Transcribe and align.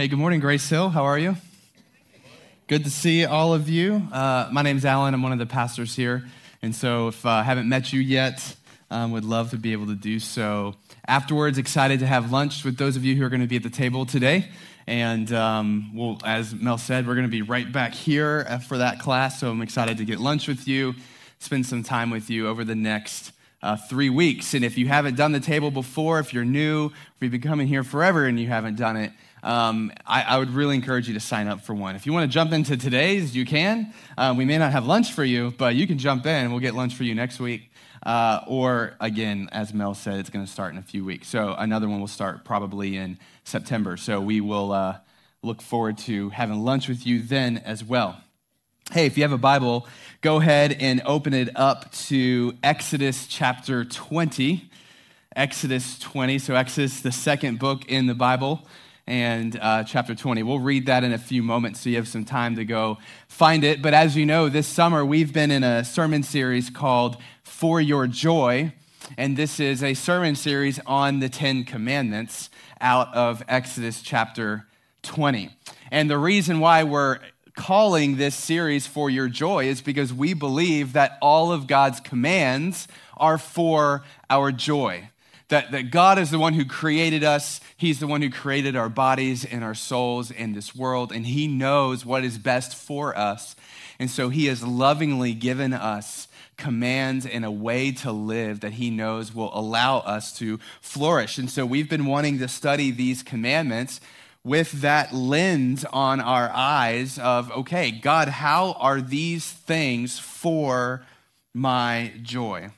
Hey, 0.00 0.06
good 0.06 0.20
morning, 0.20 0.38
Grace 0.38 0.68
Hill. 0.68 0.90
How 0.90 1.06
are 1.06 1.18
you? 1.18 1.34
Good 2.68 2.84
to 2.84 2.90
see 2.90 3.24
all 3.24 3.52
of 3.52 3.68
you. 3.68 4.00
Uh, 4.12 4.48
my 4.52 4.62
name's 4.62 4.84
Alan. 4.84 5.12
I'm 5.12 5.24
one 5.24 5.32
of 5.32 5.40
the 5.40 5.46
pastors 5.46 5.96
here. 5.96 6.24
And 6.62 6.72
so, 6.72 7.08
if 7.08 7.26
I 7.26 7.40
uh, 7.40 7.42
haven't 7.42 7.68
met 7.68 7.92
you 7.92 8.00
yet, 8.00 8.54
um, 8.92 9.10
would 9.10 9.24
love 9.24 9.50
to 9.50 9.56
be 9.56 9.72
able 9.72 9.86
to 9.86 9.96
do 9.96 10.20
so. 10.20 10.76
Afterwards, 11.08 11.58
excited 11.58 11.98
to 11.98 12.06
have 12.06 12.30
lunch 12.30 12.64
with 12.64 12.76
those 12.76 12.94
of 12.94 13.04
you 13.04 13.16
who 13.16 13.24
are 13.24 13.28
going 13.28 13.40
to 13.40 13.48
be 13.48 13.56
at 13.56 13.64
the 13.64 13.70
table 13.70 14.06
today. 14.06 14.48
And 14.86 15.32
um, 15.32 15.90
we'll, 15.92 16.18
as 16.24 16.54
Mel 16.54 16.78
said, 16.78 17.04
we're 17.04 17.16
going 17.16 17.26
to 17.26 17.28
be 17.32 17.42
right 17.42 17.72
back 17.72 17.92
here 17.92 18.46
uh, 18.48 18.58
for 18.58 18.78
that 18.78 19.00
class. 19.00 19.40
So 19.40 19.50
I'm 19.50 19.62
excited 19.62 19.98
to 19.98 20.04
get 20.04 20.20
lunch 20.20 20.46
with 20.46 20.68
you, 20.68 20.94
spend 21.40 21.66
some 21.66 21.82
time 21.82 22.10
with 22.10 22.30
you 22.30 22.46
over 22.46 22.62
the 22.62 22.76
next 22.76 23.32
uh, 23.64 23.76
three 23.76 24.10
weeks. 24.10 24.54
And 24.54 24.64
if 24.64 24.78
you 24.78 24.86
haven't 24.86 25.16
done 25.16 25.32
the 25.32 25.40
table 25.40 25.72
before, 25.72 26.20
if 26.20 26.32
you're 26.32 26.44
new, 26.44 26.86
if 26.86 26.92
you've 27.18 27.32
been 27.32 27.40
coming 27.40 27.66
here 27.66 27.82
forever 27.82 28.26
and 28.26 28.38
you 28.38 28.46
haven't 28.46 28.76
done 28.76 28.96
it, 28.96 29.10
um, 29.42 29.92
I, 30.06 30.22
I, 30.22 30.38
would 30.38 30.50
really 30.50 30.74
encourage 30.74 31.08
you 31.08 31.14
to 31.14 31.20
sign 31.20 31.48
up 31.48 31.60
for 31.60 31.74
one. 31.74 31.94
If 31.96 32.06
you 32.06 32.12
want 32.12 32.30
to 32.30 32.32
jump 32.32 32.52
into 32.52 32.76
today's, 32.76 33.36
you 33.36 33.44
can. 33.44 33.92
Uh, 34.16 34.34
we 34.36 34.44
may 34.44 34.58
not 34.58 34.72
have 34.72 34.86
lunch 34.86 35.12
for 35.12 35.24
you, 35.24 35.54
but 35.56 35.74
you 35.74 35.86
can 35.86 35.98
jump 35.98 36.26
in. 36.26 36.50
We'll 36.50 36.60
get 36.60 36.74
lunch 36.74 36.94
for 36.94 37.04
you 37.04 37.14
next 37.14 37.38
week. 37.38 37.70
Uh, 38.04 38.40
or 38.46 38.94
again, 39.00 39.48
as 39.52 39.74
Mel 39.74 39.94
said, 39.94 40.18
it's 40.18 40.30
going 40.30 40.44
to 40.44 40.50
start 40.50 40.72
in 40.72 40.78
a 40.78 40.82
few 40.82 41.04
weeks. 41.04 41.28
So 41.28 41.54
another 41.58 41.88
one 41.88 42.00
will 42.00 42.06
start 42.06 42.44
probably 42.44 42.96
in 42.96 43.18
September. 43.44 43.96
So 43.96 44.20
we 44.20 44.40
will 44.40 44.72
uh, 44.72 44.98
look 45.42 45.60
forward 45.62 45.98
to 45.98 46.30
having 46.30 46.64
lunch 46.64 46.88
with 46.88 47.06
you 47.06 47.20
then 47.20 47.58
as 47.58 47.84
well. 47.84 48.20
Hey, 48.92 49.06
if 49.06 49.18
you 49.18 49.24
have 49.24 49.32
a 49.32 49.38
Bible, 49.38 49.86
go 50.22 50.40
ahead 50.40 50.76
and 50.80 51.02
open 51.04 51.34
it 51.34 51.50
up 51.54 51.92
to 51.92 52.54
Exodus 52.62 53.26
chapter 53.26 53.84
20. 53.84 54.70
Exodus 55.36 55.98
20. 55.98 56.38
So, 56.38 56.54
Exodus, 56.54 57.00
the 57.00 57.12
second 57.12 57.58
book 57.58 57.84
in 57.86 58.06
the 58.06 58.14
Bible 58.14 58.66
and 59.08 59.58
uh, 59.62 59.84
chapter 59.84 60.14
20. 60.14 60.42
We'll 60.42 60.58
read 60.58 60.84
that 60.84 61.02
in 61.02 61.14
a 61.14 61.18
few 61.18 61.42
moments 61.42 61.80
so 61.80 61.88
you 61.88 61.96
have 61.96 62.06
some 62.06 62.26
time 62.26 62.56
to 62.56 62.64
go 62.66 62.98
find 63.26 63.64
it. 63.64 63.80
But 63.80 63.94
as 63.94 64.14
you 64.14 64.26
know, 64.26 64.50
this 64.50 64.66
summer 64.66 65.02
we've 65.02 65.32
been 65.32 65.50
in 65.50 65.64
a 65.64 65.82
sermon 65.82 66.22
series 66.22 66.68
called 66.68 67.16
For 67.42 67.80
Your 67.80 68.06
Joy. 68.06 68.74
And 69.16 69.34
this 69.34 69.60
is 69.60 69.82
a 69.82 69.94
sermon 69.94 70.36
series 70.36 70.78
on 70.84 71.20
the 71.20 71.30
Ten 71.30 71.64
Commandments 71.64 72.50
out 72.82 73.12
of 73.14 73.42
Exodus 73.48 74.02
chapter 74.02 74.66
20. 75.04 75.56
And 75.90 76.10
the 76.10 76.18
reason 76.18 76.60
why 76.60 76.84
we're 76.84 77.18
calling 77.56 78.18
this 78.18 78.34
series 78.34 78.86
For 78.86 79.08
Your 79.08 79.30
Joy 79.30 79.68
is 79.68 79.80
because 79.80 80.12
we 80.12 80.34
believe 80.34 80.92
that 80.92 81.16
all 81.22 81.50
of 81.50 81.66
God's 81.66 81.98
commands 81.98 82.86
are 83.16 83.38
for 83.38 84.04
our 84.28 84.52
joy 84.52 85.08
that, 85.48 85.70
that 85.72 85.90
God 85.90 86.18
is 86.18 86.30
the 86.30 86.38
one 86.38 86.54
who 86.54 86.64
created 86.64 87.24
us. 87.24 87.60
He's 87.76 88.00
the 88.00 88.06
one 88.06 88.22
who 88.22 88.30
created 88.30 88.76
our 88.76 88.88
bodies 88.88 89.44
and 89.44 89.64
our 89.64 89.74
souls 89.74 90.30
in 90.30 90.52
this 90.52 90.74
world, 90.74 91.12
and 91.12 91.26
He 91.26 91.46
knows 91.46 92.04
what 92.04 92.24
is 92.24 92.38
best 92.38 92.74
for 92.74 93.16
us. 93.16 93.56
And 93.98 94.10
so 94.10 94.28
He 94.28 94.46
has 94.46 94.62
lovingly 94.62 95.32
given 95.32 95.72
us 95.72 96.28
commands 96.56 97.24
and 97.24 97.44
a 97.44 97.50
way 97.50 97.92
to 97.92 98.12
live 98.12 98.60
that 98.60 98.74
He 98.74 98.90
knows 98.90 99.34
will 99.34 99.56
allow 99.56 99.98
us 99.98 100.36
to 100.38 100.58
flourish. 100.80 101.38
And 101.38 101.50
so 101.50 101.64
we've 101.64 101.88
been 101.88 102.06
wanting 102.06 102.38
to 102.40 102.48
study 102.48 102.90
these 102.90 103.22
commandments 103.22 104.00
with 104.44 104.72
that 104.82 105.14
lens 105.14 105.84
on 105.92 106.20
our 106.20 106.50
eyes 106.52 107.18
of, 107.18 107.50
okay, 107.52 107.90
God, 107.90 108.28
how 108.28 108.72
are 108.72 109.00
these 109.00 109.50
things 109.50 110.18
for 110.18 111.04
my 111.54 112.12
joy? 112.22 112.70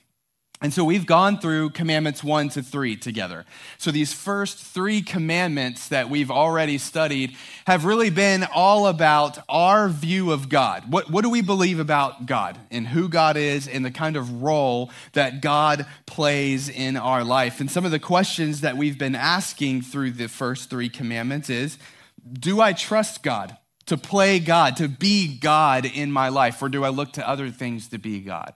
And 0.62 0.74
so 0.74 0.84
we've 0.84 1.06
gone 1.06 1.38
through 1.38 1.70
commandments 1.70 2.22
one 2.22 2.50
to 2.50 2.62
three 2.62 2.94
together. 2.94 3.46
So 3.78 3.90
these 3.90 4.12
first 4.12 4.58
three 4.58 5.00
commandments 5.00 5.88
that 5.88 6.10
we've 6.10 6.30
already 6.30 6.76
studied 6.76 7.34
have 7.66 7.86
really 7.86 8.10
been 8.10 8.46
all 8.54 8.86
about 8.86 9.38
our 9.48 9.88
view 9.88 10.32
of 10.32 10.50
God. 10.50 10.92
What, 10.92 11.10
what 11.10 11.22
do 11.22 11.30
we 11.30 11.40
believe 11.40 11.80
about 11.80 12.26
God 12.26 12.58
and 12.70 12.86
who 12.86 13.08
God 13.08 13.38
is 13.38 13.68
and 13.68 13.86
the 13.86 13.90
kind 13.90 14.16
of 14.16 14.42
role 14.42 14.90
that 15.14 15.40
God 15.40 15.86
plays 16.04 16.68
in 16.68 16.98
our 16.98 17.24
life? 17.24 17.60
And 17.60 17.70
some 17.70 17.86
of 17.86 17.90
the 17.90 17.98
questions 17.98 18.60
that 18.60 18.76
we've 18.76 18.98
been 18.98 19.14
asking 19.14 19.80
through 19.80 20.10
the 20.10 20.28
first 20.28 20.68
three 20.68 20.90
commandments 20.90 21.48
is 21.48 21.78
Do 22.30 22.60
I 22.60 22.74
trust 22.74 23.22
God? 23.22 23.56
To 23.86 23.96
play 23.96 24.38
God, 24.38 24.76
to 24.76 24.88
be 24.88 25.38
God 25.38 25.84
in 25.84 26.12
my 26.12 26.28
life, 26.28 26.62
or 26.62 26.68
do 26.68 26.84
I 26.84 26.90
look 26.90 27.14
to 27.14 27.26
other 27.26 27.50
things 27.50 27.88
to 27.88 27.98
be 27.98 28.20
God? 28.20 28.52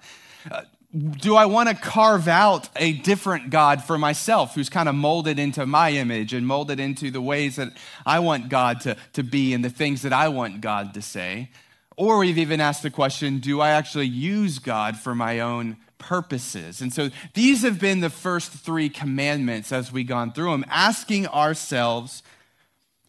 Uh, 0.48 0.60
do 0.94 1.34
I 1.34 1.46
want 1.46 1.68
to 1.68 1.74
carve 1.74 2.28
out 2.28 2.68
a 2.76 2.92
different 2.92 3.50
God 3.50 3.82
for 3.82 3.98
myself 3.98 4.54
who's 4.54 4.68
kind 4.68 4.88
of 4.88 4.94
molded 4.94 5.40
into 5.40 5.66
my 5.66 5.90
image 5.90 6.32
and 6.32 6.46
molded 6.46 6.78
into 6.78 7.10
the 7.10 7.20
ways 7.20 7.56
that 7.56 7.72
I 8.06 8.20
want 8.20 8.48
God 8.48 8.80
to, 8.82 8.96
to 9.14 9.24
be 9.24 9.54
and 9.54 9.64
the 9.64 9.70
things 9.70 10.02
that 10.02 10.12
I 10.12 10.28
want 10.28 10.60
God 10.60 10.94
to 10.94 11.02
say? 11.02 11.50
Or 11.96 12.18
we've 12.18 12.38
even 12.38 12.60
asked 12.60 12.84
the 12.84 12.90
question 12.90 13.40
do 13.40 13.60
I 13.60 13.70
actually 13.70 14.06
use 14.06 14.60
God 14.60 14.96
for 14.96 15.16
my 15.16 15.40
own 15.40 15.78
purposes? 15.98 16.80
And 16.80 16.92
so 16.92 17.10
these 17.34 17.62
have 17.62 17.80
been 17.80 18.00
the 18.00 18.10
first 18.10 18.52
three 18.52 18.88
commandments 18.88 19.72
as 19.72 19.90
we've 19.90 20.06
gone 20.06 20.32
through 20.32 20.52
them, 20.52 20.64
asking 20.68 21.26
ourselves, 21.26 22.22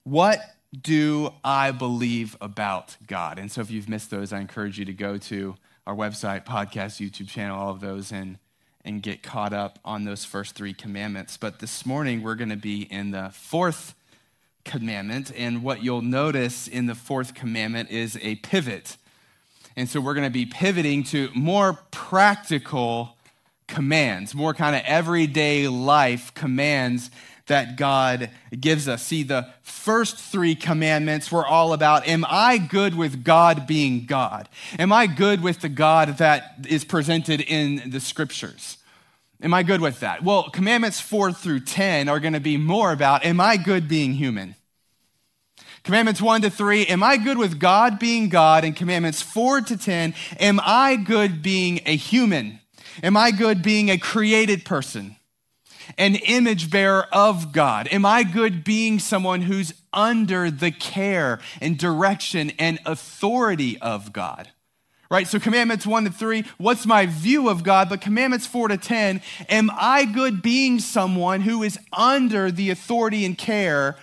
what 0.03 0.39
do 0.79 1.31
I 1.43 1.69
believe 1.69 2.35
about 2.41 2.97
God? 3.05 3.37
And 3.37 3.51
so 3.51 3.61
if 3.61 3.69
you've 3.69 3.89
missed 3.89 4.09
those, 4.09 4.33
I 4.33 4.39
encourage 4.39 4.79
you 4.79 4.85
to 4.85 4.93
go 4.93 5.17
to 5.17 5.55
our 5.87 5.95
website, 5.95 6.45
podcast, 6.45 6.99
YouTube 6.99 7.27
channel, 7.27 7.59
all 7.59 7.69
of 7.69 7.79
those, 7.79 8.11
and, 8.11 8.37
and 8.83 9.03
get 9.03 9.21
caught 9.21 9.53
up 9.53 9.77
on 9.85 10.03
those 10.03 10.25
first 10.25 10.55
three 10.55 10.73
commandments. 10.73 11.37
But 11.37 11.59
this 11.59 11.85
morning, 11.85 12.23
we're 12.23 12.35
going 12.35 12.49
to 12.49 12.55
be 12.55 12.81
in 12.83 13.11
the 13.11 13.29
fourth 13.33 13.93
commandment. 14.63 15.31
And 15.35 15.63
what 15.63 15.83
you'll 15.83 16.01
notice 16.01 16.67
in 16.67 16.87
the 16.87 16.95
fourth 16.95 17.35
commandment 17.35 17.91
is 17.91 18.17
a 18.21 18.35
pivot. 18.35 18.97
And 19.75 19.87
so 19.87 20.01
we're 20.01 20.15
going 20.15 20.27
to 20.27 20.33
be 20.33 20.47
pivoting 20.47 21.03
to 21.05 21.29
more 21.35 21.79
practical 21.91 23.15
commands, 23.67 24.33
more 24.33 24.53
kind 24.53 24.75
of 24.75 24.81
everyday 24.85 25.67
life 25.67 26.33
commands 26.33 27.11
that 27.47 27.75
God 27.75 28.31
gives 28.59 28.87
us. 28.87 29.03
See, 29.03 29.23
the 29.23 29.47
first 29.61 30.17
three 30.17 30.55
commandments 30.55 31.31
were 31.31 31.45
all 31.45 31.73
about 31.73 32.07
Am 32.07 32.25
I 32.27 32.57
good 32.57 32.95
with 32.95 33.23
God 33.23 33.67
being 33.67 34.05
God? 34.05 34.49
Am 34.79 34.91
I 34.91 35.07
good 35.07 35.41
with 35.41 35.61
the 35.61 35.69
God 35.69 36.17
that 36.17 36.65
is 36.67 36.83
presented 36.83 37.41
in 37.41 37.89
the 37.89 37.99
scriptures? 37.99 38.77
Am 39.41 39.53
I 39.53 39.63
good 39.63 39.81
with 39.81 39.99
that? 39.99 40.23
Well, 40.23 40.49
commandments 40.49 40.99
four 40.99 41.31
through 41.31 41.61
10 41.61 42.09
are 42.09 42.19
going 42.19 42.33
to 42.33 42.39
be 42.39 42.57
more 42.57 42.91
about 42.91 43.25
Am 43.25 43.39
I 43.39 43.57
good 43.57 43.87
being 43.87 44.13
human? 44.13 44.55
Commandments 45.83 46.19
1 46.19 46.41
to 46.41 46.49
3, 46.49 46.87
am 46.87 47.03
I 47.03 47.15
good 47.15 47.37
with 47.37 47.59
God 47.59 47.99
being 47.99 48.27
God? 48.27 48.63
And 48.63 48.75
commandments 48.75 49.21
4 49.21 49.61
to 49.61 49.77
10, 49.77 50.15
am 50.39 50.59
I 50.63 50.95
good 50.95 51.43
being 51.43 51.79
a 51.85 51.95
human? 51.95 52.59
Am 53.03 53.15
I 53.15 53.29
good 53.29 53.61
being 53.61 53.91
a 53.91 53.99
created 53.99 54.65
person? 54.65 55.15
An 55.97 56.15
image 56.15 56.69
bearer 56.69 57.07
of 57.11 57.51
God? 57.51 57.87
Am 57.91 58.05
I 58.05 58.23
good 58.23 58.63
being 58.63 58.99
someone 58.99 59.41
who's 59.41 59.73
under 59.93 60.51
the 60.51 60.71
care 60.71 61.39
and 61.61 61.77
direction 61.77 62.51
and 62.59 62.79
authority 62.85 63.77
of 63.79 64.13
God? 64.13 64.49
Right? 65.09 65.27
So, 65.27 65.39
commandments 65.39 65.85
one 65.85 66.03
to 66.05 66.11
three, 66.11 66.45
what's 66.57 66.85
my 66.85 67.05
view 67.05 67.47
of 67.49 67.63
God? 67.63 67.89
But 67.89 68.01
commandments 68.01 68.47
four 68.47 68.67
to 68.67 68.77
10, 68.77 69.21
am 69.49 69.69
I 69.77 70.05
good 70.05 70.41
being 70.41 70.79
someone 70.79 71.41
who 71.41 71.61
is 71.61 71.77
under 71.93 72.51
the 72.51 72.71
authority 72.71 73.23
and 73.23 73.37
care 73.37 73.97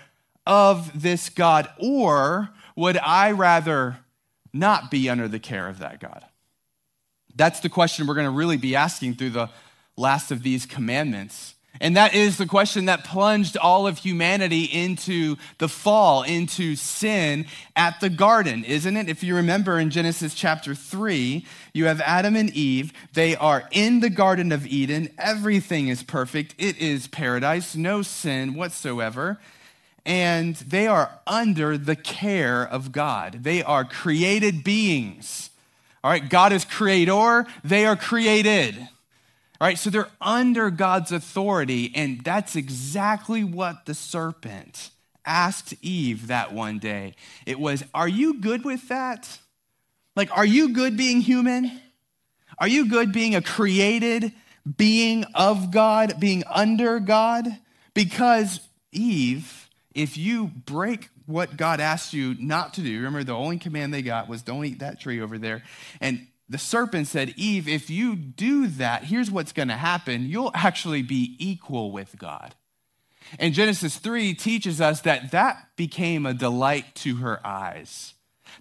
of 0.47 1.03
this 1.03 1.29
God? 1.29 1.69
Or 1.79 2.51
would 2.77 2.99
I 2.99 3.33
rather 3.33 3.99
not 4.53 4.91
be 4.91 5.09
under 5.09 5.29
the 5.29 5.41
care 5.41 5.69
of 5.69 5.81
that 5.81 6.01
God? 6.01 6.25
That's 7.35 7.61
the 7.61 7.69
question 7.69 8.07
we're 8.07 8.15
going 8.15 8.27
to 8.27 8.31
really 8.31 8.57
be 8.57 8.77
asking 8.77 9.15
through 9.15 9.31
the 9.31 9.51
last 9.97 10.31
of 10.31 10.43
these 10.43 10.67
commandments. 10.67 11.55
And 11.81 11.97
that 11.97 12.15
is 12.15 12.37
the 12.37 12.47
question 12.47 12.85
that 12.85 13.05
plunged 13.05 13.57
all 13.57 13.87
of 13.87 13.99
humanity 13.99 14.65
into 14.65 15.37
the 15.59 15.69
fall, 15.69 16.23
into 16.23 16.77
sin 16.77 17.47
at 17.75 17.99
the 18.01 18.11
garden, 18.11 18.63
isn't 18.65 18.97
it? 18.97 19.09
If 19.09 19.23
you 19.23 19.35
remember 19.35 19.79
in 19.79 19.91
Genesis 19.91 20.35
chapter 20.35 20.75
3, 20.75 21.45
you 21.73 21.87
have 21.87 22.01
Adam 22.03 22.37
and 22.37 22.51
Eve. 22.51 22.93
They 23.15 23.35
are 23.35 23.69
in 23.73 24.01
the 24.01 24.11
Garden 24.11 24.53
of 24.53 24.67
Eden. 24.67 25.09
Everything 25.19 25.89
is 25.89 26.03
perfect, 26.03 26.55
it 26.59 26.77
is 26.79 27.09
paradise, 27.09 27.75
no 27.75 28.03
sin 28.03 28.55
whatsoever. 28.55 29.41
And 30.05 30.57
they 30.57 30.87
are 30.87 31.21
under 31.27 31.79
the 31.79 31.97
care 31.97 32.63
of 32.63 32.93
God. 32.93 33.45
They 33.45 33.63
are 33.63 33.85
created 33.85 34.65
beings. 34.65 35.51
All 36.05 36.11
right, 36.11 36.29
God 36.29 36.53
is 36.53 36.65
creator, 36.65 37.47
they 37.65 37.87
are 37.87 37.97
created. 37.97 38.89
Right, 39.63 39.79
so 39.79 39.91
they're 39.91 40.11
under 40.21 40.71
God's 40.71 41.13
authority, 41.13 41.93
and 41.95 42.25
that's 42.25 42.57
exactly 42.57 43.45
what 43.45 43.87
the 43.87 43.95
serpent 43.95 44.91
asked 45.25 45.75
Eve 45.83 46.27
that 46.27 46.53
one 46.53 46.81
day. 46.81 47.15
It 47.47 47.61
was, 47.61 47.85
Are 47.95 48.09
you 48.09 48.41
good 48.41 48.65
with 48.65 48.89
that? 48.89 49.39
Like, 50.17 50.37
are 50.37 50.45
you 50.45 50.71
good 50.71 50.97
being 50.97 51.21
human? 51.21 51.81
Are 52.59 52.67
you 52.67 52.89
good 52.89 53.13
being 53.13 53.37
a 53.37 53.41
created 53.41 54.33
being 54.77 55.25
of 55.33 55.71
God, 55.71 56.19
being 56.19 56.43
under 56.51 56.99
God? 56.99 57.47
Because 57.95 58.59
Eve, 58.91 59.71
if 59.95 60.19
you 60.19 60.49
break 60.67 61.09
what 61.27 61.57
God 61.57 61.79
asked 61.79 62.13
you 62.13 62.35
not 62.41 62.75
to 62.75 62.81
do. 62.81 62.97
Remember, 62.97 63.23
the 63.23 63.33
only 63.33 63.59
command 63.59 63.95
they 63.95 64.03
got 64.03 64.29
was 64.29 64.43
don't 64.43 64.65
eat 64.65 64.81
that 64.81 65.01
tree 65.01 65.21
over 65.21 65.39
there. 65.39 65.63
And 66.01 66.27
the 66.49 66.59
serpent 66.59 67.07
said, 67.07 67.35
Eve, 67.37 67.69
if 67.69 67.89
you 67.89 68.15
do 68.15 68.67
that, 68.67 69.05
here's 69.05 69.31
what's 69.31 69.53
going 69.53 69.69
to 69.69 69.75
happen. 69.75 70.27
You'll 70.27 70.51
actually 70.55 71.03
be 71.03 71.37
equal 71.39 71.93
with 71.93 72.19
God. 72.19 72.55
And 73.39 73.55
Genesis 73.55 73.97
3 73.97 74.35
teaches 74.35 74.81
us 74.81 75.01
that 75.03 75.31
that 75.31 75.69
became 75.77 76.27
a 76.27 76.35
delight 76.35 76.95
to 76.97 77.17
her 77.17 77.45
eyes. 77.47 78.15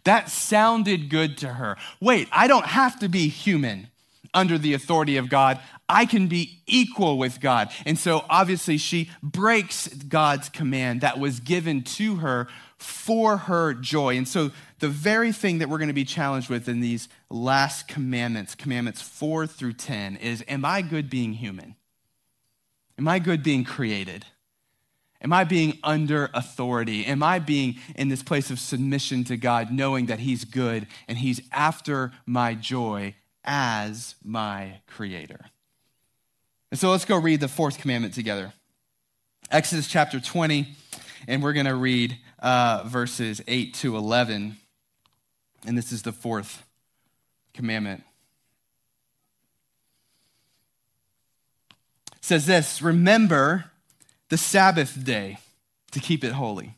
That 0.05 0.29
sounded 0.29 1.09
good 1.09 1.37
to 1.39 1.53
her. 1.53 1.77
Wait, 1.99 2.27
I 2.31 2.47
don't 2.47 2.65
have 2.65 2.99
to 2.99 3.09
be 3.09 3.27
human 3.27 3.87
under 4.33 4.57
the 4.57 4.73
authority 4.73 5.17
of 5.17 5.29
God. 5.29 5.59
I 5.89 6.05
can 6.05 6.27
be 6.27 6.61
equal 6.65 7.17
with 7.17 7.41
God. 7.41 7.69
And 7.85 7.99
so 7.99 8.23
obviously 8.29 8.77
she 8.77 9.09
breaks 9.21 9.89
God's 9.89 10.47
command 10.47 11.01
that 11.01 11.19
was 11.19 11.41
given 11.41 11.83
to 11.83 12.17
her 12.17 12.47
for 12.81 13.37
her 13.37 13.73
joy. 13.73 14.17
And 14.17 14.27
so 14.27 14.51
the 14.79 14.89
very 14.89 15.31
thing 15.31 15.59
that 15.59 15.69
we're 15.69 15.77
going 15.77 15.87
to 15.87 15.93
be 15.93 16.03
challenged 16.03 16.49
with 16.49 16.67
in 16.67 16.81
these 16.81 17.07
last 17.29 17.87
commandments, 17.87 18.55
commandments 18.55 19.01
4 19.01 19.45
through 19.45 19.73
10 19.73 20.15
is 20.17 20.43
am 20.47 20.65
I 20.65 20.81
good 20.81 21.09
being 21.09 21.33
human? 21.33 21.75
Am 22.97 23.07
I 23.07 23.19
good 23.19 23.43
being 23.43 23.63
created? 23.63 24.25
Am 25.21 25.31
I 25.31 25.43
being 25.43 25.77
under 25.83 26.31
authority? 26.33 27.05
Am 27.05 27.21
I 27.21 27.37
being 27.37 27.75
in 27.95 28.09
this 28.09 28.23
place 28.23 28.49
of 28.49 28.59
submission 28.59 29.23
to 29.25 29.37
God, 29.37 29.71
knowing 29.71 30.07
that 30.07 30.19
He's 30.19 30.43
good 30.43 30.87
and 31.07 31.19
He's 31.19 31.41
after 31.51 32.11
my 32.25 32.55
joy 32.55 33.13
as 33.43 34.15
my 34.23 34.81
creator? 34.87 35.45
And 36.71 36.79
so 36.79 36.89
let's 36.89 37.05
go 37.05 37.17
read 37.17 37.39
the 37.41 37.47
fourth 37.47 37.77
commandment 37.77 38.15
together. 38.15 38.53
Exodus 39.51 39.87
chapter 39.87 40.19
20, 40.19 40.75
and 41.27 41.41
we're 41.43 41.53
going 41.53 41.65
to 41.65 41.75
read 41.75 42.17
uh, 42.39 42.83
verses 42.85 43.41
8 43.47 43.73
to 43.75 43.97
11. 43.97 44.57
And 45.65 45.77
this 45.77 45.91
is 45.91 46.01
the 46.01 46.11
fourth 46.11 46.65
commandment. 47.53 48.03
It 52.13 52.25
says 52.25 52.45
this 52.45 52.81
Remember 52.81 53.65
the 54.29 54.37
Sabbath 54.37 55.03
day 55.03 55.37
to 55.91 55.99
keep 55.99 56.23
it 56.23 56.33
holy. 56.33 56.75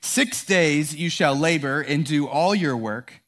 Six 0.00 0.44
days 0.44 0.94
you 0.94 1.10
shall 1.10 1.34
labor 1.34 1.80
and 1.80 2.04
do 2.04 2.28
all 2.28 2.54
your 2.54 2.76
work, 2.76 3.20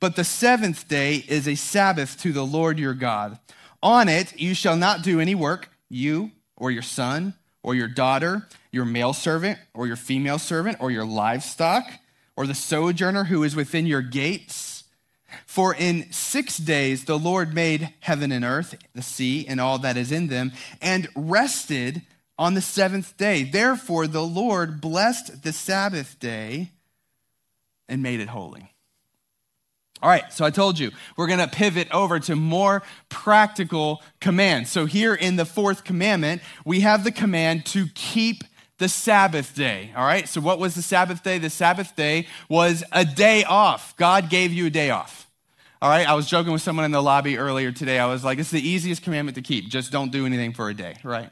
but 0.00 0.16
the 0.16 0.24
seventh 0.24 0.88
day 0.88 1.24
is 1.28 1.48
a 1.48 1.54
Sabbath 1.54 2.20
to 2.20 2.32
the 2.32 2.44
Lord 2.44 2.78
your 2.78 2.94
God. 2.94 3.38
On 3.82 4.08
it 4.08 4.38
you 4.38 4.54
shall 4.54 4.76
not 4.76 5.02
do 5.02 5.20
any 5.20 5.34
work, 5.34 5.70
you 5.88 6.30
or 6.56 6.70
your 6.70 6.82
son 6.82 7.34
or 7.62 7.74
your 7.74 7.88
daughter, 7.88 8.48
your 8.72 8.84
male 8.84 9.12
servant 9.12 9.58
or 9.74 9.86
your 9.86 9.96
female 9.96 10.38
servant, 10.38 10.78
or 10.80 10.90
your 10.90 11.04
livestock, 11.04 11.84
or 12.36 12.46
the 12.46 12.54
sojourner 12.54 13.24
who 13.24 13.44
is 13.44 13.54
within 13.54 13.86
your 13.86 14.02
gates. 14.02 14.84
For 15.46 15.74
in 15.74 16.10
six 16.12 16.56
days 16.56 17.04
the 17.04 17.18
Lord 17.18 17.54
made 17.54 17.94
heaven 18.00 18.32
and 18.32 18.44
earth, 18.44 18.74
the 18.94 19.02
sea, 19.02 19.46
and 19.46 19.60
all 19.60 19.78
that 19.78 19.96
is 19.96 20.10
in 20.10 20.28
them, 20.28 20.52
and 20.80 21.08
rested 21.14 22.02
on 22.38 22.54
the 22.54 22.60
seventh 22.60 23.16
day. 23.16 23.44
Therefore, 23.44 24.06
the 24.06 24.24
Lord 24.24 24.80
blessed 24.80 25.42
the 25.42 25.52
Sabbath 25.52 26.18
day 26.18 26.70
and 27.88 28.02
made 28.02 28.20
it 28.20 28.28
holy. 28.28 28.72
All 30.02 30.08
right, 30.08 30.32
so 30.32 30.44
I 30.44 30.50
told 30.50 30.80
you 30.80 30.90
we're 31.16 31.28
going 31.28 31.38
to 31.38 31.46
pivot 31.46 31.88
over 31.92 32.18
to 32.20 32.34
more 32.34 32.82
practical 33.08 34.02
commands. 34.20 34.70
So, 34.70 34.86
here 34.86 35.14
in 35.14 35.36
the 35.36 35.44
fourth 35.44 35.84
commandment, 35.84 36.42
we 36.64 36.80
have 36.80 37.04
the 37.04 37.12
command 37.12 37.66
to 37.66 37.86
keep 37.94 38.42
the 38.82 38.88
Sabbath 38.88 39.54
day. 39.54 39.92
All 39.96 40.04
right, 40.04 40.28
so 40.28 40.40
what 40.40 40.58
was 40.58 40.74
the 40.74 40.82
Sabbath 40.82 41.22
day? 41.22 41.38
The 41.38 41.50
Sabbath 41.50 41.94
day 41.94 42.26
was 42.48 42.82
a 42.90 43.04
day 43.04 43.44
off. 43.44 43.96
God 43.96 44.28
gave 44.28 44.52
you 44.52 44.66
a 44.66 44.70
day 44.70 44.90
off. 44.90 45.30
All 45.80 45.88
right, 45.88 46.04
I 46.04 46.14
was 46.14 46.26
joking 46.26 46.52
with 46.52 46.62
someone 46.62 46.84
in 46.84 46.90
the 46.90 47.00
lobby 47.00 47.38
earlier 47.38 47.70
today. 47.70 48.00
I 48.00 48.06
was 48.06 48.24
like, 48.24 48.40
it's 48.40 48.50
the 48.50 48.60
easiest 48.60 49.02
commandment 49.02 49.36
to 49.36 49.42
keep. 49.42 49.68
Just 49.68 49.92
don't 49.92 50.10
do 50.10 50.26
anything 50.26 50.52
for 50.52 50.68
a 50.68 50.74
day, 50.74 50.96
right? 51.04 51.30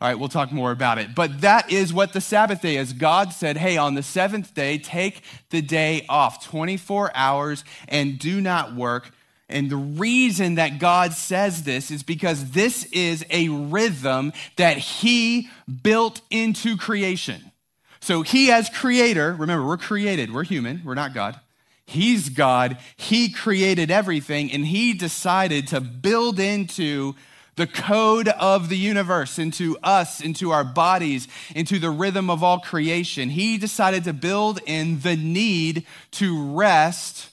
All 0.00 0.08
right, 0.08 0.16
we'll 0.16 0.28
talk 0.28 0.52
more 0.52 0.70
about 0.70 0.98
it. 0.98 1.12
But 1.12 1.40
that 1.40 1.72
is 1.72 1.92
what 1.92 2.12
the 2.12 2.20
Sabbath 2.20 2.62
day 2.62 2.76
is. 2.76 2.92
God 2.92 3.32
said, 3.32 3.56
hey, 3.56 3.76
on 3.76 3.94
the 3.94 4.02
seventh 4.04 4.54
day, 4.54 4.78
take 4.78 5.22
the 5.50 5.62
day 5.62 6.06
off, 6.08 6.46
24 6.46 7.10
hours, 7.16 7.64
and 7.88 8.16
do 8.16 8.40
not 8.40 8.76
work. 8.76 9.10
And 9.48 9.70
the 9.70 9.76
reason 9.76 10.56
that 10.56 10.80
God 10.80 11.12
says 11.12 11.62
this 11.62 11.90
is 11.90 12.02
because 12.02 12.50
this 12.50 12.84
is 12.86 13.24
a 13.30 13.48
rhythm 13.48 14.32
that 14.56 14.78
He 14.78 15.48
built 15.82 16.20
into 16.30 16.76
creation. 16.76 17.52
So 18.00 18.22
He, 18.22 18.50
as 18.50 18.68
creator, 18.68 19.34
remember, 19.38 19.66
we're 19.66 19.76
created, 19.76 20.32
we're 20.32 20.44
human, 20.44 20.82
we're 20.84 20.94
not 20.94 21.14
God. 21.14 21.38
He's 21.86 22.28
God. 22.28 22.78
He 22.96 23.30
created 23.30 23.92
everything, 23.92 24.50
and 24.50 24.66
He 24.66 24.92
decided 24.92 25.68
to 25.68 25.80
build 25.80 26.40
into 26.40 27.14
the 27.54 27.66
code 27.66 28.28
of 28.28 28.68
the 28.68 28.76
universe 28.76 29.38
into 29.38 29.78
us, 29.82 30.20
into 30.20 30.50
our 30.50 30.64
bodies, 30.64 31.26
into 31.54 31.78
the 31.78 31.90
rhythm 31.90 32.28
of 32.28 32.42
all 32.42 32.58
creation. 32.58 33.30
He 33.30 33.56
decided 33.56 34.04
to 34.04 34.12
build 34.12 34.60
in 34.66 35.00
the 35.00 35.16
need 35.16 35.86
to 36.12 36.54
rest 36.54 37.30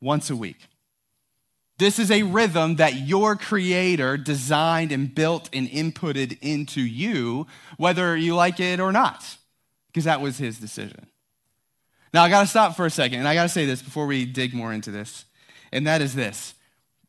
once 0.00 0.30
a 0.30 0.36
week. 0.36 0.56
This 1.78 1.98
is 1.98 2.10
a 2.10 2.22
rhythm 2.22 2.76
that 2.76 2.94
your 2.94 3.34
creator 3.34 4.16
designed 4.16 4.92
and 4.92 5.12
built 5.12 5.50
and 5.52 5.68
inputted 5.68 6.38
into 6.40 6.80
you, 6.80 7.46
whether 7.76 8.16
you 8.16 8.34
like 8.36 8.60
it 8.60 8.78
or 8.78 8.92
not, 8.92 9.36
because 9.88 10.04
that 10.04 10.20
was 10.20 10.38
his 10.38 10.58
decision. 10.58 11.06
Now, 12.12 12.22
I 12.22 12.28
got 12.28 12.42
to 12.42 12.46
stop 12.46 12.76
for 12.76 12.86
a 12.86 12.90
second, 12.90 13.18
and 13.18 13.26
I 13.26 13.34
got 13.34 13.42
to 13.42 13.48
say 13.48 13.66
this 13.66 13.82
before 13.82 14.06
we 14.06 14.24
dig 14.24 14.54
more 14.54 14.72
into 14.72 14.92
this, 14.92 15.24
and 15.72 15.84
that 15.88 16.00
is 16.00 16.14
this. 16.14 16.54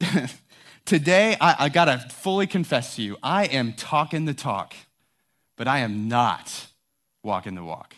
Today, 0.86 1.38
I, 1.40 1.56
I 1.60 1.70
got 1.70 1.86
to 1.86 2.00
fully 2.00 2.48
confess 2.48 2.96
to 2.96 3.04
you, 3.04 3.18
I 3.22 3.46
am 3.46 3.74
talking 3.74 4.26
the 4.26 4.34
talk, 4.34 4.74
but 5.58 5.68
I 5.68 5.80
am 5.80 6.08
not 6.08 6.68
walking 7.22 7.54
the 7.54 7.64
walk. 7.64 7.96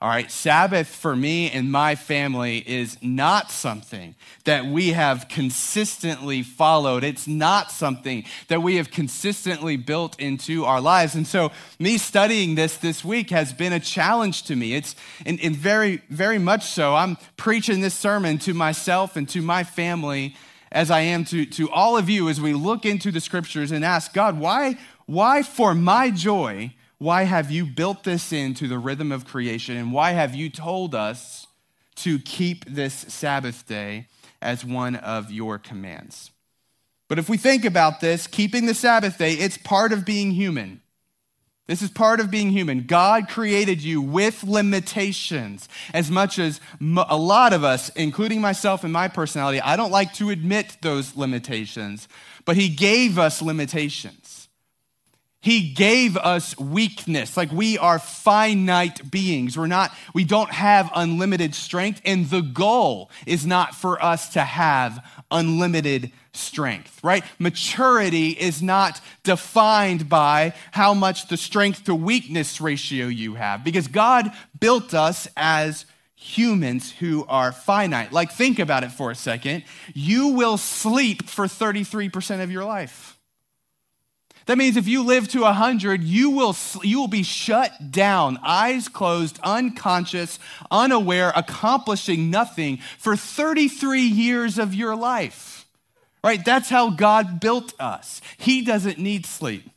All 0.00 0.08
right, 0.08 0.30
Sabbath 0.30 0.86
for 0.86 1.16
me 1.16 1.50
and 1.50 1.72
my 1.72 1.96
family 1.96 2.58
is 2.58 2.96
not 3.02 3.50
something 3.50 4.14
that 4.44 4.64
we 4.64 4.90
have 4.90 5.26
consistently 5.28 6.44
followed. 6.44 7.02
It's 7.02 7.26
not 7.26 7.72
something 7.72 8.22
that 8.46 8.62
we 8.62 8.76
have 8.76 8.92
consistently 8.92 9.76
built 9.76 10.20
into 10.20 10.64
our 10.64 10.80
lives. 10.80 11.16
And 11.16 11.26
so, 11.26 11.50
me 11.80 11.98
studying 11.98 12.54
this 12.54 12.76
this 12.76 13.04
week 13.04 13.30
has 13.30 13.52
been 13.52 13.72
a 13.72 13.80
challenge 13.80 14.44
to 14.44 14.54
me. 14.54 14.74
It's, 14.74 14.94
and, 15.26 15.40
and 15.40 15.56
very, 15.56 16.00
very 16.10 16.38
much 16.38 16.66
so. 16.66 16.94
I'm 16.94 17.16
preaching 17.36 17.80
this 17.80 17.94
sermon 17.94 18.38
to 18.38 18.54
myself 18.54 19.16
and 19.16 19.28
to 19.30 19.42
my 19.42 19.64
family 19.64 20.36
as 20.70 20.92
I 20.92 21.00
am 21.00 21.24
to, 21.24 21.44
to 21.44 21.70
all 21.70 21.96
of 21.96 22.08
you 22.08 22.28
as 22.28 22.40
we 22.40 22.52
look 22.52 22.86
into 22.86 23.10
the 23.10 23.20
scriptures 23.20 23.72
and 23.72 23.84
ask 23.84 24.12
God, 24.12 24.38
why, 24.38 24.78
why 25.06 25.42
for 25.42 25.74
my 25.74 26.12
joy, 26.12 26.72
why 26.98 27.22
have 27.22 27.50
you 27.50 27.64
built 27.64 28.04
this 28.04 28.32
into 28.32 28.66
the 28.66 28.78
rhythm 28.78 29.12
of 29.12 29.24
creation? 29.24 29.76
And 29.76 29.92
why 29.92 30.12
have 30.12 30.34
you 30.34 30.50
told 30.50 30.94
us 30.94 31.46
to 31.96 32.18
keep 32.18 32.64
this 32.64 32.94
Sabbath 32.94 33.66
day 33.66 34.06
as 34.42 34.64
one 34.64 34.96
of 34.96 35.30
your 35.30 35.58
commands? 35.58 36.32
But 37.08 37.18
if 37.18 37.28
we 37.28 37.38
think 37.38 37.64
about 37.64 38.00
this, 38.00 38.26
keeping 38.26 38.66
the 38.66 38.74
Sabbath 38.74 39.16
day, 39.16 39.32
it's 39.32 39.56
part 39.56 39.92
of 39.92 40.04
being 40.04 40.32
human. 40.32 40.82
This 41.68 41.82
is 41.82 41.90
part 41.90 42.18
of 42.18 42.30
being 42.30 42.50
human. 42.50 42.84
God 42.84 43.28
created 43.28 43.82
you 43.82 44.00
with 44.00 44.42
limitations. 44.42 45.68
As 45.92 46.10
much 46.10 46.38
as 46.38 46.60
a 46.80 47.16
lot 47.16 47.52
of 47.52 47.62
us, 47.62 47.90
including 47.90 48.40
myself 48.40 48.84
and 48.84 48.92
my 48.92 49.06
personality, 49.06 49.60
I 49.60 49.76
don't 49.76 49.90
like 49.90 50.14
to 50.14 50.30
admit 50.30 50.78
those 50.80 51.14
limitations, 51.14 52.08
but 52.44 52.56
He 52.56 52.70
gave 52.70 53.18
us 53.18 53.42
limitations. 53.42 54.27
He 55.40 55.72
gave 55.72 56.16
us 56.16 56.58
weakness. 56.58 57.36
Like 57.36 57.52
we 57.52 57.78
are 57.78 57.98
finite 57.98 59.08
beings. 59.10 59.56
We're 59.56 59.68
not, 59.68 59.92
we 60.12 60.24
don't 60.24 60.50
have 60.50 60.90
unlimited 60.94 61.54
strength, 61.54 62.00
and 62.04 62.28
the 62.28 62.40
goal 62.40 63.10
is 63.24 63.46
not 63.46 63.74
for 63.74 64.02
us 64.02 64.30
to 64.30 64.40
have 64.40 65.04
unlimited 65.30 66.10
strength, 66.32 67.02
right? 67.04 67.24
Maturity 67.38 68.30
is 68.30 68.62
not 68.62 69.00
defined 69.22 70.08
by 70.08 70.54
how 70.72 70.94
much 70.94 71.28
the 71.28 71.36
strength 71.36 71.84
to 71.84 71.94
weakness 71.94 72.60
ratio 72.60 73.06
you 73.06 73.34
have 73.34 73.64
because 73.64 73.88
God 73.88 74.32
built 74.58 74.94
us 74.94 75.28
as 75.36 75.84
humans 76.14 76.90
who 76.90 77.24
are 77.28 77.52
finite. 77.52 78.12
Like, 78.12 78.32
think 78.32 78.58
about 78.58 78.82
it 78.82 78.90
for 78.90 79.10
a 79.10 79.14
second. 79.14 79.64
You 79.94 80.28
will 80.28 80.56
sleep 80.56 81.28
for 81.28 81.46
33% 81.46 82.42
of 82.42 82.50
your 82.50 82.64
life. 82.64 83.17
That 84.48 84.56
means 84.56 84.78
if 84.78 84.88
you 84.88 85.02
live 85.02 85.28
to 85.28 85.42
100, 85.42 86.02
you 86.02 86.30
will, 86.30 86.56
you 86.82 86.98
will 87.00 87.06
be 87.06 87.22
shut 87.22 87.90
down, 87.90 88.38
eyes 88.42 88.88
closed, 88.88 89.38
unconscious, 89.44 90.38
unaware, 90.70 91.34
accomplishing 91.36 92.30
nothing 92.30 92.78
for 92.96 93.14
33 93.14 94.00
years 94.00 94.58
of 94.58 94.72
your 94.72 94.96
life. 94.96 95.66
Right? 96.24 96.42
That's 96.42 96.70
how 96.70 96.88
God 96.88 97.40
built 97.40 97.78
us. 97.78 98.22
He 98.38 98.62
doesn't 98.62 98.98
need 98.98 99.26
sleep. 99.26 99.68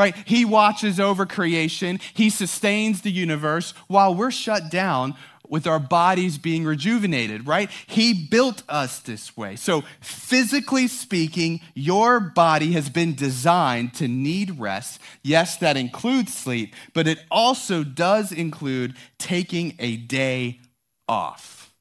Right? 0.00 0.16
He 0.24 0.46
watches 0.46 0.98
over 0.98 1.26
creation, 1.26 2.00
He 2.14 2.30
sustains 2.30 3.02
the 3.02 3.12
universe 3.12 3.74
while 3.86 4.14
we're 4.14 4.30
shut 4.30 4.70
down 4.70 5.14
with 5.46 5.66
our 5.66 5.78
bodies 5.80 6.38
being 6.38 6.64
rejuvenated, 6.64 7.46
right? 7.46 7.68
He 7.86 8.14
built 8.14 8.62
us 8.68 9.00
this 9.00 9.36
way. 9.36 9.56
So, 9.56 9.82
physically 10.00 10.86
speaking, 10.86 11.60
your 11.74 12.18
body 12.20 12.72
has 12.72 12.88
been 12.88 13.14
designed 13.14 13.92
to 13.94 14.08
need 14.08 14.58
rest. 14.58 15.00
Yes, 15.22 15.56
that 15.58 15.76
includes 15.76 16.32
sleep, 16.32 16.74
but 16.94 17.06
it 17.06 17.18
also 17.30 17.84
does 17.84 18.32
include 18.32 18.94
taking 19.18 19.74
a 19.80 19.96
day 19.96 20.60
off 21.08 21.74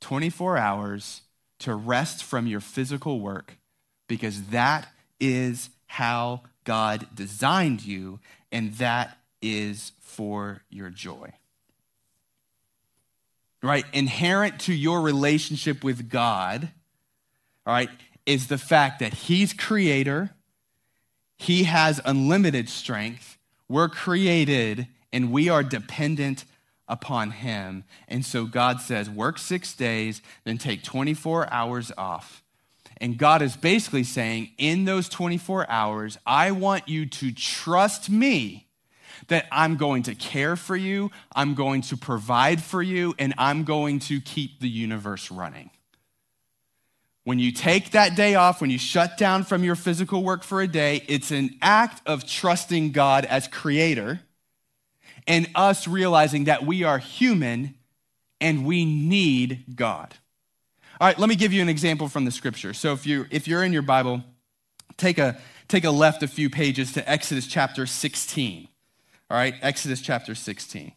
24 0.00 0.56
hours 0.56 1.22
to 1.58 1.74
rest 1.74 2.24
from 2.24 2.46
your 2.46 2.60
physical 2.60 3.20
work 3.20 3.58
because 4.08 4.44
that 4.44 4.88
is 5.20 5.70
how 5.86 6.42
God 6.64 7.08
designed 7.14 7.84
you, 7.84 8.20
and 8.50 8.74
that 8.74 9.18
is 9.40 9.92
for 10.00 10.62
your 10.70 10.90
joy 10.90 11.32
right, 13.62 13.84
inherent 13.92 14.60
to 14.60 14.74
your 14.74 15.00
relationship 15.00 15.84
with 15.84 16.10
God, 16.10 16.68
all 17.64 17.72
right, 17.72 17.88
is 18.26 18.48
the 18.48 18.58
fact 18.58 18.98
that 18.98 19.14
He's 19.14 19.52
creator, 19.52 20.30
He 21.38 21.64
has 21.64 22.00
unlimited 22.04 22.68
strength, 22.68 23.38
we're 23.68 23.88
created, 23.88 24.88
and 25.12 25.32
we 25.32 25.48
are 25.48 25.62
dependent 25.62 26.44
upon 26.88 27.30
Him. 27.30 27.84
And 28.08 28.24
so 28.24 28.44
God 28.44 28.80
says, 28.80 29.08
work 29.08 29.38
six 29.38 29.72
days, 29.74 30.20
then 30.44 30.58
take 30.58 30.82
24 30.82 31.50
hours 31.52 31.92
off. 31.96 32.41
And 33.02 33.18
God 33.18 33.42
is 33.42 33.56
basically 33.56 34.04
saying, 34.04 34.52
in 34.58 34.84
those 34.84 35.08
24 35.08 35.68
hours, 35.68 36.16
I 36.24 36.52
want 36.52 36.86
you 36.86 37.04
to 37.06 37.32
trust 37.32 38.08
me 38.08 38.68
that 39.26 39.46
I'm 39.50 39.76
going 39.76 40.04
to 40.04 40.14
care 40.14 40.54
for 40.54 40.76
you, 40.76 41.10
I'm 41.34 41.54
going 41.54 41.82
to 41.82 41.96
provide 41.96 42.62
for 42.62 42.80
you, 42.80 43.12
and 43.18 43.34
I'm 43.38 43.64
going 43.64 43.98
to 44.00 44.20
keep 44.20 44.60
the 44.60 44.68
universe 44.68 45.32
running. 45.32 45.70
When 47.24 47.40
you 47.40 47.50
take 47.50 47.90
that 47.90 48.14
day 48.14 48.36
off, 48.36 48.60
when 48.60 48.70
you 48.70 48.78
shut 48.78 49.18
down 49.18 49.42
from 49.42 49.64
your 49.64 49.76
physical 49.76 50.22
work 50.22 50.44
for 50.44 50.60
a 50.60 50.68
day, 50.68 51.02
it's 51.08 51.32
an 51.32 51.58
act 51.60 52.06
of 52.06 52.24
trusting 52.24 52.92
God 52.92 53.24
as 53.24 53.48
creator 53.48 54.20
and 55.26 55.48
us 55.56 55.88
realizing 55.88 56.44
that 56.44 56.64
we 56.64 56.84
are 56.84 56.98
human 56.98 57.74
and 58.40 58.64
we 58.64 58.84
need 58.84 59.64
God. 59.74 60.14
All 61.02 61.08
right, 61.08 61.18
let 61.18 61.28
me 61.28 61.34
give 61.34 61.52
you 61.52 61.60
an 61.62 61.68
example 61.68 62.08
from 62.08 62.24
the 62.26 62.30
scripture. 62.30 62.72
So 62.72 62.92
if 62.92 63.08
you 63.08 63.26
if 63.28 63.48
you're 63.48 63.64
in 63.64 63.72
your 63.72 63.82
Bible, 63.82 64.22
take 64.96 65.18
a 65.18 65.36
take 65.66 65.82
a 65.82 65.90
left 65.90 66.22
a 66.22 66.28
few 66.28 66.48
pages 66.48 66.92
to 66.92 67.10
Exodus 67.10 67.48
chapter 67.48 67.86
16. 67.86 68.68
All 69.28 69.36
right, 69.36 69.52
Exodus 69.62 70.00
chapter 70.00 70.36
16. 70.36 70.92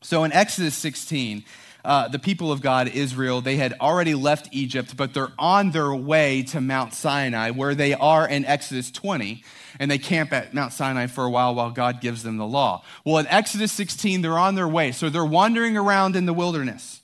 So 0.00 0.22
in 0.22 0.32
Exodus 0.32 0.76
16, 0.76 1.42
uh, 1.84 2.06
the 2.06 2.20
people 2.20 2.52
of 2.52 2.62
God, 2.62 2.86
Israel, 2.86 3.40
they 3.40 3.56
had 3.56 3.72
already 3.80 4.14
left 4.14 4.48
Egypt, 4.52 4.96
but 4.96 5.12
they're 5.12 5.32
on 5.40 5.72
their 5.72 5.92
way 5.92 6.44
to 6.44 6.60
Mount 6.60 6.94
Sinai, 6.94 7.50
where 7.50 7.74
they 7.74 7.94
are 7.94 8.28
in 8.28 8.44
Exodus 8.44 8.92
20, 8.92 9.42
and 9.80 9.90
they 9.90 9.98
camp 9.98 10.32
at 10.32 10.54
Mount 10.54 10.72
Sinai 10.72 11.08
for 11.08 11.24
a 11.24 11.30
while 11.30 11.52
while 11.52 11.72
God 11.72 12.00
gives 12.00 12.22
them 12.22 12.36
the 12.36 12.46
law. 12.46 12.84
Well, 13.04 13.18
in 13.18 13.26
Exodus 13.26 13.72
16, 13.72 14.22
they're 14.22 14.38
on 14.38 14.54
their 14.54 14.68
way, 14.68 14.92
so 14.92 15.10
they're 15.10 15.24
wandering 15.24 15.76
around 15.76 16.14
in 16.14 16.26
the 16.26 16.32
wilderness. 16.32 16.95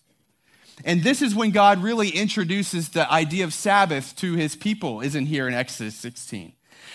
And 0.84 1.02
this 1.02 1.22
is 1.22 1.34
when 1.34 1.50
God 1.50 1.82
really 1.82 2.10
introduces 2.10 2.90
the 2.90 3.10
idea 3.10 3.44
of 3.44 3.54
Sabbath 3.54 4.16
to 4.16 4.34
his 4.34 4.56
people, 4.56 5.00
isn't 5.00 5.26
here 5.26 5.46
in 5.46 5.54
Exodus 5.54 5.94
16. 5.96 6.52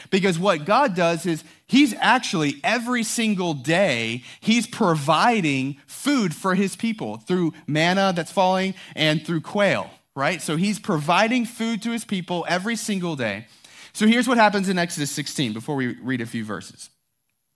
Because 0.10 0.38
what 0.38 0.66
God 0.66 0.96
does 0.96 1.26
is 1.26 1.44
He's 1.66 1.94
actually 2.00 2.60
every 2.64 3.04
single 3.04 3.54
day, 3.54 4.24
He's 4.40 4.68
providing 4.68 5.78
food 5.86 6.34
for 6.34 6.56
His 6.56 6.76
people 6.76 7.18
through 7.18 7.54
manna 7.66 8.14
that's 8.16 8.32
falling 8.32 8.74
and 8.96 9.26
through 9.26 9.42
quail, 9.42 9.90
right? 10.16 10.42
So 10.42 10.56
He's 10.56 10.80
providing 10.80 11.46
food 11.46 11.82
to 11.84 11.92
His 11.92 12.06
people 12.06 12.46
every 12.48 12.76
single 12.76 13.16
day. 13.16 13.48
So 13.94 14.06
here's 14.06 14.28
what 14.28 14.38
happens 14.38 14.70
in 14.70 14.78
Exodus 14.78 15.12
16 15.12 15.54
before 15.54 15.76
we 15.76 15.96
read 16.02 16.22
a 16.22 16.26
few 16.26 16.46
verses. 16.46 16.90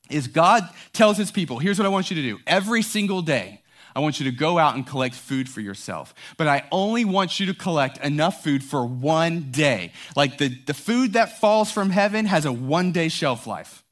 Is 0.09 0.27
God 0.27 0.67
tells 0.91 1.17
his 1.17 1.31
people, 1.31 1.59
here's 1.59 1.77
what 1.77 1.85
I 1.85 1.89
want 1.89 2.09
you 2.09 2.15
to 2.15 2.21
do. 2.21 2.39
Every 2.45 2.81
single 2.81 3.21
day, 3.21 3.60
I 3.95 3.99
want 3.99 4.19
you 4.19 4.29
to 4.29 4.35
go 4.35 4.57
out 4.57 4.75
and 4.75 4.85
collect 4.85 5.15
food 5.15 5.49
for 5.49 5.61
yourself. 5.61 6.13
But 6.37 6.47
I 6.47 6.67
only 6.71 7.05
want 7.05 7.39
you 7.39 7.45
to 7.47 7.53
collect 7.53 7.97
enough 7.97 8.43
food 8.43 8.63
for 8.63 8.85
one 8.85 9.51
day. 9.51 9.91
Like 10.15 10.37
the, 10.37 10.49
the 10.65 10.73
food 10.73 11.13
that 11.13 11.39
falls 11.39 11.71
from 11.71 11.89
heaven 11.89 12.25
has 12.25 12.45
a 12.45 12.51
one 12.51 12.91
day 12.91 13.09
shelf 13.09 13.47
life. 13.47 13.83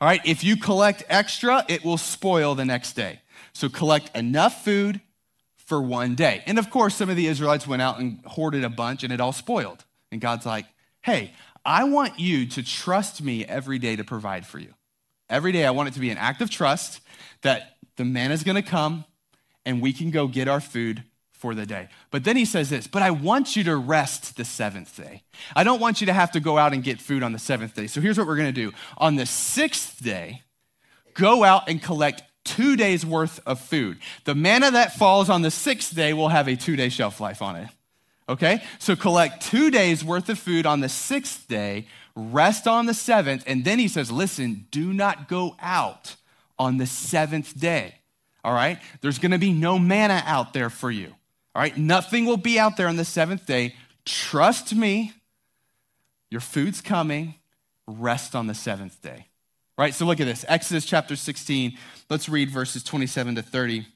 All 0.00 0.08
right, 0.08 0.20
if 0.24 0.44
you 0.44 0.56
collect 0.56 1.04
extra, 1.08 1.64
it 1.68 1.84
will 1.84 1.98
spoil 1.98 2.54
the 2.54 2.64
next 2.64 2.94
day. 2.94 3.20
So 3.52 3.68
collect 3.68 4.14
enough 4.16 4.64
food 4.64 5.00
for 5.56 5.80
one 5.80 6.14
day. 6.14 6.42
And 6.46 6.58
of 6.58 6.70
course, 6.70 6.96
some 6.96 7.08
of 7.08 7.16
the 7.16 7.26
Israelites 7.26 7.66
went 7.66 7.82
out 7.82 7.98
and 7.98 8.20
hoarded 8.26 8.64
a 8.64 8.68
bunch 8.68 9.04
and 9.04 9.12
it 9.12 9.20
all 9.20 9.32
spoiled. 9.32 9.84
And 10.10 10.20
God's 10.20 10.44
like, 10.44 10.66
hey, 11.02 11.32
I 11.64 11.84
want 11.84 12.18
you 12.18 12.46
to 12.46 12.62
trust 12.62 13.22
me 13.22 13.44
every 13.44 13.78
day 13.78 13.96
to 13.96 14.04
provide 14.04 14.46
for 14.46 14.58
you. 14.58 14.74
Every 15.30 15.52
day, 15.52 15.64
I 15.64 15.70
want 15.70 15.88
it 15.88 15.94
to 15.94 16.00
be 16.00 16.10
an 16.10 16.18
act 16.18 16.42
of 16.42 16.50
trust 16.50 17.00
that 17.42 17.76
the 17.96 18.04
manna 18.04 18.34
is 18.34 18.44
going 18.44 18.62
to 18.62 18.68
come, 18.68 19.04
and 19.64 19.80
we 19.80 19.92
can 19.92 20.10
go 20.10 20.26
get 20.26 20.48
our 20.48 20.60
food 20.60 21.04
for 21.32 21.54
the 21.54 21.66
day. 21.66 21.88
But 22.10 22.24
then 22.24 22.36
he 22.36 22.46
says 22.46 22.70
this, 22.70 22.86
but 22.86 23.02
I 23.02 23.10
want 23.10 23.54
you 23.54 23.64
to 23.64 23.76
rest 23.76 24.36
the 24.36 24.46
seventh 24.46 24.96
day. 24.96 25.24
I 25.54 25.62
don't 25.62 25.80
want 25.80 26.00
you 26.00 26.06
to 26.06 26.12
have 26.12 26.32
to 26.32 26.40
go 26.40 26.56
out 26.56 26.72
and 26.72 26.82
get 26.82 27.02
food 27.02 27.22
on 27.22 27.32
the 27.32 27.38
seventh 27.38 27.74
day. 27.74 27.86
So 27.86 28.00
here's 28.00 28.16
what 28.16 28.26
we're 28.26 28.36
going 28.36 28.52
to 28.54 28.70
do. 28.70 28.72
On 28.96 29.16
the 29.16 29.26
sixth 29.26 30.02
day, 30.02 30.42
go 31.12 31.44
out 31.44 31.68
and 31.68 31.82
collect 31.82 32.22
two 32.44 32.76
days 32.76 33.04
worth 33.04 33.40
of 33.46 33.60
food. 33.60 33.98
The 34.24 34.34
manna 34.34 34.70
that 34.70 34.94
falls 34.94 35.28
on 35.28 35.42
the 35.42 35.50
sixth 35.50 35.94
day 35.94 36.14
will 36.14 36.28
have 36.28 36.48
a 36.48 36.56
two 36.56 36.76
day 36.76 36.88
shelf 36.88 37.20
life 37.20 37.42
on 37.42 37.56
it. 37.56 37.68
Okay? 38.28 38.62
So 38.78 38.96
collect 38.96 39.42
two 39.42 39.70
days 39.70 40.02
worth 40.02 40.30
of 40.30 40.38
food 40.38 40.64
on 40.64 40.80
the 40.80 40.88
sixth 40.88 41.46
day, 41.46 41.86
rest 42.16 42.66
on 42.66 42.86
the 42.86 42.94
seventh, 42.94 43.44
and 43.46 43.66
then 43.66 43.78
he 43.78 43.88
says, 43.88 44.10
listen, 44.10 44.66
do 44.70 44.94
not 44.94 45.28
go 45.28 45.56
out 45.60 46.16
on 46.58 46.78
the 46.78 46.86
seventh 46.86 47.58
day 47.60 47.96
all 48.44 48.52
right? 48.52 48.78
There's 49.00 49.18
gonna 49.18 49.38
be 49.38 49.52
no 49.52 49.78
manna 49.78 50.22
out 50.26 50.52
there 50.52 50.70
for 50.70 50.90
you, 50.90 51.08
all 51.54 51.62
right? 51.62 51.76
Nothing 51.76 52.26
will 52.26 52.36
be 52.36 52.58
out 52.58 52.76
there 52.76 52.86
on 52.86 52.96
the 52.96 53.04
seventh 53.04 53.46
day. 53.46 53.74
Trust 54.04 54.74
me, 54.74 55.12
your 56.30 56.40
food's 56.40 56.80
coming. 56.80 57.34
Rest 57.86 58.34
on 58.34 58.46
the 58.46 58.54
seventh 58.54 59.00
day. 59.02 59.26
Right, 59.76 59.92
so 59.92 60.06
look 60.06 60.20
at 60.20 60.26
this 60.26 60.44
Exodus 60.46 60.84
chapter 60.84 61.16
16. 61.16 61.76
Let's 62.08 62.28
read 62.28 62.48
verses 62.48 62.84
27 62.84 63.34
to 63.34 63.42
30. 63.42 63.86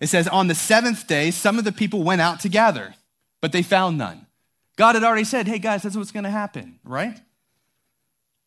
It 0.00 0.08
says, 0.08 0.28
On 0.28 0.48
the 0.48 0.54
seventh 0.54 1.06
day, 1.06 1.30
some 1.30 1.58
of 1.58 1.64
the 1.64 1.72
people 1.72 2.02
went 2.02 2.20
out 2.20 2.40
to 2.40 2.48
gather, 2.48 2.94
but 3.40 3.52
they 3.52 3.62
found 3.62 3.96
none. 3.96 4.26
God 4.76 4.96
had 4.96 5.04
already 5.04 5.24
said, 5.24 5.46
Hey 5.46 5.58
guys, 5.58 5.82
that's 5.82 5.96
what's 5.96 6.12
gonna 6.12 6.30
happen, 6.30 6.78
right? 6.84 7.18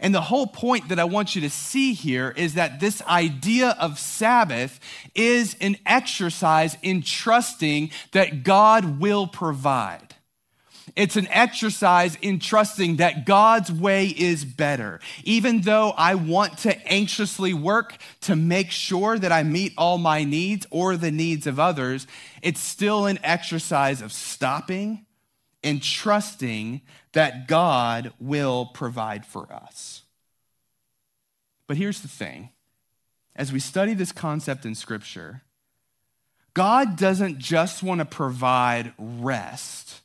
And 0.00 0.14
the 0.14 0.20
whole 0.20 0.46
point 0.46 0.88
that 0.88 0.98
I 0.98 1.04
want 1.04 1.34
you 1.34 1.40
to 1.42 1.50
see 1.50 1.92
here 1.92 2.32
is 2.36 2.54
that 2.54 2.80
this 2.80 3.02
idea 3.02 3.76
of 3.78 3.98
Sabbath 3.98 4.78
is 5.14 5.56
an 5.60 5.76
exercise 5.86 6.76
in 6.82 7.02
trusting 7.02 7.90
that 8.12 8.42
God 8.42 9.00
will 9.00 9.26
provide. 9.26 10.14
It's 10.94 11.16
an 11.16 11.28
exercise 11.28 12.16
in 12.22 12.38
trusting 12.38 12.96
that 12.96 13.26
God's 13.26 13.72
way 13.72 14.06
is 14.06 14.44
better. 14.44 15.00
Even 15.24 15.62
though 15.62 15.90
I 15.90 16.14
want 16.14 16.58
to 16.58 16.86
anxiously 16.86 17.52
work 17.52 17.96
to 18.22 18.36
make 18.36 18.70
sure 18.70 19.18
that 19.18 19.32
I 19.32 19.42
meet 19.42 19.74
all 19.76 19.98
my 19.98 20.24
needs 20.24 20.66
or 20.70 20.96
the 20.96 21.10
needs 21.10 21.46
of 21.46 21.58
others, 21.58 22.06
it's 22.40 22.60
still 22.60 23.06
an 23.06 23.18
exercise 23.22 24.00
of 24.00 24.12
stopping 24.12 25.05
and 25.66 25.82
trusting 25.82 26.80
that 27.12 27.48
God 27.48 28.12
will 28.20 28.66
provide 28.66 29.26
for 29.26 29.52
us. 29.52 30.02
But 31.66 31.76
here's 31.76 32.00
the 32.00 32.08
thing 32.08 32.50
as 33.34 33.52
we 33.52 33.58
study 33.58 33.92
this 33.92 34.12
concept 34.12 34.64
in 34.64 34.76
Scripture, 34.76 35.42
God 36.54 36.96
doesn't 36.96 37.38
just 37.38 37.82
want 37.82 37.98
to 37.98 38.04
provide 38.04 38.94
rest 38.96 40.00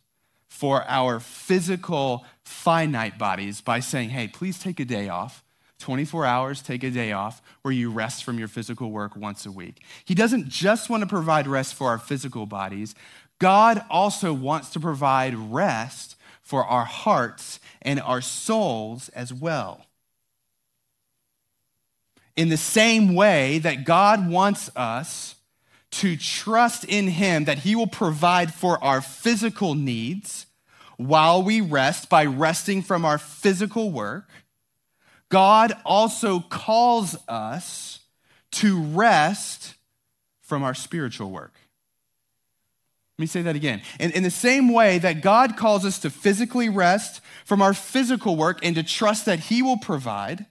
for 0.49 0.83
our 0.83 1.19
physical, 1.19 2.25
finite 2.43 3.19
bodies 3.19 3.61
by 3.61 3.79
saying, 3.79 4.09
hey, 4.09 4.27
please 4.27 4.57
take 4.57 4.79
a 4.79 4.85
day 4.85 5.09
off 5.09 5.43
24 5.81 6.25
hours, 6.25 6.61
take 6.61 6.83
a 6.83 6.89
day 6.89 7.11
off, 7.11 7.41
where 7.63 7.73
you 7.73 7.91
rest 7.91 8.23
from 8.23 8.39
your 8.39 8.47
physical 8.47 8.91
work 8.91 9.15
once 9.15 9.45
a 9.45 9.51
week. 9.51 9.83
He 10.05 10.15
doesn't 10.15 10.47
just 10.47 10.89
want 10.89 11.01
to 11.01 11.07
provide 11.07 11.47
rest 11.47 11.73
for 11.73 11.89
our 11.89 11.97
physical 11.97 12.45
bodies, 12.45 12.95
God 13.41 13.83
also 13.89 14.33
wants 14.33 14.69
to 14.69 14.79
provide 14.79 15.33
rest 15.33 16.15
for 16.43 16.63
our 16.63 16.85
hearts 16.85 17.59
and 17.81 17.99
our 17.99 18.21
souls 18.21 19.09
as 19.09 19.33
well. 19.33 19.87
In 22.35 22.49
the 22.49 22.57
same 22.57 23.15
way 23.15 23.57
that 23.57 23.83
God 23.83 24.29
wants 24.29 24.69
us 24.75 25.35
to 25.89 26.15
trust 26.15 26.83
in 26.83 27.07
Him 27.07 27.45
that 27.45 27.57
He 27.57 27.75
will 27.75 27.87
provide 27.87 28.53
for 28.53 28.81
our 28.83 29.01
physical 29.01 29.73
needs 29.73 30.45
while 30.97 31.41
we 31.41 31.61
rest 31.61 32.09
by 32.09 32.25
resting 32.25 32.83
from 32.83 33.05
our 33.05 33.17
physical 33.17 33.89
work, 33.89 34.29
God 35.29 35.73
also 35.83 36.41
calls 36.41 37.17
us 37.27 38.01
to 38.51 38.79
rest 38.83 39.73
from 40.41 40.61
our 40.61 40.75
spiritual 40.75 41.31
work. 41.31 41.55
Let 43.21 43.25
me 43.25 43.27
say 43.27 43.43
that 43.43 43.55
again. 43.55 43.83
In, 43.99 44.09
in, 44.13 44.23
the 44.23 44.31
same 44.31 44.73
way 44.73 44.97
that 44.97 45.21
God 45.21 45.55
calls 45.55 45.85
us 45.85 45.99
to 45.99 46.09
physically 46.09 46.69
rest 46.69 47.21
from 47.45 47.61
our 47.61 47.71
physical 47.71 48.35
work 48.35 48.65
and 48.65 48.73
to 48.73 48.81
trust 48.81 49.27
that 49.27 49.41
He 49.41 49.61
will 49.61 49.77
provide, 49.77 50.47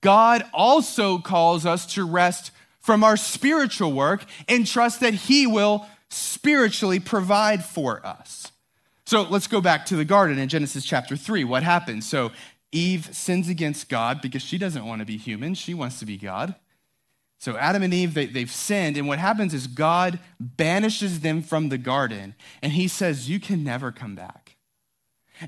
God 0.00 0.42
also 0.52 1.18
calls 1.18 1.64
us 1.64 1.86
to 1.94 2.04
rest 2.04 2.50
from 2.80 3.04
our 3.04 3.16
spiritual 3.16 3.92
work 3.92 4.24
and 4.48 4.66
trust 4.66 4.98
that 4.98 5.14
He 5.14 5.46
will 5.46 5.86
spiritually 6.08 6.98
provide 6.98 7.64
for 7.64 8.04
us. 8.04 8.50
So 9.06 9.22
let's 9.22 9.46
go 9.46 9.60
back 9.60 9.86
to 9.86 9.94
the 9.94 10.04
garden 10.04 10.40
in 10.40 10.48
Genesis 10.48 10.84
chapter 10.84 11.16
3. 11.16 11.44
What 11.44 11.62
happens? 11.62 12.08
So 12.08 12.32
Eve 12.72 13.14
sins 13.14 13.48
against 13.48 13.88
God 13.88 14.20
because 14.20 14.42
she 14.42 14.58
doesn't 14.58 14.84
want 14.84 15.02
to 15.02 15.06
be 15.06 15.18
human, 15.18 15.54
she 15.54 15.72
wants 15.72 16.00
to 16.00 16.04
be 16.04 16.16
God. 16.16 16.56
So 17.38 17.56
Adam 17.56 17.82
and 17.82 17.94
Eve, 17.94 18.14
they, 18.14 18.26
they've 18.26 18.50
sinned, 18.50 18.96
and 18.96 19.06
what 19.06 19.20
happens 19.20 19.54
is 19.54 19.68
God 19.68 20.18
banishes 20.40 21.20
them 21.20 21.40
from 21.40 21.68
the 21.68 21.78
garden, 21.78 22.34
and 22.62 22.72
he 22.72 22.88
says, 22.88 23.30
You 23.30 23.38
can 23.38 23.62
never 23.62 23.92
come 23.92 24.16
back. 24.16 24.56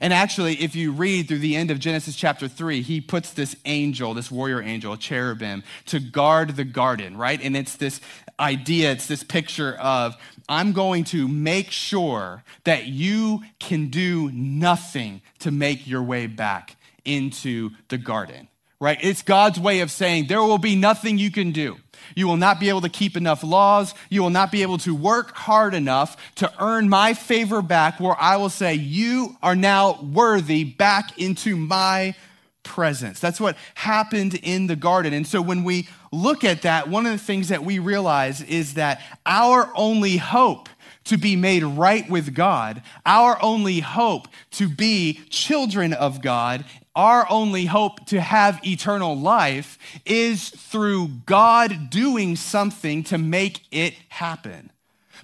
And 0.01 0.13
actually, 0.13 0.63
if 0.63 0.77
you 0.77 0.93
read 0.93 1.27
through 1.27 1.41
the 1.41 1.57
end 1.57 1.71
of 1.71 1.81
Genesis 1.81 2.15
chapter 2.15 2.47
3, 2.47 2.83
he 2.83 3.01
puts 3.01 3.33
this 3.33 3.57
angel, 3.65 4.15
this 4.15 4.31
warrior 4.31 4.63
angel, 4.63 4.97
cherubim, 4.97 5.65
to 5.87 5.99
guard 5.99 6.55
the 6.55 6.65
garden, 6.65 7.17
right? 7.17 7.41
And 7.43 7.57
it's 7.57 7.75
this 7.75 8.01
idea, 8.39 8.93
it's 8.93 9.09
this 9.09 9.25
picture 9.25 9.75
of 9.75 10.17
I'm 10.49 10.73
going 10.73 11.05
to 11.05 11.27
make 11.27 11.73
sure 11.73 12.45
that 12.65 12.87
you 12.87 13.43
can 13.59 13.89
do 13.89 14.31
nothing 14.31 15.23
to 15.41 15.51
make 15.51 15.87
your 15.89 16.03
way 16.03 16.29
back 16.29 16.77
into 17.05 17.71
the 17.89 17.99
garden, 17.99 18.49
right? 18.81 18.99
It's 19.03 19.23
God's 19.23 19.61
way 19.61 19.81
of 19.81 19.91
saying 19.91 20.27
there 20.27 20.43
will 20.43 20.59
be 20.59 20.75
nothing 20.75 21.19
you 21.19 21.31
can 21.31 21.53
do. 21.53 21.77
You 22.15 22.27
will 22.27 22.39
not 22.39 22.59
be 22.59 22.71
able 22.71 22.81
to 22.81 22.89
keep 22.89 23.17
enough 23.17 23.45
laws. 23.45 23.95
You 24.09 24.23
will 24.23 24.31
not 24.31 24.51
be 24.51 24.63
able 24.63 24.79
to 24.79 24.95
work 24.95 25.37
hard 25.37 25.75
enough 25.75 26.17
to 26.37 26.51
earn 26.59 26.89
my 26.89 27.15
favor 27.15 27.63
back, 27.63 28.01
where 28.01 28.17
I 28.19 28.37
will 28.37 28.49
say, 28.49 28.75
You 28.75 29.37
are 29.43 29.55
now 29.55 30.01
worthy 30.03 30.65
back 30.65 31.19
into 31.19 31.57
my 31.57 32.15
presence. 32.63 33.21
That's 33.21 33.41
what 33.41 33.57
happened 33.75 34.35
in 34.43 34.67
the 34.67 34.77
garden. 34.77 35.13
And 35.13 35.27
so 35.27 35.43
when 35.43 35.63
we 35.63 35.89
look 36.11 36.43
at 36.43 36.63
that, 36.63 36.89
one 36.89 37.07
of 37.07 37.13
the 37.13 37.19
things 37.19 37.49
that 37.49 37.65
we 37.65 37.79
realize 37.79 38.43
is 38.43 38.75
that 38.75 39.03
our 39.27 39.71
only 39.75 40.17
hope 40.17 40.69
to 41.05 41.17
be 41.17 41.37
made 41.37 41.63
right 41.63 42.09
with 42.09 42.35
God, 42.35 42.83
our 43.07 43.43
only 43.43 43.81
hope 43.81 44.29
to 44.53 44.69
be 44.69 45.21
children 45.31 45.93
of 45.93 46.23
God, 46.23 46.65
our 47.01 47.27
only 47.31 47.65
hope 47.65 48.05
to 48.05 48.21
have 48.21 48.61
eternal 48.63 49.19
life 49.19 49.79
is 50.05 50.51
through 50.51 51.09
God 51.25 51.89
doing 51.89 52.37
something 52.37 53.03
to 53.05 53.17
make 53.17 53.63
it 53.73 53.95
happen. 54.11 54.71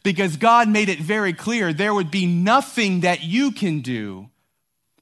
Because 0.02 0.38
God 0.38 0.70
made 0.70 0.88
it 0.88 1.00
very 1.00 1.34
clear 1.34 1.74
there 1.74 1.92
would 1.92 2.10
be 2.10 2.24
nothing 2.24 3.00
that 3.00 3.24
you 3.24 3.52
can 3.52 3.80
do 3.80 4.30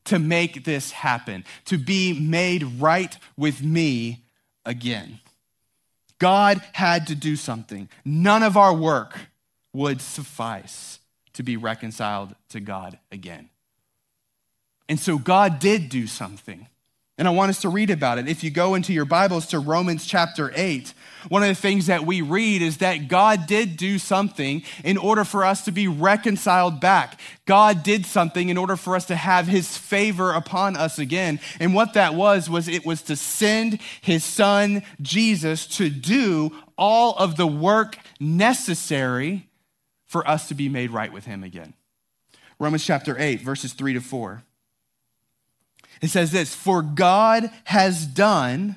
to 0.06 0.18
make 0.18 0.64
this 0.64 0.90
happen, 0.90 1.44
to 1.66 1.78
be 1.78 2.18
made 2.18 2.64
right 2.80 3.16
with 3.36 3.62
me 3.62 4.24
again. 4.66 5.20
God 6.18 6.60
had 6.72 7.06
to 7.06 7.14
do 7.14 7.36
something. 7.36 7.88
None 8.04 8.42
of 8.42 8.56
our 8.56 8.74
work 8.74 9.16
would 9.72 10.00
suffice 10.00 10.98
to 11.34 11.44
be 11.44 11.56
reconciled 11.56 12.34
to 12.48 12.58
God 12.58 12.98
again. 13.12 13.48
And 14.88 14.98
so 14.98 15.18
God 15.18 15.60
did 15.60 15.88
do 15.88 16.08
something. 16.08 16.66
And 17.16 17.28
I 17.28 17.30
want 17.30 17.50
us 17.50 17.60
to 17.60 17.68
read 17.68 17.90
about 17.90 18.18
it. 18.18 18.26
If 18.26 18.42
you 18.42 18.50
go 18.50 18.74
into 18.74 18.92
your 18.92 19.04
Bibles 19.04 19.46
to 19.48 19.60
Romans 19.60 20.04
chapter 20.04 20.52
8, 20.56 20.92
one 21.28 21.42
of 21.42 21.48
the 21.48 21.54
things 21.54 21.86
that 21.86 22.04
we 22.04 22.22
read 22.22 22.60
is 22.60 22.78
that 22.78 23.06
God 23.06 23.46
did 23.46 23.76
do 23.76 24.00
something 24.00 24.64
in 24.82 24.96
order 24.96 25.22
for 25.22 25.44
us 25.44 25.64
to 25.66 25.70
be 25.70 25.86
reconciled 25.86 26.80
back. 26.80 27.20
God 27.46 27.84
did 27.84 28.04
something 28.04 28.48
in 28.48 28.58
order 28.58 28.74
for 28.74 28.96
us 28.96 29.04
to 29.06 29.14
have 29.14 29.46
his 29.46 29.78
favor 29.78 30.32
upon 30.32 30.76
us 30.76 30.98
again. 30.98 31.38
And 31.60 31.72
what 31.72 31.94
that 31.94 32.16
was, 32.16 32.50
was 32.50 32.66
it 32.66 32.84
was 32.84 33.00
to 33.02 33.14
send 33.14 33.80
his 34.00 34.24
son 34.24 34.82
Jesus 35.00 35.68
to 35.76 35.90
do 35.90 36.50
all 36.76 37.14
of 37.14 37.36
the 37.36 37.46
work 37.46 37.96
necessary 38.18 39.48
for 40.04 40.28
us 40.28 40.48
to 40.48 40.54
be 40.54 40.68
made 40.68 40.90
right 40.90 41.12
with 41.12 41.26
him 41.26 41.44
again. 41.44 41.74
Romans 42.58 42.84
chapter 42.84 43.16
8, 43.16 43.40
verses 43.40 43.72
3 43.72 43.94
to 43.94 44.00
4. 44.00 44.42
It 46.00 46.08
says 46.08 46.32
this 46.32 46.54
For 46.54 46.82
God 46.82 47.50
has 47.64 48.06
done 48.06 48.76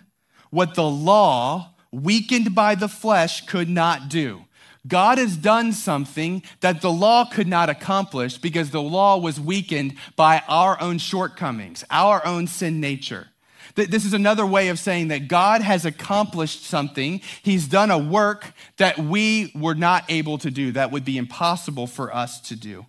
what 0.49 0.75
the 0.75 0.89
law, 0.89 1.73
weakened 1.91 2.55
by 2.55 2.75
the 2.75 2.87
flesh, 2.87 3.45
could 3.45 3.69
not 3.69 4.09
do. 4.09 4.43
God 4.87 5.17
has 5.17 5.35
done 5.35 5.73
something 5.73 6.43
that 6.61 6.81
the 6.81 6.91
law 6.91 7.25
could 7.25 7.47
not 7.47 7.69
accomplish 7.69 8.37
because 8.37 8.69
the 8.69 8.81
law 8.81 9.17
was 9.17 9.39
weakened 9.39 9.95
by 10.15 10.43
our 10.47 10.79
own 10.79 10.97
shortcomings, 10.97 11.83
our 11.89 12.25
own 12.25 12.47
sin 12.47 12.79
nature. 12.79 13.27
This 13.75 14.05
is 14.05 14.13
another 14.13 14.45
way 14.45 14.69
of 14.69 14.79
saying 14.79 15.09
that 15.09 15.27
God 15.27 15.61
has 15.61 15.85
accomplished 15.85 16.63
something. 16.63 17.21
He's 17.43 17.67
done 17.67 17.91
a 17.91 17.97
work 17.97 18.53
that 18.77 18.97
we 18.97 19.51
were 19.53 19.75
not 19.75 20.05
able 20.09 20.37
to 20.39 20.49
do, 20.49 20.71
that 20.71 20.91
would 20.91 21.05
be 21.05 21.17
impossible 21.17 21.85
for 21.85 22.13
us 22.15 22.39
to 22.41 22.55
do 22.55 22.85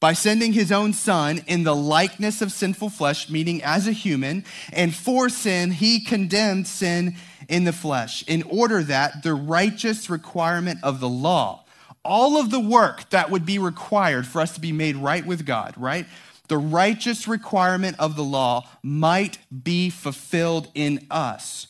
by 0.00 0.12
sending 0.12 0.52
his 0.52 0.70
own 0.70 0.92
son 0.92 1.40
in 1.46 1.64
the 1.64 1.74
likeness 1.74 2.40
of 2.40 2.52
sinful 2.52 2.90
flesh, 2.90 3.28
meaning 3.28 3.62
as 3.62 3.86
a 3.88 3.92
human, 3.92 4.44
and 4.72 4.94
for 4.94 5.28
sin, 5.28 5.72
he 5.72 6.00
condemned 6.00 6.66
sin 6.66 7.16
in 7.48 7.64
the 7.64 7.72
flesh, 7.72 8.24
in 8.28 8.42
order 8.44 8.82
that 8.82 9.22
the 9.22 9.34
righteous 9.34 10.08
requirement 10.08 10.78
of 10.82 11.00
the 11.00 11.08
law, 11.08 11.64
all 12.04 12.38
of 12.38 12.50
the 12.50 12.60
work 12.60 13.10
that 13.10 13.30
would 13.30 13.44
be 13.44 13.58
required 13.58 14.26
for 14.26 14.40
us 14.40 14.54
to 14.54 14.60
be 14.60 14.72
made 14.72 14.96
right 14.96 15.26
with 15.26 15.44
God, 15.44 15.74
right? 15.76 16.06
The 16.48 16.58
righteous 16.58 17.26
requirement 17.26 17.96
of 17.98 18.16
the 18.16 18.24
law 18.24 18.68
might 18.82 19.38
be 19.64 19.90
fulfilled 19.90 20.68
in 20.74 21.06
us 21.10 21.68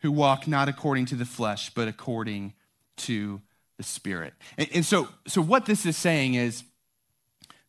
who 0.00 0.12
walk 0.12 0.46
not 0.46 0.68
according 0.68 1.06
to 1.06 1.14
the 1.14 1.24
flesh, 1.24 1.70
but 1.70 1.88
according 1.88 2.54
to 2.96 3.40
the 3.76 3.82
Spirit. 3.82 4.34
And, 4.56 4.68
and 4.74 4.84
so, 4.84 5.08
so, 5.26 5.42
what 5.42 5.66
this 5.66 5.84
is 5.84 5.96
saying 5.96 6.34
is, 6.34 6.62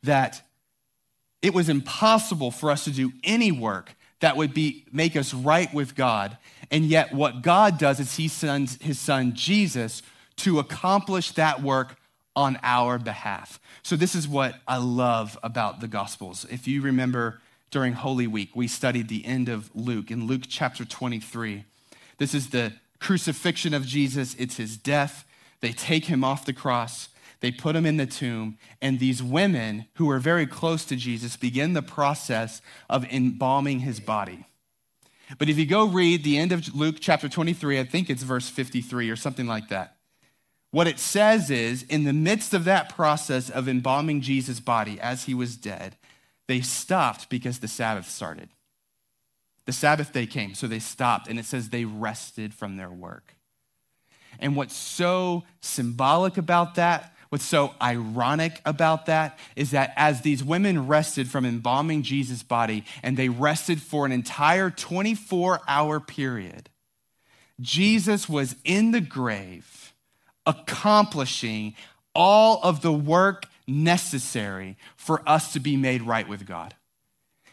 that 0.06 0.42
it 1.42 1.54
was 1.54 1.70
impossible 1.70 2.52
for 2.52 2.72
us 2.72 2.86
to 2.86 2.92
do 2.92 3.12
any 3.24 3.52
work 3.52 3.96
that 4.20 4.38
would 4.38 4.54
be 4.54 4.86
make 4.92 5.16
us 5.16 5.34
right 5.34 5.72
with 5.74 5.96
God. 5.96 6.38
And 6.72 6.86
yet 6.86 7.14
what 7.14 7.42
God 7.42 7.78
does 7.78 8.00
is 8.00 8.16
he 8.16 8.28
sends 8.28 8.82
his 8.82 9.00
son 9.00 9.34
Jesus 9.36 10.02
to 10.38 10.60
accomplish 10.60 11.32
that 11.32 11.62
work 11.62 11.98
on 12.36 12.60
our 12.64 12.98
behalf. 12.98 13.60
So 13.84 13.96
this 13.96 14.16
is 14.16 14.28
what 14.28 14.56
I 14.68 14.78
love 14.78 15.38
about 15.44 15.80
the 15.80 15.88
gospels. 15.88 16.46
If 16.50 16.68
you 16.68 16.82
remember 16.82 17.42
during 17.72 17.94
Holy 17.94 18.28
Week, 18.28 18.56
we 18.56 18.68
studied 18.68 19.08
the 19.08 19.26
end 19.26 19.48
of 19.48 19.70
Luke 19.76 20.12
in 20.12 20.28
Luke 20.28 20.44
chapter 20.48 20.86
23. 20.86 21.64
This 22.18 22.34
is 22.34 22.50
the 22.50 22.74
crucifixion 23.00 23.74
of 23.74 23.86
Jesus, 23.86 24.36
it's 24.40 24.58
his 24.58 24.78
death. 24.78 25.26
They 25.62 25.72
take 25.72 26.06
him 26.06 26.24
off 26.24 26.46
the 26.46 26.54
cross. 26.54 27.10
They 27.40 27.52
put 27.52 27.76
him 27.76 27.86
in 27.86 27.98
the 27.98 28.06
tomb, 28.06 28.58
and 28.82 29.00
these 29.00 29.22
women 29.22 29.86
who 29.96 30.06
were 30.06 30.20
very 30.20 30.48
close 30.48 30.86
to 30.86 30.96
Jesus 30.96 31.36
begin 31.36 31.74
the 31.74 31.82
process 31.82 32.62
of 32.90 33.06
embalming 33.06 33.82
his 33.82 34.00
body. 34.00 34.46
But 35.38 35.50
if 35.50 35.58
you 35.58 35.66
go 35.66 35.86
read 35.86 36.24
the 36.24 36.38
end 36.38 36.52
of 36.52 36.76
Luke 36.76 36.98
chapter 37.00 37.28
23, 37.28 37.80
I 37.80 37.84
think 37.84 38.10
it's 38.10 38.24
verse 38.24 38.48
53 38.50 39.10
or 39.10 39.16
something 39.16 39.48
like 39.48 39.70
that. 39.70 39.98
What 40.72 40.88
it 40.88 41.00
says 41.00 41.50
is, 41.50 41.84
in 41.84 42.04
the 42.04 42.14
midst 42.14 42.54
of 42.54 42.66
that 42.66 42.94
process 42.94 43.50
of 43.50 43.68
embalming 43.68 44.22
Jesus' 44.22 44.60
body 44.60 45.00
as 45.00 45.24
he 45.24 45.34
was 45.34 45.56
dead, 45.56 45.96
they 46.48 46.62
stopped 46.62 47.30
because 47.30 47.60
the 47.60 47.68
Sabbath 47.68 48.10
started. 48.10 48.50
The 49.66 49.72
Sabbath 49.72 50.14
day 50.14 50.28
came, 50.28 50.54
so 50.54 50.68
they 50.68 50.80
stopped, 50.80 51.28
and 51.28 51.40
it 51.40 51.46
says 51.46 51.70
they 51.70 51.86
rested 51.86 52.54
from 52.54 52.78
their 52.78 52.92
work. 52.92 53.36
And 54.40 54.56
what's 54.56 54.76
so 54.76 55.44
symbolic 55.62 56.38
about 56.38 56.76
that 56.76 57.15
What's 57.36 57.44
so 57.44 57.74
ironic 57.82 58.62
about 58.64 59.08
that 59.08 59.38
is 59.58 59.72
that 59.72 59.92
as 59.98 60.22
these 60.22 60.42
women 60.42 60.88
rested 60.88 61.28
from 61.28 61.44
embalming 61.44 62.02
Jesus' 62.02 62.44
body, 62.44 62.86
and 63.04 63.18
they 63.18 63.28
rested 63.28 63.82
for 63.82 64.06
an 64.06 64.14
entire 64.14 64.70
24 64.70 65.60
hour 65.68 66.00
period, 66.00 66.70
Jesus 67.60 68.30
was 68.30 68.56
in 68.64 68.92
the 68.92 69.02
grave 69.02 69.94
accomplishing 70.46 71.76
all 72.14 72.62
of 72.64 72.82
the 72.82 72.94
work 72.94 73.48
necessary 73.68 74.78
for 74.96 75.22
us 75.28 75.52
to 75.52 75.60
be 75.60 75.76
made 75.76 76.04
right 76.04 76.30
with 76.30 76.46
God. 76.48 76.74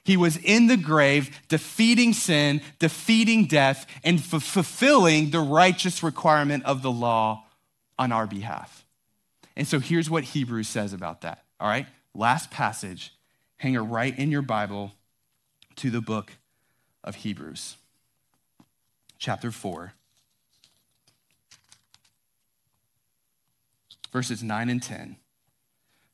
He 0.04 0.16
was 0.16 0.36
in 0.36 0.68
the 0.68 0.76
grave, 0.76 1.40
defeating 1.48 2.12
sin, 2.12 2.60
defeating 2.78 3.46
death, 3.46 3.84
and 4.04 4.20
f- 4.20 4.44
fulfilling 4.44 5.30
the 5.30 5.40
righteous 5.40 6.04
requirement 6.04 6.64
of 6.66 6.82
the 6.82 6.92
law 6.92 7.46
on 7.98 8.12
our 8.12 8.28
behalf. 8.28 8.81
And 9.56 9.66
so 9.66 9.78
here's 9.78 10.08
what 10.08 10.24
Hebrews 10.24 10.68
says 10.68 10.92
about 10.92 11.20
that. 11.22 11.44
All 11.60 11.68
right? 11.68 11.86
Last 12.14 12.50
passage, 12.50 13.14
hang 13.56 13.74
it 13.74 13.80
right 13.80 14.16
in 14.18 14.30
your 14.30 14.42
Bible 14.42 14.92
to 15.76 15.90
the 15.90 16.00
book 16.00 16.32
of 17.04 17.16
Hebrews, 17.16 17.76
chapter 19.18 19.50
4, 19.50 19.94
verses 24.12 24.42
9 24.42 24.68
and 24.68 24.82
10. 24.82 25.16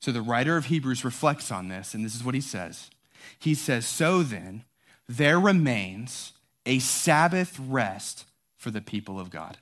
So 0.00 0.12
the 0.12 0.22
writer 0.22 0.56
of 0.56 0.66
Hebrews 0.66 1.04
reflects 1.04 1.50
on 1.50 1.68
this, 1.68 1.94
and 1.94 2.04
this 2.04 2.14
is 2.14 2.22
what 2.22 2.34
he 2.34 2.40
says. 2.40 2.90
He 3.38 3.54
says, 3.54 3.86
So 3.86 4.22
then, 4.22 4.64
there 5.08 5.40
remains 5.40 6.32
a 6.64 6.78
Sabbath 6.78 7.58
rest 7.58 8.26
for 8.56 8.70
the 8.70 8.80
people 8.80 9.18
of 9.18 9.30
God. 9.30 9.58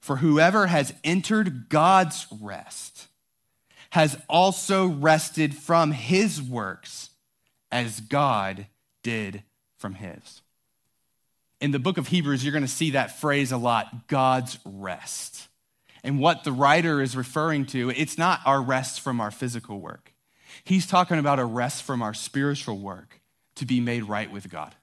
For 0.00 0.16
whoever 0.16 0.66
has 0.66 0.94
entered 1.04 1.68
God's 1.68 2.26
rest 2.40 3.06
has 3.90 4.16
also 4.28 4.86
rested 4.86 5.54
from 5.54 5.92
his 5.92 6.40
works 6.40 7.10
as 7.70 8.00
God 8.00 8.66
did 9.02 9.42
from 9.78 9.94
his. 9.94 10.42
In 11.60 11.72
the 11.72 11.78
book 11.78 11.98
of 11.98 12.08
Hebrews, 12.08 12.42
you're 12.42 12.52
going 12.52 12.62
to 12.64 12.68
see 12.68 12.90
that 12.90 13.20
phrase 13.20 13.52
a 13.52 13.56
lot 13.58 14.08
God's 14.08 14.58
rest. 14.64 15.48
And 16.02 16.18
what 16.18 16.44
the 16.44 16.52
writer 16.52 17.02
is 17.02 17.16
referring 17.16 17.66
to, 17.66 17.90
it's 17.90 18.16
not 18.16 18.40
our 18.46 18.62
rest 18.62 19.00
from 19.00 19.20
our 19.20 19.30
physical 19.30 19.80
work. 19.80 20.14
He's 20.64 20.86
talking 20.86 21.18
about 21.18 21.38
a 21.38 21.44
rest 21.44 21.82
from 21.82 22.00
our 22.00 22.14
spiritual 22.14 22.78
work 22.78 23.20
to 23.56 23.66
be 23.66 23.80
made 23.80 24.04
right 24.04 24.30
with 24.30 24.48
God 24.48 24.74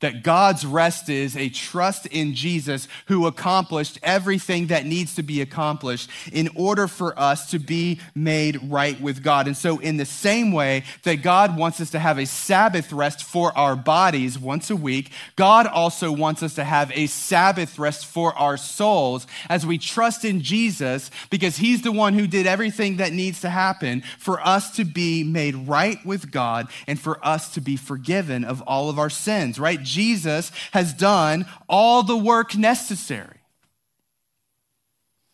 that 0.00 0.22
God's 0.22 0.64
rest 0.64 1.08
is 1.08 1.36
a 1.36 1.48
trust 1.48 2.06
in 2.06 2.34
Jesus 2.34 2.86
who 3.06 3.26
accomplished 3.26 3.98
everything 4.02 4.68
that 4.68 4.86
needs 4.86 5.14
to 5.16 5.22
be 5.22 5.40
accomplished 5.40 6.08
in 6.32 6.48
order 6.54 6.86
for 6.86 7.18
us 7.18 7.50
to 7.50 7.58
be 7.58 8.00
made 8.14 8.70
right 8.70 9.00
with 9.00 9.22
God. 9.22 9.46
And 9.46 9.56
so, 9.56 9.78
in 9.78 9.96
the 9.96 10.04
same 10.04 10.52
way 10.52 10.84
that 11.02 11.16
God 11.16 11.56
wants 11.56 11.80
us 11.80 11.90
to 11.90 11.98
have 11.98 12.18
a 12.18 12.26
Sabbath 12.26 12.92
rest 12.92 13.24
for 13.24 13.56
our 13.58 13.74
bodies 13.74 14.38
once 14.38 14.70
a 14.70 14.76
week, 14.76 15.10
God 15.36 15.66
also 15.66 16.12
wants 16.12 16.42
us 16.42 16.54
to 16.54 16.64
have 16.64 16.92
a 16.94 17.06
Sabbath 17.06 17.78
rest 17.78 18.06
for 18.06 18.36
our 18.38 18.56
souls 18.56 19.26
as 19.48 19.66
we 19.66 19.78
trust 19.78 20.24
in 20.24 20.40
Jesus 20.42 21.10
because 21.30 21.56
He's 21.56 21.82
the 21.82 21.92
one 21.92 22.14
who 22.14 22.26
did 22.26 22.46
everything 22.46 22.98
that 22.98 23.12
needs 23.12 23.40
to 23.40 23.50
happen 23.50 24.02
for 24.18 24.40
us 24.46 24.76
to 24.76 24.84
be 24.84 25.24
made 25.24 25.54
right 25.56 25.98
with 26.04 26.30
God 26.30 26.68
and 26.86 27.00
for 27.00 27.24
us 27.26 27.52
to 27.54 27.60
be 27.60 27.76
forgiven 27.76 28.44
of 28.44 28.62
all 28.62 28.90
of 28.90 28.98
our 28.98 29.10
sins, 29.10 29.58
right? 29.58 29.82
Jesus 29.88 30.52
has 30.72 30.92
done 30.92 31.46
all 31.68 32.02
the 32.02 32.16
work 32.16 32.56
necessary. 32.56 33.38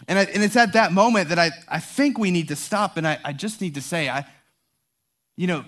And, 0.06 0.18
I, 0.18 0.22
and 0.24 0.42
it's 0.42 0.56
at 0.56 0.74
that 0.74 0.92
moment 0.92 1.28
that 1.30 1.38
I, 1.38 1.50
I 1.68 1.80
think 1.80 2.18
we 2.18 2.30
need 2.30 2.48
to 2.48 2.56
stop 2.56 2.96
and 2.96 3.06
I, 3.06 3.18
I 3.24 3.32
just 3.32 3.60
need 3.60 3.74
to 3.74 3.82
say, 3.82 4.08
I, 4.08 4.26
you 5.36 5.46
know, 5.46 5.64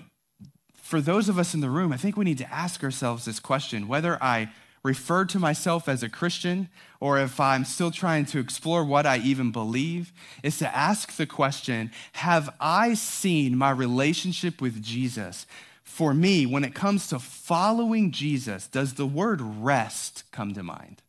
for 0.75 1.01
those 1.01 1.27
of 1.27 1.37
us 1.37 1.53
in 1.53 1.59
the 1.59 1.69
room, 1.69 1.91
I 1.91 1.97
think 1.97 2.15
we 2.15 2.25
need 2.25 2.37
to 2.37 2.53
ask 2.53 2.83
ourselves 2.83 3.25
this 3.25 3.39
question 3.39 3.87
whether 3.87 4.21
I 4.23 4.51
refer 4.83 5.25
to 5.25 5.39
myself 5.39 5.89
as 5.89 6.01
a 6.01 6.09
Christian 6.09 6.69
or 6.99 7.19
if 7.19 7.39
I'm 7.39 7.65
still 7.65 7.91
trying 7.91 8.25
to 8.27 8.39
explore 8.39 8.85
what 8.85 9.05
I 9.05 9.17
even 9.17 9.51
believe, 9.51 10.13
is 10.43 10.57
to 10.59 10.75
ask 10.75 11.15
the 11.17 11.25
question 11.25 11.91
Have 12.13 12.49
I 12.59 12.93
seen 12.93 13.57
my 13.57 13.71
relationship 13.71 14.61
with 14.61 14.81
Jesus 14.81 15.45
for 15.87 16.13
me, 16.13 16.45
when 16.45 16.63
it 16.63 16.75
comes 16.75 17.07
to 17.07 17.17
following 17.17 18.11
Jesus, 18.11 18.67
does 18.67 18.93
the 18.93 19.05
word 19.05 19.41
rest 19.41 20.25
come 20.31 20.53
to 20.53 20.61
mind? 20.61 21.01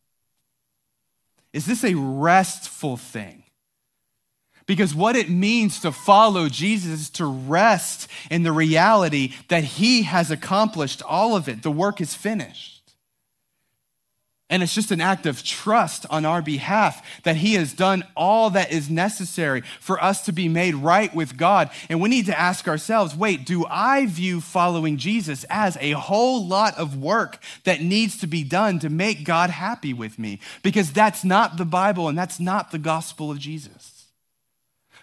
Is 1.53 1.65
this 1.65 1.83
a 1.83 1.95
restful 1.95 2.97
thing? 2.97 3.43
Because 4.65 4.95
what 4.95 5.15
it 5.15 5.29
means 5.29 5.81
to 5.81 5.91
follow 5.91 6.47
Jesus 6.47 7.01
is 7.01 7.09
to 7.11 7.25
rest 7.25 8.07
in 8.31 8.43
the 8.43 8.51
reality 8.51 9.33
that 9.49 9.63
he 9.63 10.03
has 10.03 10.31
accomplished 10.31 11.03
all 11.03 11.35
of 11.35 11.49
it. 11.49 11.61
The 11.61 11.71
work 11.71 11.99
is 11.99 12.15
finished. 12.15 12.78
And 14.51 14.63
it's 14.63 14.73
just 14.73 14.89
an 14.89 14.99
act 14.99 15.27
of 15.27 15.43
trust 15.43 16.07
on 16.09 16.25
our 16.25 16.41
behalf 16.41 17.05
that 17.21 17.35
He 17.35 17.53
has 17.53 17.71
done 17.71 18.03
all 18.15 18.49
that 18.51 18.71
is 18.71 18.89
necessary 18.89 19.61
for 19.79 20.03
us 20.03 20.25
to 20.25 20.31
be 20.31 20.47
made 20.47 20.73
right 20.73 21.13
with 21.13 21.37
God. 21.37 21.69
And 21.87 22.01
we 22.01 22.09
need 22.09 22.25
to 22.25 22.39
ask 22.39 22.67
ourselves 22.67 23.15
wait, 23.15 23.45
do 23.45 23.65
I 23.69 24.07
view 24.07 24.41
following 24.41 24.97
Jesus 24.97 25.45
as 25.51 25.77
a 25.79 25.91
whole 25.91 26.43
lot 26.43 26.75
of 26.79 26.97
work 26.97 27.37
that 27.63 27.81
needs 27.81 28.17
to 28.17 28.27
be 28.27 28.43
done 28.43 28.79
to 28.79 28.89
make 28.89 29.23
God 29.23 29.51
happy 29.51 29.93
with 29.93 30.17
me? 30.17 30.39
Because 30.63 30.91
that's 30.91 31.23
not 31.23 31.57
the 31.57 31.65
Bible 31.65 32.07
and 32.07 32.17
that's 32.17 32.39
not 32.39 32.71
the 32.71 32.79
gospel 32.79 33.29
of 33.29 33.37
Jesus. 33.37 34.07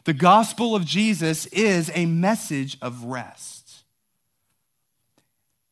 The 0.07 0.13
gospel 0.13 0.75
of 0.75 0.85
Jesus 0.85 1.47
is 1.47 1.91
a 1.95 2.07
message 2.07 2.79
of 2.83 3.05
rest. 3.05 3.83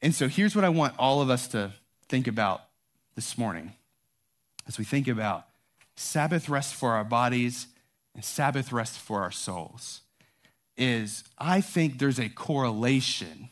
And 0.00 0.14
so 0.14 0.28
here's 0.28 0.54
what 0.54 0.64
I 0.64 0.68
want 0.68 0.94
all 0.96 1.22
of 1.22 1.30
us 1.30 1.48
to 1.48 1.72
think 2.08 2.28
about 2.28 2.62
this 3.14 3.38
morning 3.38 3.72
as 4.66 4.78
we 4.78 4.84
think 4.84 5.08
about 5.08 5.46
Sabbath 5.96 6.48
rest 6.48 6.74
for 6.74 6.92
our 6.92 7.04
bodies 7.04 7.68
and 8.14 8.24
Sabbath 8.24 8.72
rest 8.72 8.98
for 8.98 9.22
our 9.22 9.30
souls 9.30 10.00
is 10.76 11.24
I 11.38 11.60
think 11.60 11.98
there's 11.98 12.18
a 12.18 12.28
correlation 12.28 13.50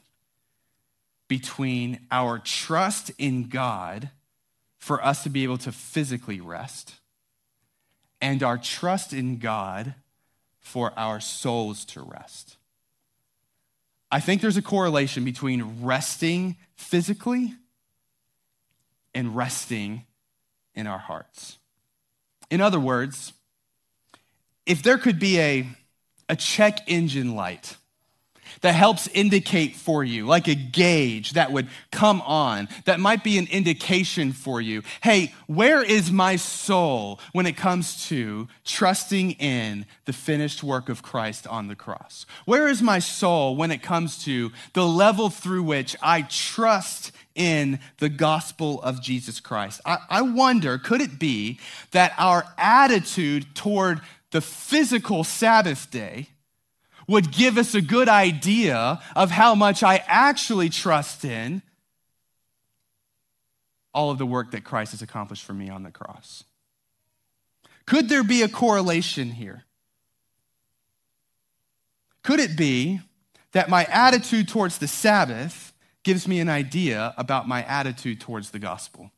between 1.28 2.00
our 2.10 2.38
trust 2.38 3.12
in 3.18 3.48
God 3.48 4.10
for 4.78 5.04
us 5.04 5.22
to 5.22 5.30
be 5.30 5.44
able 5.44 5.58
to 5.58 5.72
physically 5.72 6.40
rest 6.40 6.94
and 8.20 8.42
our 8.42 8.58
trust 8.58 9.12
in 9.12 9.38
God 9.38 9.94
for 10.58 10.92
our 10.96 11.20
souls 11.20 11.84
to 11.86 12.02
rest. 12.02 12.56
I 14.10 14.20
think 14.20 14.42
there's 14.42 14.56
a 14.56 14.62
correlation 14.62 15.24
between 15.24 15.82
resting 15.82 16.56
physically 16.76 17.54
and 19.14 19.36
resting 19.36 20.04
in 20.74 20.86
our 20.86 20.98
hearts. 20.98 21.58
In 22.50 22.60
other 22.60 22.80
words, 22.80 23.32
if 24.66 24.82
there 24.82 24.98
could 24.98 25.18
be 25.18 25.38
a, 25.38 25.66
a 26.28 26.36
check 26.36 26.80
engine 26.86 27.34
light 27.34 27.76
that 28.60 28.74
helps 28.74 29.08
indicate 29.08 29.74
for 29.74 30.04
you, 30.04 30.26
like 30.26 30.48
a 30.48 30.54
gauge 30.54 31.32
that 31.32 31.50
would 31.50 31.68
come 31.90 32.20
on, 32.22 32.68
that 32.84 33.00
might 33.00 33.24
be 33.24 33.38
an 33.38 33.46
indication 33.50 34.32
for 34.32 34.60
you 34.60 34.82
hey, 35.02 35.34
where 35.46 35.82
is 35.82 36.12
my 36.12 36.36
soul 36.36 37.18
when 37.32 37.46
it 37.46 37.56
comes 37.56 38.06
to 38.08 38.48
trusting 38.64 39.32
in 39.32 39.86
the 40.04 40.12
finished 40.12 40.62
work 40.62 40.88
of 40.88 41.02
Christ 41.02 41.46
on 41.46 41.68
the 41.68 41.76
cross? 41.76 42.26
Where 42.44 42.68
is 42.68 42.82
my 42.82 42.98
soul 42.98 43.56
when 43.56 43.70
it 43.70 43.82
comes 43.82 44.22
to 44.24 44.52
the 44.74 44.86
level 44.86 45.30
through 45.30 45.62
which 45.62 45.96
I 46.02 46.22
trust 46.22 47.12
in 47.34 47.80
the 47.98 48.08
gospel 48.08 48.82
of 48.82 49.02
Jesus 49.02 49.40
Christ. 49.40 49.80
I, 49.84 49.98
I, 50.08 50.22
wonder, 50.22 50.78
could 50.78 51.00
it 51.00 51.18
be 51.18 51.58
that 51.92 52.12
our 52.18 52.44
attitude 52.58 53.54
toward 53.54 54.00
the 54.30 54.40
physical 54.40 55.24
Sabbath 55.24 55.90
day 55.90 56.28
would 57.08 57.32
give 57.32 57.58
us 57.58 57.74
a 57.74 57.80
good 57.80 58.08
idea 58.08 59.00
of 59.16 59.30
how 59.30 59.54
much 59.54 59.82
I 59.82 60.02
actually 60.06 60.68
trust 60.68 61.24
in 61.24 61.62
all 63.94 64.10
of 64.10 64.18
the 64.18 64.26
work 64.26 64.50
that 64.52 64.64
Christ 64.64 64.92
has 64.92 65.02
accomplished 65.02 65.44
for 65.44 65.52
me 65.52 65.68
on 65.68 65.82
the 65.82 65.90
cross? 65.90 66.44
Could 67.86 68.08
there 68.08 68.24
be 68.24 68.42
a 68.42 68.48
correlation 68.48 69.32
here? 69.32 69.64
Could 72.22 72.40
it 72.40 72.56
be 72.56 73.00
that 73.52 73.68
my 73.68 73.84
attitude 73.84 74.48
towards 74.48 74.78
the 74.78 74.88
Sabbath 74.88 75.71
gives 76.04 76.26
me 76.26 76.40
an 76.40 76.48
idea 76.48 77.14
about 77.16 77.48
my 77.48 77.62
attitude 77.64 78.20
towards 78.20 78.50
the 78.50 78.58
gospel. 78.58 79.10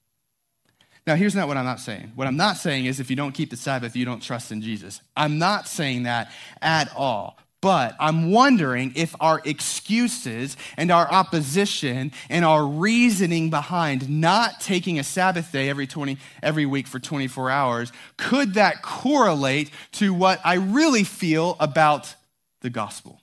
Now, 1.07 1.17
here's 1.17 1.35
not 1.35 1.49
what 1.49 1.57
I'm 1.57 1.67
not 1.67 1.81
saying. 1.81 2.13
What 2.15 2.27
I'm 2.27 2.37
not 2.37 2.57
saying 2.57 2.87
is 2.87 2.99
if 2.99 3.11
you 3.11 3.17
don't 3.17 3.33
keep 3.33 3.51
the 3.51 3.57
Sabbath, 3.57 3.95
you 3.95 4.07
don't 4.07 4.23
trust 4.23 4.51
in 4.53 4.63
Jesus. 4.63 5.03
I'm 5.17 5.39
not 5.39 5.69
saying 5.69 6.05
that 6.05 6.33
at 6.63 6.91
all. 6.97 7.39
But 7.61 7.97
I'm 7.99 8.31
wondering 8.31 8.93
if 8.95 9.15
our 9.21 9.41
excuses 9.47 10.59
and 10.77 10.91
our 10.91 11.11
opposition 11.11 12.13
and 12.29 12.45
our 12.45 12.67
reasoning 12.67 13.49
behind 13.49 14.07
not 14.09 14.61
taking 14.61 14.99
a 14.99 15.03
Sabbath 15.03 15.51
day 15.51 15.71
every 15.71 15.87
20 15.87 16.19
every 16.43 16.67
week 16.67 16.87
for 16.87 16.99
24 16.99 17.51
hours 17.51 17.91
could 18.19 18.55
that 18.55 18.83
correlate 18.83 19.71
to 19.93 20.13
what 20.13 20.41
I 20.45 20.57
really 20.57 21.05
feel 21.05 21.57
about 21.59 22.15
the 22.61 22.69
gospel 22.69 23.19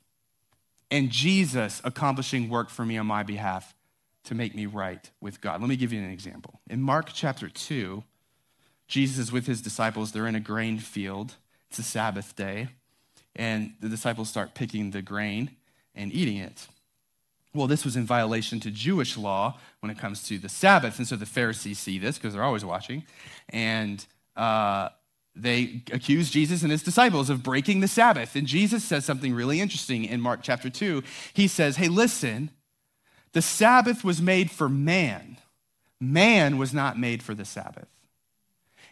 and 0.92 1.10
Jesus 1.10 1.82
accomplishing 1.84 2.50
work 2.50 2.70
for 2.70 2.86
me 2.86 2.98
on 2.98 3.08
my 3.08 3.24
behalf 3.24 3.74
to 4.26 4.36
make 4.36 4.54
me 4.54 4.66
right 4.66 5.10
with 5.20 5.42
God. 5.42 5.62
Let 5.62 5.70
me 5.70 5.76
give 5.76 5.92
you 5.92 6.00
an 6.00 6.12
example. 6.12 6.60
In 6.70 6.82
Mark 6.82 7.10
chapter 7.14 7.50
2, 7.50 8.04
Jesus 8.88 9.18
is 9.18 9.32
with 9.32 9.48
his 9.48 9.62
disciples. 9.62 10.12
They're 10.12 10.28
in 10.28 10.36
a 10.36 10.42
grain 10.42 10.78
field. 10.78 11.36
It's 11.70 11.80
a 11.80 11.84
Sabbath 11.84 12.36
day. 12.36 12.68
And 13.36 13.74
the 13.80 13.88
disciples 13.88 14.30
start 14.30 14.54
picking 14.54 14.92
the 14.92 15.02
grain 15.02 15.52
and 15.96 16.14
eating 16.14 16.38
it. 16.38 16.68
Well, 17.54 17.68
this 17.68 17.84
was 17.84 17.96
in 17.96 18.06
violation 18.06 18.60
to 18.62 18.72
Jewish 18.72 19.18
law 19.18 19.58
when 19.80 19.90
it 19.90 19.98
comes 19.98 20.24
to 20.28 20.38
the 20.38 20.50
Sabbath. 20.50 20.98
And 20.98 21.08
so 21.08 21.16
the 21.16 21.26
Pharisees 21.26 21.80
see 21.80 21.98
this 21.98 22.18
because 22.18 22.34
they're 22.34 22.44
always 22.44 22.66
watching. 22.66 23.04
And 23.50 24.06
uh, 24.36 24.90
they 25.36 25.84
accuse 25.92 26.30
Jesus 26.30 26.62
and 26.62 26.72
his 26.72 26.84
disciples 26.84 27.30
of 27.30 27.44
breaking 27.44 27.80
the 27.80 27.88
Sabbath. 27.88 28.36
And 28.36 28.46
Jesus 28.46 28.84
says 28.84 29.06
something 29.06 29.34
really 29.34 29.62
interesting 29.62 30.04
in 30.04 30.20
Mark 30.20 30.42
chapter 30.44 30.70
2. 30.70 31.04
He 31.34 31.48
says, 31.48 31.78
Hey, 31.78 31.88
listen, 31.88 32.52
the 33.34 33.42
Sabbath 33.42 34.04
was 34.04 34.22
made 34.22 34.52
for 34.52 34.68
man, 34.68 35.38
man 36.00 36.58
was 36.58 36.74
not 36.74 37.00
made 37.00 37.24
for 37.24 37.34
the 37.34 37.46
Sabbath. 37.46 37.88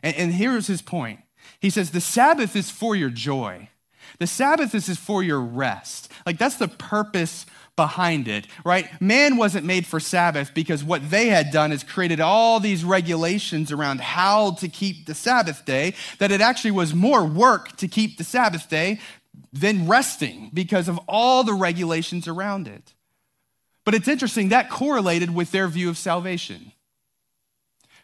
And, 0.02 0.16
and 0.16 0.34
here's 0.34 0.68
his 0.68 0.82
point 0.82 1.20
He 1.60 1.70
says, 1.70 1.92
The 1.92 2.02
Sabbath 2.02 2.56
is 2.56 2.70
for 2.70 2.96
your 2.96 3.10
joy, 3.10 3.70
the 4.18 4.28
Sabbath 4.28 4.74
is 4.74 4.98
for 4.98 5.22
your 5.22 5.42
rest. 5.42 6.12
Like, 6.26 6.38
that's 6.38 6.58
the 6.58 6.68
purpose 6.68 7.46
behind 7.80 8.28
it, 8.28 8.46
right? 8.66 8.90
Man 9.00 9.38
wasn't 9.38 9.66
made 9.66 9.86
for 9.86 10.02
Sabbath 10.02 10.54
because 10.54 10.84
what 10.84 11.10
they 11.10 11.30
had 11.30 11.50
done 11.50 11.72
is 11.72 11.82
created 11.82 12.20
all 12.20 12.60
these 12.60 12.84
regulations 12.84 13.72
around 13.72 14.02
how 14.02 14.52
to 14.56 14.68
keep 14.68 15.06
the 15.06 15.16
Sabbath 15.16 15.64
day, 15.64 15.94
that 16.18 16.30
it 16.30 16.42
actually 16.42 16.72
was 16.72 16.94
more 16.94 17.24
work 17.24 17.78
to 17.78 17.88
keep 17.88 18.18
the 18.18 18.26
Sabbath 18.26 18.68
day 18.68 19.00
than 19.54 19.88
resting 19.88 20.52
because 20.54 20.90
of 20.90 21.00
all 21.08 21.46
the 21.46 21.54
regulations 21.54 22.28
around 22.28 22.68
it. 22.68 22.94
But 23.86 23.96
it's 23.96 24.10
interesting, 24.10 24.50
that 24.50 24.70
correlated 24.70 25.34
with 25.34 25.52
their 25.52 25.70
view 25.70 25.88
of 25.88 25.98
salvation 25.98 26.74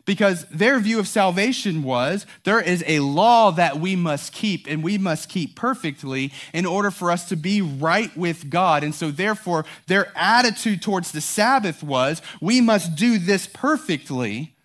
because 0.05 0.45
their 0.45 0.79
view 0.79 0.99
of 0.99 1.07
salvation 1.07 1.83
was 1.83 2.25
there 2.43 2.61
is 2.61 2.83
a 2.87 2.99
law 2.99 3.51
that 3.51 3.79
we 3.79 3.95
must 3.95 4.31
keep 4.31 4.67
and 4.67 4.83
we 4.83 4.97
must 4.97 5.29
keep 5.29 5.55
perfectly 5.55 6.31
in 6.53 6.65
order 6.65 6.91
for 6.91 7.11
us 7.11 7.27
to 7.29 7.35
be 7.35 7.61
right 7.61 8.15
with 8.15 8.49
God. 8.49 8.83
And 8.83 8.93
so, 8.93 9.11
therefore, 9.11 9.65
their 9.87 10.11
attitude 10.15 10.81
towards 10.81 11.11
the 11.11 11.21
Sabbath 11.21 11.83
was 11.83 12.21
we 12.39 12.61
must 12.61 12.95
do 12.95 13.17
this 13.17 13.47
perfectly 13.47 14.55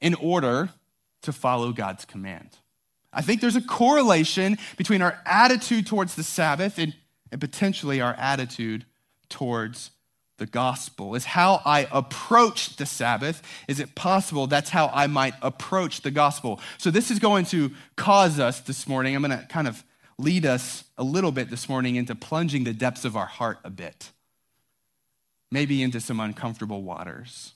in 0.00 0.14
order 0.14 0.70
to 1.22 1.32
follow 1.32 1.72
God's 1.72 2.04
command. 2.04 2.58
I 3.12 3.22
think 3.22 3.40
there's 3.40 3.56
a 3.56 3.62
correlation 3.62 4.58
between 4.76 5.00
our 5.00 5.20
attitude 5.24 5.86
towards 5.86 6.16
the 6.16 6.24
Sabbath 6.24 6.78
and, 6.78 6.94
and 7.30 7.40
potentially 7.40 8.00
our 8.00 8.14
attitude 8.14 8.84
towards 9.28 9.90
the 10.38 10.46
gospel? 10.46 11.14
Is 11.14 11.24
how 11.24 11.62
I 11.64 11.88
approach 11.92 12.76
the 12.76 12.86
Sabbath. 12.86 13.42
Is 13.68 13.80
it 13.80 13.94
possible 13.94 14.46
that's 14.46 14.70
how 14.70 14.90
I 14.92 15.06
might 15.06 15.34
approach 15.42 16.00
the 16.02 16.10
gospel? 16.10 16.60
So, 16.78 16.90
this 16.90 17.10
is 17.10 17.18
going 17.18 17.44
to 17.46 17.72
cause 17.96 18.38
us 18.40 18.60
this 18.60 18.88
morning. 18.88 19.14
I'm 19.14 19.22
going 19.22 19.38
to 19.38 19.46
kind 19.46 19.68
of 19.68 19.84
lead 20.18 20.46
us 20.46 20.84
a 20.96 21.04
little 21.04 21.32
bit 21.32 21.50
this 21.50 21.68
morning 21.68 21.96
into 21.96 22.14
plunging 22.14 22.64
the 22.64 22.72
depths 22.72 23.04
of 23.04 23.16
our 23.16 23.26
heart 23.26 23.58
a 23.64 23.70
bit, 23.70 24.10
maybe 25.50 25.82
into 25.82 26.00
some 26.00 26.20
uncomfortable 26.20 26.82
waters. 26.82 27.52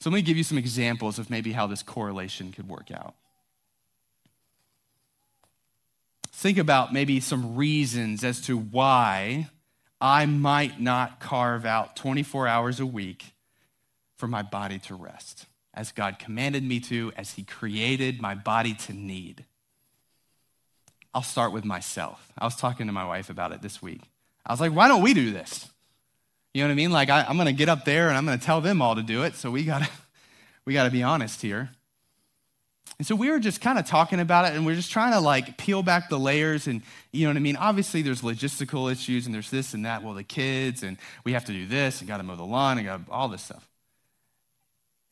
So, 0.00 0.10
let 0.10 0.16
me 0.16 0.22
give 0.22 0.36
you 0.36 0.44
some 0.44 0.58
examples 0.58 1.18
of 1.18 1.30
maybe 1.30 1.52
how 1.52 1.66
this 1.66 1.82
correlation 1.82 2.52
could 2.52 2.68
work 2.68 2.90
out. 2.92 3.14
Think 6.32 6.58
about 6.58 6.92
maybe 6.92 7.20
some 7.20 7.54
reasons 7.54 8.22
as 8.24 8.40
to 8.42 8.58
why 8.58 9.48
I 10.04 10.26
might 10.26 10.78
not 10.78 11.18
carve 11.18 11.64
out 11.64 11.96
24 11.96 12.46
hours 12.46 12.78
a 12.78 12.84
week 12.84 13.32
for 14.18 14.28
my 14.28 14.42
body 14.42 14.78
to 14.80 14.94
rest, 14.94 15.46
as 15.72 15.92
God 15.92 16.18
commanded 16.18 16.62
me 16.62 16.78
to, 16.80 17.10
as 17.16 17.30
He 17.30 17.42
created 17.42 18.20
my 18.20 18.34
body 18.34 18.74
to 18.74 18.92
need. 18.92 19.46
I'll 21.14 21.22
start 21.22 21.54
with 21.54 21.64
myself. 21.64 22.30
I 22.36 22.44
was 22.44 22.54
talking 22.54 22.86
to 22.86 22.92
my 22.92 23.06
wife 23.06 23.30
about 23.30 23.52
it 23.52 23.62
this 23.62 23.80
week. 23.80 24.02
I 24.44 24.52
was 24.52 24.60
like, 24.60 24.72
why 24.72 24.88
don't 24.88 25.00
we 25.00 25.14
do 25.14 25.30
this? 25.30 25.70
You 26.52 26.60
know 26.60 26.68
what 26.68 26.72
I 26.72 26.76
mean? 26.76 26.92
Like, 26.92 27.08
I, 27.08 27.24
am 27.26 27.36
going 27.36 27.46
to 27.46 27.54
get 27.54 27.70
up 27.70 27.86
there 27.86 28.08
and 28.08 28.18
I'm 28.18 28.26
going 28.26 28.38
to 28.38 28.44
tell 28.44 28.60
them 28.60 28.82
all 28.82 28.96
to 28.96 29.02
do 29.02 29.22
it. 29.22 29.36
So 29.36 29.50
we 29.50 29.64
got 29.64 29.84
to 29.84 29.90
we 30.66 30.74
got 30.74 30.84
to 30.84 30.90
be 30.90 31.02
honest 31.02 31.40
here. 31.40 31.70
And 32.98 33.06
so 33.06 33.16
we 33.16 33.30
were 33.30 33.40
just 33.40 33.60
kind 33.60 33.78
of 33.78 33.86
talking 33.86 34.20
about 34.20 34.44
it 34.44 34.54
and 34.54 34.64
we're 34.64 34.76
just 34.76 34.92
trying 34.92 35.12
to 35.12 35.20
like 35.20 35.56
peel 35.56 35.82
back 35.82 36.08
the 36.08 36.18
layers 36.18 36.66
and 36.68 36.82
you 37.12 37.24
know 37.24 37.30
what 37.30 37.36
I 37.36 37.40
mean? 37.40 37.56
Obviously 37.56 38.02
there's 38.02 38.22
logistical 38.22 38.90
issues 38.90 39.26
and 39.26 39.34
there's 39.34 39.50
this 39.50 39.74
and 39.74 39.84
that. 39.84 40.04
Well, 40.04 40.14
the 40.14 40.22
kids 40.22 40.82
and 40.82 40.96
we 41.24 41.32
have 41.32 41.44
to 41.46 41.52
do 41.52 41.66
this 41.66 42.00
and 42.00 42.08
got 42.08 42.18
to 42.18 42.22
mow 42.22 42.36
the 42.36 42.44
lawn 42.44 42.78
and 42.78 42.86
got 42.86 43.00
all 43.10 43.28
this 43.28 43.42
stuff. 43.42 43.68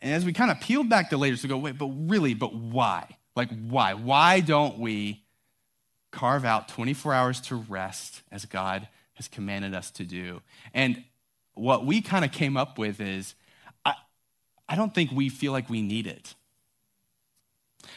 And 0.01 0.13
as 0.13 0.25
we 0.25 0.33
kind 0.33 0.51
of 0.51 0.61
peeled 0.61 0.89
back 0.89 1.11
the 1.11 1.17
layers 1.17 1.43
to 1.43 1.49
go, 1.49 1.57
wait, 1.57 1.77
but 1.77 1.87
really, 1.87 2.35
but 2.35 2.55
why? 2.55 3.17
Like 3.35 3.51
why? 3.69 3.95
Why 3.95 4.41
don't 4.41 4.79
we 4.79 5.25
carve 6.13 6.45
out 6.45 6.69
24 6.69 7.15
hours 7.15 7.41
to 7.43 7.57
rest 7.57 8.23
as 8.31 8.45
God 8.45 8.89
has 9.15 9.27
commanded 9.27 9.75
us 9.75 9.91
to 9.93 10.05
do? 10.05 10.41
And 10.73 11.03
what 11.55 11.85
we 11.85 12.01
kind 12.01 12.25
of 12.25 12.31
came 12.31 12.57
up 12.57 12.79
with 12.79 13.01
is 13.01 13.35
I, 13.85 13.95
I 14.69 14.77
don't 14.77 14.95
think 14.95 15.11
we 15.11 15.29
feel 15.29 15.51
like 15.51 15.69
we 15.69 15.83
need 15.83 16.07
it. 16.07 16.35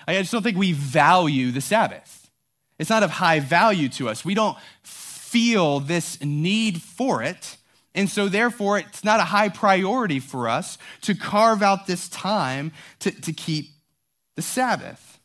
I 0.08 0.13
just 0.13 0.32
don't 0.32 0.44
think 0.44 0.58
we 0.58 0.72
value 0.72 1.52
the 1.52 1.62
Sabbath. 1.62 2.30
It's 2.78 2.89
not 2.89 3.04
of 3.04 3.10
high 3.12 3.39
value 3.39 3.89
to 3.89 4.10
us. 4.10 4.26
We 4.26 4.34
don't 4.34 4.58
feel 4.84 5.80
this 5.80 6.22
need 6.24 6.82
for 6.82 7.24
it. 7.24 7.58
And 7.94 8.10
so, 8.10 8.28
therefore, 8.28 8.80
it's 8.80 9.06
not 9.06 9.22
a 9.22 9.24
high 9.24 9.50
priority 9.50 10.20
for 10.20 10.50
us 10.50 10.78
to 11.02 11.15
carve 11.15 11.63
out 11.63 11.88
this 11.88 12.10
time 12.10 12.74
to, 13.00 13.12
to 13.12 13.32
keep 13.32 13.70
the 14.36 14.41
Sabbath. 14.41 15.15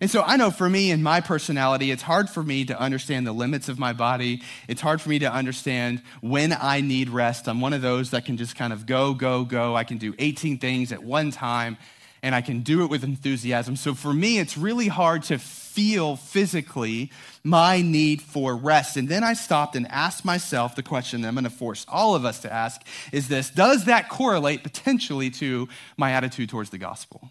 And 0.00 0.10
so 0.10 0.22
I 0.22 0.36
know 0.36 0.50
for 0.50 0.68
me 0.68 0.90
and 0.90 1.02
my 1.02 1.20
personality, 1.20 1.90
it's 1.90 2.02
hard 2.02 2.28
for 2.28 2.42
me 2.42 2.64
to 2.66 2.78
understand 2.78 3.26
the 3.26 3.32
limits 3.32 3.68
of 3.68 3.78
my 3.78 3.92
body. 3.92 4.42
It's 4.68 4.80
hard 4.80 5.00
for 5.00 5.08
me 5.08 5.18
to 5.20 5.32
understand 5.32 6.02
when 6.20 6.52
I 6.52 6.82
need 6.82 7.08
rest. 7.08 7.48
I'm 7.48 7.60
one 7.60 7.72
of 7.72 7.80
those 7.80 8.10
that 8.10 8.26
can 8.26 8.36
just 8.36 8.56
kind 8.56 8.72
of 8.72 8.84
go, 8.84 9.14
go, 9.14 9.44
go. 9.44 9.74
I 9.74 9.84
can 9.84 9.96
do 9.96 10.14
18 10.18 10.58
things 10.58 10.92
at 10.92 11.02
one 11.02 11.30
time 11.30 11.78
and 12.26 12.34
I 12.34 12.40
can 12.40 12.62
do 12.62 12.82
it 12.82 12.90
with 12.90 13.04
enthusiasm. 13.04 13.76
So 13.76 13.94
for 13.94 14.12
me, 14.12 14.40
it's 14.40 14.58
really 14.58 14.88
hard 14.88 15.22
to 15.24 15.38
feel 15.38 16.16
physically 16.16 17.12
my 17.44 17.82
need 17.82 18.20
for 18.20 18.56
rest. 18.56 18.96
And 18.96 19.08
then 19.08 19.22
I 19.22 19.34
stopped 19.34 19.76
and 19.76 19.86
asked 19.92 20.24
myself 20.24 20.74
the 20.74 20.82
question 20.82 21.20
that 21.20 21.28
I'm 21.28 21.34
going 21.34 21.44
to 21.44 21.50
force 21.50 21.86
all 21.88 22.16
of 22.16 22.24
us 22.24 22.40
to 22.40 22.52
ask 22.52 22.82
is 23.12 23.28
this 23.28 23.48
Does 23.48 23.84
that 23.84 24.08
correlate 24.08 24.64
potentially 24.64 25.30
to 25.30 25.68
my 25.96 26.10
attitude 26.10 26.48
towards 26.48 26.70
the 26.70 26.78
gospel? 26.78 27.30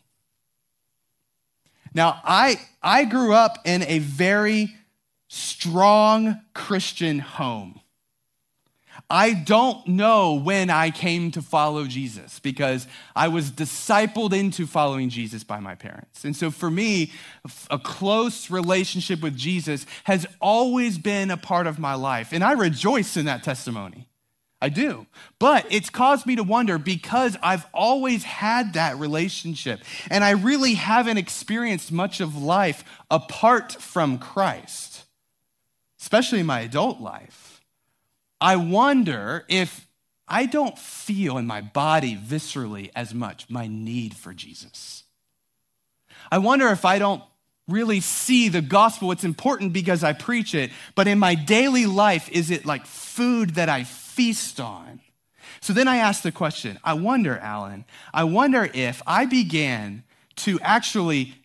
Now, 1.93 2.21
I, 2.23 2.55
I 2.81 3.03
grew 3.03 3.33
up 3.33 3.57
in 3.65 3.83
a 3.83 3.99
very 3.99 4.73
strong 5.27 6.39
Christian 6.53 7.19
home. 7.19 7.81
I 9.09 9.33
don't 9.33 9.85
know 9.87 10.33
when 10.33 10.69
I 10.69 10.89
came 10.89 11.31
to 11.31 11.41
follow 11.41 11.85
Jesus 11.85 12.39
because 12.39 12.87
I 13.15 13.27
was 13.27 13.51
discipled 13.51 14.33
into 14.33 14.65
following 14.65 15.09
Jesus 15.09 15.43
by 15.43 15.59
my 15.59 15.75
parents. 15.75 16.23
And 16.23 16.35
so 16.35 16.49
for 16.49 16.71
me, 16.71 17.11
a 17.69 17.77
close 17.77 18.49
relationship 18.49 19.21
with 19.21 19.37
Jesus 19.37 19.85
has 20.05 20.25
always 20.41 20.97
been 20.97 21.29
a 21.29 21.37
part 21.37 21.67
of 21.67 21.77
my 21.77 21.93
life. 21.93 22.33
And 22.33 22.43
I 22.43 22.53
rejoice 22.53 23.15
in 23.17 23.25
that 23.25 23.43
testimony. 23.43 24.07
I 24.61 24.69
do. 24.69 25.05
But 25.37 25.67
it's 25.69 25.91
caused 25.91 26.25
me 26.25 26.37
to 26.37 26.43
wonder 26.43 26.79
because 26.79 27.37
I've 27.43 27.67
always 27.73 28.23
had 28.23 28.73
that 28.73 28.97
relationship 28.97 29.81
and 30.09 30.23
I 30.23 30.31
really 30.31 30.73
haven't 30.73 31.17
experienced 31.17 31.91
much 31.91 32.19
of 32.19 32.41
life 32.41 32.83
apart 33.11 33.73
from 33.73 34.17
Christ, 34.17 35.03
especially 36.01 36.39
in 36.39 36.47
my 36.47 36.61
adult 36.61 36.99
life. 36.99 37.44
I 38.39 38.55
wonder 38.57 39.45
if 39.47 39.87
I 40.27 40.45
don't 40.45 40.77
feel 40.77 41.37
in 41.37 41.45
my 41.45 41.61
body 41.61 42.15
viscerally 42.15 42.91
as 42.95 43.13
much 43.13 43.49
my 43.49 43.67
need 43.67 44.15
for 44.15 44.33
Jesus. 44.33 45.03
I 46.31 46.39
wonder 46.39 46.67
if 46.69 46.85
I 46.85 46.99
don't 46.99 47.23
really 47.67 47.99
see 47.99 48.49
the 48.49 48.61
gospel. 48.61 49.11
It's 49.11 49.23
important 49.23 49.73
because 49.73 50.03
I 50.03 50.13
preach 50.13 50.53
it, 50.55 50.71
but 50.95 51.07
in 51.07 51.19
my 51.19 51.35
daily 51.35 51.85
life, 51.85 52.29
is 52.29 52.51
it 52.51 52.65
like 52.65 52.85
food 52.85 53.51
that 53.51 53.69
I 53.69 53.83
feast 53.83 54.59
on? 54.59 55.01
So 55.61 55.73
then 55.73 55.87
I 55.87 55.97
ask 55.97 56.21
the 56.21 56.31
question 56.31 56.79
I 56.83 56.93
wonder, 56.93 57.37
Alan, 57.37 57.85
I 58.13 58.23
wonder 58.23 58.69
if 58.73 59.01
I 59.07 59.25
began 59.25 60.03
to 60.37 60.59
actually 60.61 61.35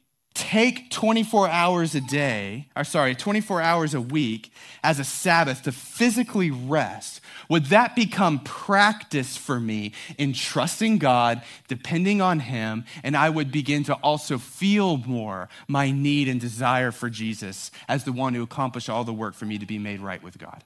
take 0.40 0.90
24 0.90 1.48
hours 1.50 1.94
a 1.94 2.00
day, 2.00 2.66
or 2.74 2.82
sorry, 2.82 3.14
24 3.14 3.60
hours 3.60 3.92
a 3.92 4.00
week 4.00 4.50
as 4.82 4.98
a 4.98 5.04
Sabbath 5.04 5.62
to 5.64 5.72
physically 5.72 6.50
rest, 6.50 7.20
would 7.50 7.66
that 7.66 7.94
become 7.94 8.38
practice 8.38 9.36
for 9.36 9.60
me 9.60 9.92
in 10.16 10.32
trusting 10.32 10.96
God, 10.96 11.42
depending 11.68 12.22
on 12.22 12.40
Him, 12.40 12.86
and 13.02 13.16
I 13.16 13.28
would 13.28 13.52
begin 13.52 13.84
to 13.84 13.94
also 13.96 14.38
feel 14.38 14.96
more 14.96 15.50
my 15.68 15.90
need 15.90 16.26
and 16.26 16.40
desire 16.40 16.90
for 16.90 17.10
Jesus 17.10 17.70
as 17.86 18.04
the 18.04 18.12
one 18.12 18.34
who 18.34 18.42
accomplished 18.42 18.88
all 18.88 19.04
the 19.04 19.12
work 19.12 19.34
for 19.34 19.44
me 19.44 19.58
to 19.58 19.66
be 19.66 19.78
made 19.78 20.00
right 20.00 20.22
with 20.22 20.38
God? 20.38 20.64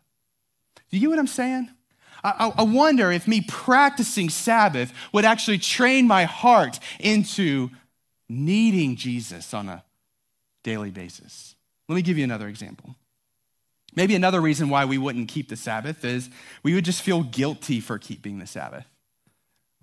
Do 0.91 0.97
you 0.97 1.01
get 1.01 1.11
what 1.11 1.19
I'm 1.19 1.27
saying? 1.27 1.69
I, 2.23 2.53
I 2.57 2.63
wonder 2.63 3.11
if 3.11 3.27
me 3.27 3.43
practicing 3.43 4.31
Sabbath 4.31 4.93
would 5.13 5.25
actually 5.25 5.59
train 5.59 6.07
my 6.07 6.25
heart 6.25 6.79
into 7.01 7.71
needing 8.29 8.97
Jesus 8.97 9.53
on 9.55 9.69
a 9.69 9.85
daily 10.63 10.91
basis. 10.91 11.55
Let 11.89 11.97
me 11.97 12.03
give 12.03 12.19
you 12.19 12.25
another 12.25 12.49
example. 12.49 12.97
Maybe 13.95 14.15
another 14.15 14.41
reason 14.41 14.71
why 14.71 14.85
we 14.87 14.99
wouldn't 14.99 15.29
keep 15.29 15.49
the 15.49 15.57
Sabbath 15.57 16.05
is 16.05 16.29
we 16.63 16.75
would 16.75 16.85
just 16.85 17.03
feel 17.03 17.23
guilty 17.23 17.81
for 17.81 17.99
keeping 17.99 18.39
the 18.39 18.47
Sabbath, 18.47 18.87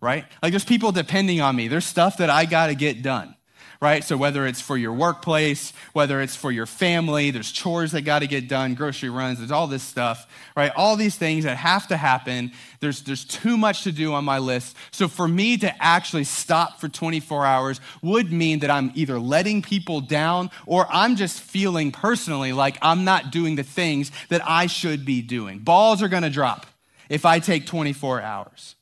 right? 0.01 0.25
Like 0.43 0.51
there's 0.51 0.65
people 0.65 0.91
depending 0.91 1.39
on 1.39 1.55
me, 1.55 1.67
there's 1.67 1.85
stuff 1.85 2.17
that 2.17 2.29
I 2.29 2.45
got 2.45 2.67
to 2.67 2.75
get 2.75 3.01
done 3.01 3.35
right? 3.81 4.03
So 4.03 4.15
whether 4.15 4.45
it's 4.45 4.61
for 4.61 4.77
your 4.77 4.93
workplace, 4.93 5.73
whether 5.93 6.21
it's 6.21 6.35
for 6.35 6.51
your 6.51 6.67
family, 6.67 7.31
there's 7.31 7.51
chores 7.51 7.93
that 7.93 8.03
got 8.03 8.19
to 8.19 8.27
get 8.27 8.47
done, 8.47 8.75
grocery 8.75 9.09
runs, 9.09 9.39
there's 9.39 9.51
all 9.51 9.65
this 9.65 9.81
stuff, 9.81 10.27
right? 10.55 10.71
All 10.75 10.95
these 10.95 11.15
things 11.15 11.45
that 11.45 11.57
have 11.57 11.87
to 11.87 11.97
happen. 11.97 12.51
There's, 12.79 13.01
there's 13.01 13.25
too 13.25 13.57
much 13.57 13.83
to 13.83 13.91
do 13.91 14.13
on 14.13 14.23
my 14.23 14.37
list. 14.37 14.77
So 14.91 15.07
for 15.07 15.27
me 15.27 15.57
to 15.57 15.83
actually 15.83 16.25
stop 16.25 16.79
for 16.79 16.89
24 16.89 17.43
hours 17.43 17.81
would 18.03 18.31
mean 18.31 18.59
that 18.59 18.69
I'm 18.69 18.91
either 18.93 19.19
letting 19.19 19.63
people 19.63 19.99
down 19.99 20.51
or 20.67 20.85
I'm 20.91 21.15
just 21.15 21.41
feeling 21.41 21.91
personally 21.91 22.53
like 22.53 22.77
I'm 22.83 23.03
not 23.03 23.31
doing 23.31 23.55
the 23.55 23.63
things 23.63 24.11
that 24.29 24.47
I 24.47 24.67
should 24.67 25.05
be 25.05 25.23
doing. 25.23 25.57
Balls 25.57 26.03
are 26.03 26.07
going 26.07 26.23
to 26.23 26.29
drop 26.29 26.67
if 27.09 27.25
I 27.25 27.39
take 27.39 27.65
24 27.65 28.21
hours. 28.21 28.75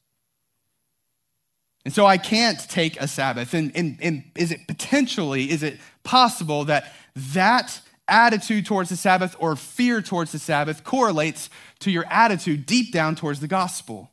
And 1.86 1.94
so 1.94 2.06
I 2.06 2.18
can't 2.18 2.60
take 2.70 3.00
a 3.00 3.08
Sabbath. 3.08 3.54
And, 3.54 3.72
and, 3.76 3.98
and 4.02 4.24
is 4.36 4.52
it 4.52 4.68
potentially, 4.68 5.50
is 5.50 5.64
it 5.64 5.80
possible 6.04 6.66
that 6.66 6.94
that 7.16 7.82
attitude 8.08 8.66
towards 8.66 8.90
the 8.90 8.98
Sabbath 8.98 9.36
or 9.40 9.56
fear 9.56 10.02
towards 10.02 10.32
the 10.32 10.40
Sabbath 10.40 10.84
correlates 10.84 11.50
to 11.80 11.92
your 11.92 12.06
attitude 12.06 12.66
deep 12.66 12.92
down 12.92 13.16
towards 13.16 13.40
the 13.40 13.48
gospel? 13.48 14.12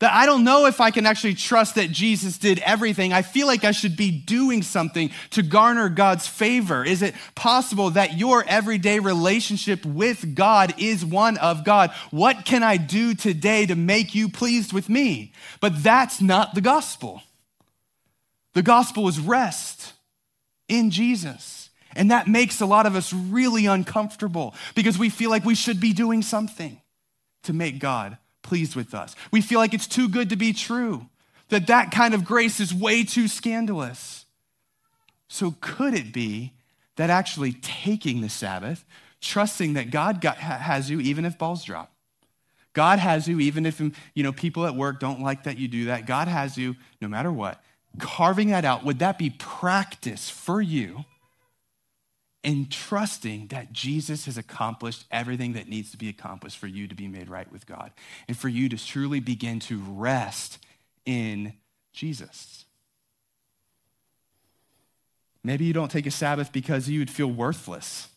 That 0.00 0.14
I 0.14 0.24
don't 0.24 0.44
know 0.44 0.64
if 0.64 0.80
I 0.80 0.90
can 0.90 1.04
actually 1.04 1.34
trust 1.34 1.74
that 1.74 1.90
Jesus 1.90 2.38
did 2.38 2.58
everything. 2.60 3.12
I 3.12 3.20
feel 3.20 3.46
like 3.46 3.64
I 3.64 3.70
should 3.70 3.98
be 3.98 4.10
doing 4.10 4.62
something 4.62 5.10
to 5.30 5.42
garner 5.42 5.90
God's 5.90 6.26
favor. 6.26 6.82
Is 6.82 7.02
it 7.02 7.14
possible 7.34 7.90
that 7.90 8.18
your 8.18 8.42
everyday 8.48 8.98
relationship 8.98 9.84
with 9.84 10.34
God 10.34 10.72
is 10.78 11.04
one 11.04 11.36
of 11.36 11.64
God? 11.64 11.90
What 12.10 12.46
can 12.46 12.62
I 12.62 12.78
do 12.78 13.14
today 13.14 13.66
to 13.66 13.76
make 13.76 14.14
you 14.14 14.30
pleased 14.30 14.72
with 14.72 14.88
me? 14.88 15.32
But 15.60 15.82
that's 15.82 16.22
not 16.22 16.54
the 16.54 16.62
gospel. 16.62 17.22
The 18.54 18.62
gospel 18.62 19.06
is 19.06 19.20
rest 19.20 19.92
in 20.66 20.90
Jesus. 20.90 21.68
And 21.94 22.10
that 22.10 22.26
makes 22.26 22.62
a 22.62 22.66
lot 22.66 22.86
of 22.86 22.96
us 22.96 23.12
really 23.12 23.66
uncomfortable 23.66 24.54
because 24.74 24.96
we 24.96 25.10
feel 25.10 25.28
like 25.28 25.44
we 25.44 25.54
should 25.54 25.78
be 25.78 25.92
doing 25.92 26.22
something 26.22 26.80
to 27.42 27.52
make 27.52 27.78
God 27.80 28.16
pleased 28.42 28.76
with 28.76 28.94
us. 28.94 29.14
We 29.30 29.40
feel 29.40 29.58
like 29.58 29.74
it's 29.74 29.86
too 29.86 30.08
good 30.08 30.28
to 30.30 30.36
be 30.36 30.52
true, 30.52 31.06
that 31.48 31.66
that 31.66 31.90
kind 31.90 32.14
of 32.14 32.24
grace 32.24 32.60
is 32.60 32.72
way 32.72 33.04
too 33.04 33.28
scandalous. 33.28 34.24
So, 35.28 35.54
could 35.60 35.94
it 35.94 36.12
be 36.12 36.54
that 36.96 37.10
actually 37.10 37.52
taking 37.52 38.20
the 38.20 38.28
Sabbath, 38.28 38.84
trusting 39.20 39.74
that 39.74 39.90
God 39.90 40.20
got, 40.20 40.38
has 40.38 40.90
you 40.90 41.00
even 41.00 41.24
if 41.24 41.38
balls 41.38 41.64
drop? 41.64 41.92
God 42.72 42.98
has 42.98 43.26
you 43.26 43.40
even 43.40 43.66
if 43.66 43.80
you 43.80 44.22
know 44.22 44.32
people 44.32 44.66
at 44.66 44.74
work 44.74 45.00
don't 45.00 45.20
like 45.20 45.44
that 45.44 45.58
you 45.58 45.68
do 45.68 45.86
that. 45.86 46.06
God 46.06 46.28
has 46.28 46.56
you 46.56 46.76
no 47.00 47.08
matter 47.08 47.32
what. 47.32 47.62
Carving 47.98 48.50
that 48.50 48.64
out, 48.64 48.84
would 48.84 49.00
that 49.00 49.18
be 49.18 49.30
practice 49.30 50.30
for 50.30 50.60
you 50.60 51.04
and 52.42 52.70
trusting 52.70 53.48
that 53.48 53.72
Jesus 53.72 54.24
has 54.24 54.38
accomplished 54.38 55.04
everything 55.10 55.52
that 55.52 55.68
needs 55.68 55.90
to 55.90 55.98
be 55.98 56.08
accomplished 56.08 56.56
for 56.56 56.66
you 56.66 56.88
to 56.88 56.94
be 56.94 57.06
made 57.06 57.28
right 57.28 57.50
with 57.52 57.66
God 57.66 57.92
and 58.28 58.36
for 58.36 58.48
you 58.48 58.68
to 58.70 58.78
truly 58.78 59.20
begin 59.20 59.60
to 59.60 59.78
rest 59.78 60.58
in 61.04 61.52
Jesus. 61.92 62.64
Maybe 65.42 65.64
you 65.64 65.72
don't 65.72 65.90
take 65.90 66.06
a 66.06 66.10
Sabbath 66.10 66.52
because 66.52 66.88
you 66.88 66.98
would 67.00 67.10
feel 67.10 67.30
worthless. 67.30 68.08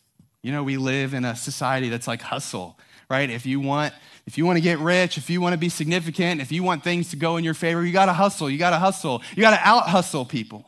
You 0.42 0.52
know, 0.52 0.62
we 0.62 0.76
live 0.76 1.14
in 1.14 1.24
a 1.24 1.36
society 1.36 1.88
that's 1.88 2.06
like 2.06 2.22
hustle, 2.22 2.78
right? 3.10 3.28
If 3.28 3.46
you 3.46 3.60
want 3.60 3.94
if 4.26 4.38
you 4.38 4.46
want 4.46 4.56
to 4.56 4.62
get 4.62 4.78
rich, 4.78 5.18
if 5.18 5.28
you 5.28 5.42
want 5.42 5.52
to 5.52 5.58
be 5.58 5.68
significant, 5.68 6.40
if 6.40 6.50
you 6.50 6.62
want 6.62 6.82
things 6.82 7.10
to 7.10 7.16
go 7.16 7.36
in 7.36 7.44
your 7.44 7.52
favor, 7.52 7.84
you 7.84 7.92
got 7.92 8.06
to 8.06 8.14
hustle. 8.14 8.48
You 8.48 8.56
got 8.56 8.70
to 8.70 8.78
hustle. 8.78 9.22
You 9.36 9.42
got 9.42 9.50
to 9.50 9.60
out 9.62 9.86
hustle 9.88 10.24
people 10.24 10.64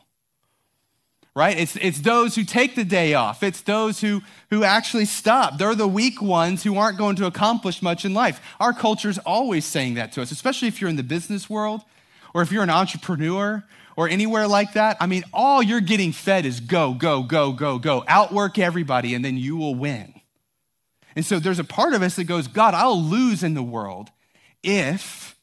right? 1.37 1.55
It's, 1.55 1.75
it's 1.75 1.99
those 1.99 2.33
who 2.33 2.43
take 2.43 2.73
the 2.73 2.83
day 2.83 3.13
off. 3.13 3.43
It's 3.43 3.61
those 3.61 4.01
who, 4.01 4.23
who 4.49 4.63
actually 4.63 5.05
stop. 5.05 5.59
They're 5.59 5.75
the 5.75 5.87
weak 5.87 6.19
ones 6.19 6.63
who 6.63 6.79
aren't 6.79 6.97
going 6.97 7.15
to 7.17 7.27
accomplish 7.27 7.83
much 7.83 8.05
in 8.05 8.15
life. 8.15 8.41
Our 8.59 8.73
culture 8.73 9.07
is 9.07 9.19
always 9.19 9.63
saying 9.63 9.93
that 9.93 10.11
to 10.13 10.23
us, 10.23 10.31
especially 10.31 10.67
if 10.67 10.81
you're 10.81 10.89
in 10.89 10.95
the 10.95 11.03
business 11.03 11.47
world 11.47 11.81
or 12.33 12.41
if 12.41 12.51
you're 12.51 12.63
an 12.63 12.71
entrepreneur 12.71 13.63
or 13.95 14.09
anywhere 14.09 14.47
like 14.47 14.73
that. 14.73 14.97
I 14.99 15.05
mean, 15.05 15.23
all 15.31 15.61
you're 15.61 15.79
getting 15.79 16.11
fed 16.11 16.47
is 16.47 16.59
go, 16.59 16.95
go, 16.95 17.21
go, 17.21 17.51
go, 17.51 17.77
go. 17.77 18.03
Outwork 18.07 18.57
everybody 18.57 19.13
and 19.13 19.23
then 19.23 19.37
you 19.37 19.57
will 19.57 19.75
win. 19.75 20.15
And 21.15 21.23
so 21.23 21.37
there's 21.37 21.59
a 21.59 21.63
part 21.63 21.93
of 21.93 22.01
us 22.01 22.15
that 22.15 22.23
goes, 22.23 22.47
God, 22.47 22.73
I'll 22.73 22.99
lose 22.99 23.43
in 23.43 23.53
the 23.53 23.61
world 23.61 24.09
if 24.63 25.37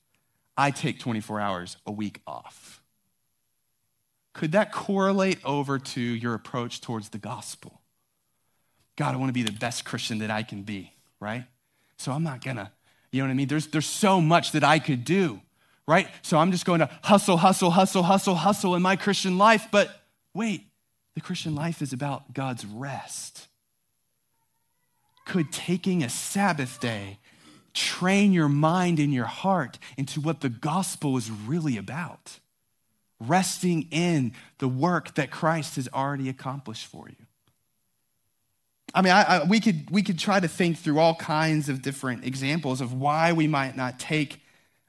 I 0.57 0.73
take 0.73 0.99
24 0.99 1.39
hours 1.39 1.77
a 1.87 1.93
week 1.93 2.21
off 2.27 2.64
could 4.35 4.53
that 4.53 4.73
correlate 4.73 5.39
over 5.45 5.79
to 5.79 6.01
your 6.01 6.35
approach 6.35 6.81
towards 6.81 7.09
the 7.09 7.19
gospel? 7.19 7.81
God, 8.97 9.15
I 9.15 9.17
want 9.17 9.31
to 9.31 9.33
be 9.33 9.43
the 9.43 9.53
best 9.53 9.85
Christian 9.85 10.19
that 10.19 10.31
I 10.31 10.43
can 10.43 10.63
be, 10.63 10.93
right? 11.21 11.45
So 11.97 12.13
I'm 12.13 12.25
not 12.25 12.45
gonna, 12.45 12.71
you 13.13 13.23
know 13.23 13.29
what 13.29 13.31
I 13.33 13.35
mean? 13.35 13.49
There's, 13.49 13.69
there's 13.69 13.87
so 13.87 14.21
much 14.21 14.53
that 14.53 14.65
I 14.65 14.81
could 14.81 15.05
do, 15.05 15.41
right? 15.87 16.09
So 16.23 16.37
I'm 16.39 16.51
just 16.51 16.67
going 16.67 16.81
to 16.81 16.91
hustle, 17.03 17.37
hustle, 17.37 17.71
hustle, 17.71 18.03
hustle, 18.03 18.35
hustle 18.35 18.75
in 18.75 18.83
my 18.83 18.97
Christian 18.97 19.39
life. 19.39 19.69
But 19.71 19.89
wait, 20.35 20.67
the 21.15 21.21
Christian 21.21 21.55
life 21.55 21.81
is 21.81 21.93
about 21.93 22.35
God's 22.35 22.67
rest. 22.67 23.47
Could 25.27 25.53
taking 25.53 26.03
a 26.03 26.09
Sabbath 26.09 26.81
day 26.81 27.19
train 27.73 28.33
your 28.33 28.49
mind 28.49 28.99
and 28.99 29.13
your 29.13 29.25
heart 29.25 29.79
into 29.97 30.21
what 30.21 30.41
the 30.41 30.49
gospel 30.49 31.17
is 31.17 31.31
really 31.31 31.77
about? 31.77 32.39
Resting 33.21 33.89
in 33.91 34.33
the 34.59 34.69
work 34.69 35.15
that 35.15 35.31
Christ 35.31 35.77
has 35.77 35.89
already 35.93 36.29
accomplished 36.29 36.87
for 36.87 37.09
you. 37.09 37.27
I 38.95 39.03
mean, 39.03 39.13
I, 39.13 39.23
I, 39.23 39.45
we, 39.45 39.61
could, 39.61 39.91
we 39.91 40.03
could 40.03 40.19
try 40.19 40.39
to 40.39 40.47
think 40.47 40.79
through 40.79 40.99
all 41.01 41.15
kinds 41.17 41.69
of 41.69 41.83
different 41.83 42.25
examples 42.25 42.81
of 42.81 42.93
why 42.93 43.33
we 43.33 43.49
might 43.49 43.77
not 43.77 43.99
take 43.99 44.41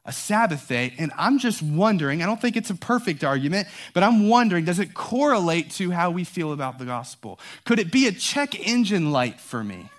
a 0.05 0.11
Sabbath 0.11 0.67
day. 0.67 0.93
And 0.99 1.11
I'm 1.17 1.39
just 1.39 1.63
wondering, 1.63 2.21
I 2.21 2.27
don't 2.27 2.39
think 2.39 2.55
it's 2.55 2.69
a 2.69 2.75
perfect 2.75 3.23
argument, 3.23 3.67
but 3.93 4.03
I'm 4.03 4.29
wondering 4.29 4.63
does 4.63 4.79
it 4.79 4.93
correlate 4.93 5.71
to 5.71 5.89
how 5.89 6.11
we 6.11 6.23
feel 6.23 6.53
about 6.53 6.77
the 6.77 6.85
gospel? 6.85 7.39
Could 7.65 7.79
it 7.79 7.91
be 7.91 8.07
a 8.07 8.11
check 8.11 8.67
engine 8.67 9.11
light 9.11 9.39
for 9.39 9.63
me 9.63 9.89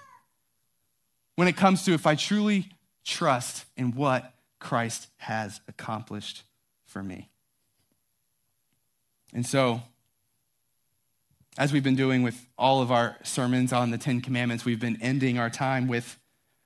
when 1.34 1.48
it 1.48 1.56
comes 1.56 1.84
to 1.84 1.92
if 1.92 2.06
I 2.06 2.14
truly 2.14 2.68
trust 3.04 3.64
in 3.76 3.92
what 3.92 4.32
Christ 4.60 5.08
has 5.16 5.60
accomplished 5.66 6.44
for 6.84 7.02
me? 7.02 7.28
And 9.32 9.44
so, 9.44 9.82
as 11.58 11.72
we've 11.72 11.82
been 11.82 11.96
doing 11.96 12.22
with 12.22 12.46
all 12.58 12.82
of 12.82 12.92
our 12.92 13.16
sermons 13.22 13.72
on 13.72 13.90
the 13.90 13.98
Ten 13.98 14.20
Commandments, 14.20 14.64
we've 14.64 14.80
been 14.80 14.98
ending 15.00 15.38
our 15.38 15.50
time 15.50 15.88
with 15.88 16.18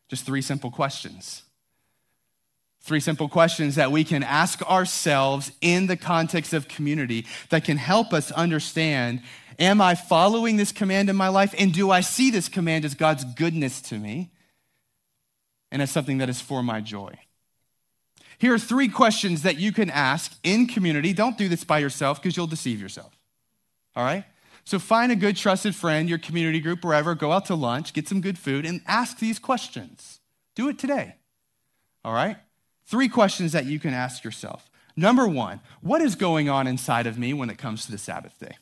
just 0.08 0.26
three 0.26 0.42
simple 0.42 0.70
questions. 0.70 1.42
Three 2.82 3.00
simple 3.00 3.28
questions 3.28 3.74
that 3.74 3.92
we 3.92 4.04
can 4.04 4.22
ask 4.22 4.62
ourselves 4.68 5.52
in 5.60 5.86
the 5.86 5.96
context 5.96 6.52
of 6.54 6.66
community 6.66 7.26
that 7.50 7.64
can 7.64 7.76
help 7.76 8.12
us 8.12 8.32
understand 8.32 9.22
Am 9.60 9.82
I 9.82 9.94
following 9.94 10.56
this 10.56 10.72
command 10.72 11.10
in 11.10 11.16
my 11.16 11.28
life? 11.28 11.54
And 11.58 11.74
do 11.74 11.90
I 11.90 12.00
see 12.00 12.30
this 12.30 12.48
command 12.48 12.86
as 12.86 12.94
God's 12.94 13.24
goodness 13.24 13.82
to 13.82 13.98
me 13.98 14.30
and 15.70 15.82
as 15.82 15.90
something 15.90 16.16
that 16.18 16.30
is 16.30 16.40
for 16.40 16.62
my 16.62 16.80
joy? 16.80 17.12
Here 18.40 18.54
are 18.54 18.58
three 18.58 18.88
questions 18.88 19.42
that 19.42 19.58
you 19.58 19.70
can 19.70 19.90
ask 19.90 20.32
in 20.42 20.66
community. 20.66 21.12
Don't 21.12 21.36
do 21.36 21.46
this 21.46 21.62
by 21.62 21.78
yourself 21.78 22.22
because 22.22 22.38
you'll 22.38 22.46
deceive 22.46 22.80
yourself. 22.80 23.18
All 23.94 24.02
right? 24.02 24.24
So 24.64 24.78
find 24.78 25.12
a 25.12 25.16
good, 25.16 25.36
trusted 25.36 25.74
friend, 25.74 26.08
your 26.08 26.18
community 26.18 26.58
group, 26.58 26.82
wherever, 26.82 27.14
go 27.14 27.32
out 27.32 27.44
to 27.46 27.54
lunch, 27.54 27.92
get 27.92 28.08
some 28.08 28.22
good 28.22 28.38
food, 28.38 28.64
and 28.64 28.80
ask 28.86 29.18
these 29.18 29.38
questions. 29.38 30.20
Do 30.54 30.70
it 30.70 30.78
today. 30.78 31.16
All 32.02 32.14
right? 32.14 32.38
Three 32.86 33.08
questions 33.08 33.52
that 33.52 33.66
you 33.66 33.78
can 33.78 33.92
ask 33.92 34.24
yourself. 34.24 34.70
Number 34.96 35.28
one, 35.28 35.60
what 35.82 36.00
is 36.00 36.14
going 36.14 36.48
on 36.48 36.66
inside 36.66 37.06
of 37.06 37.18
me 37.18 37.34
when 37.34 37.50
it 37.50 37.58
comes 37.58 37.84
to 37.84 37.92
the 37.92 37.98
Sabbath 37.98 38.38
day? 38.38 38.56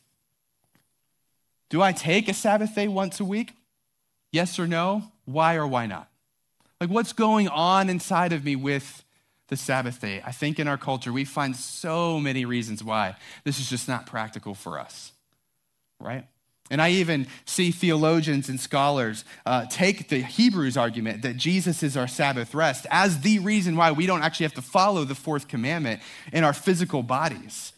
Do 1.69 1.83
I 1.83 1.93
take 1.93 2.29
a 2.29 2.35
Sabbath 2.35 2.75
day 2.75 2.89
once 2.89 3.21
a 3.21 3.25
week? 3.25 3.55
Yes 4.33 4.59
or 4.59 4.67
no? 4.67 5.05
Why 5.25 5.55
or 5.55 5.69
why 5.69 5.87
not? 5.87 6.11
Like, 6.81 6.91
what's 6.91 7.13
going 7.13 7.47
on 7.49 7.89
inside 7.89 8.33
of 8.33 8.45
me 8.45 8.57
with 8.57 9.05
the 9.49 9.57
Sabbath 9.57 10.01
day? 10.01 10.23
I 10.25 10.33
think 10.33 10.59
in 10.59 10.69
our 10.69 10.79
culture, 10.79 11.13
we 11.13 11.25
find 11.25 11.57
so 11.57 12.21
many 12.21 12.45
reasons 12.45 12.83
why 12.83 13.17
this 13.45 13.59
is 13.59 13.69
just 13.69 13.89
not 13.89 14.07
practical 14.07 14.55
for 14.55 14.79
us, 14.79 15.13
right? 16.01 16.27
And 16.71 16.83
I 16.83 16.91
even 16.91 17.27
see 17.45 17.71
theologians 17.71 18.49
and 18.49 18.61
scholars 18.61 19.25
uh, 19.47 19.67
take 19.71 20.09
the 20.09 20.21
Hebrews 20.21 20.77
argument 20.77 21.23
that 21.23 21.37
Jesus 21.37 21.83
is 21.83 21.97
our 21.97 22.09
Sabbath 22.09 22.55
rest 22.55 22.87
as 22.91 23.21
the 23.21 23.39
reason 23.39 23.77
why 23.77 23.93
we 23.93 24.07
don't 24.07 24.23
actually 24.23 24.45
have 24.45 24.55
to 24.55 24.63
follow 24.63 25.05
the 25.05 25.15
fourth 25.15 25.49
commandment 25.49 26.01
in 26.33 26.45
our 26.45 26.53
physical 26.53 27.03
bodies. 27.03 27.73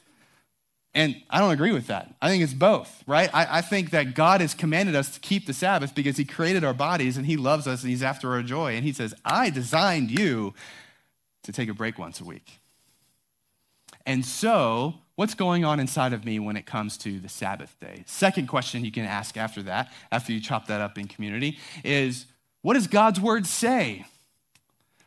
And 0.93 1.23
I 1.31 1.39
don't 1.39 1.53
agree 1.53 1.71
with 1.71 1.87
that. 1.87 2.13
I 2.21 2.29
think 2.29 2.43
it's 2.43 2.53
both, 2.53 3.05
right? 3.07 3.31
I, 3.33 3.59
I, 3.59 3.61
think 3.61 3.91
that 3.91 4.15
God 4.15 4.41
has 4.41 4.55
commanded 4.55 4.97
us 4.97 5.15
to 5.15 5.21
keep 5.21 5.47
the 5.47 5.53
Sabbath 5.53 5.95
because 5.95 6.17
He 6.17 6.25
created 6.25 6.65
our 6.65 6.75
bodies 6.75 7.17
and 7.17 7.27
He 7.27 7.37
loves 7.37 7.69
us 7.69 7.83
and 7.83 7.91
He's 7.91 8.03
after 8.03 8.33
our 8.33 8.43
joy. 8.43 8.75
And 8.75 8.85
He 8.85 8.93
says, 8.93 9.15
I 9.25 9.51
designed 9.51 10.11
you 10.11 10.53
to 11.51 11.57
take 11.61 11.69
a 11.69 11.75
break 11.75 11.99
once 11.99 12.21
a 12.21 12.25
week. 12.25 12.61
And 14.07 14.25
so, 14.25 14.95
what's 15.17 15.35
going 15.35 15.65
on 15.65 15.81
inside 15.81 16.13
of 16.13 16.25
me 16.25 16.39
when 16.39 16.57
it 16.57 16.65
comes 16.65 16.97
to 16.99 17.19
the 17.19 17.29
Sabbath 17.29 17.77
day? 17.81 18.05
Second 18.07 18.47
question 18.47 18.85
you 18.85 18.93
can 18.93 19.05
ask 19.05 19.37
after 19.37 19.63
that, 19.65 19.93
after 20.11 20.33
you 20.33 20.41
chop 20.41 20.67
that 20.69 20.81
up 20.81 20.97
in 20.97 21.07
community, 21.07 21.59
is 21.85 22.27
what 22.63 22.75
does 22.75 22.87
God's 22.87 23.21
word 23.21 23.47
say? 23.47 24.07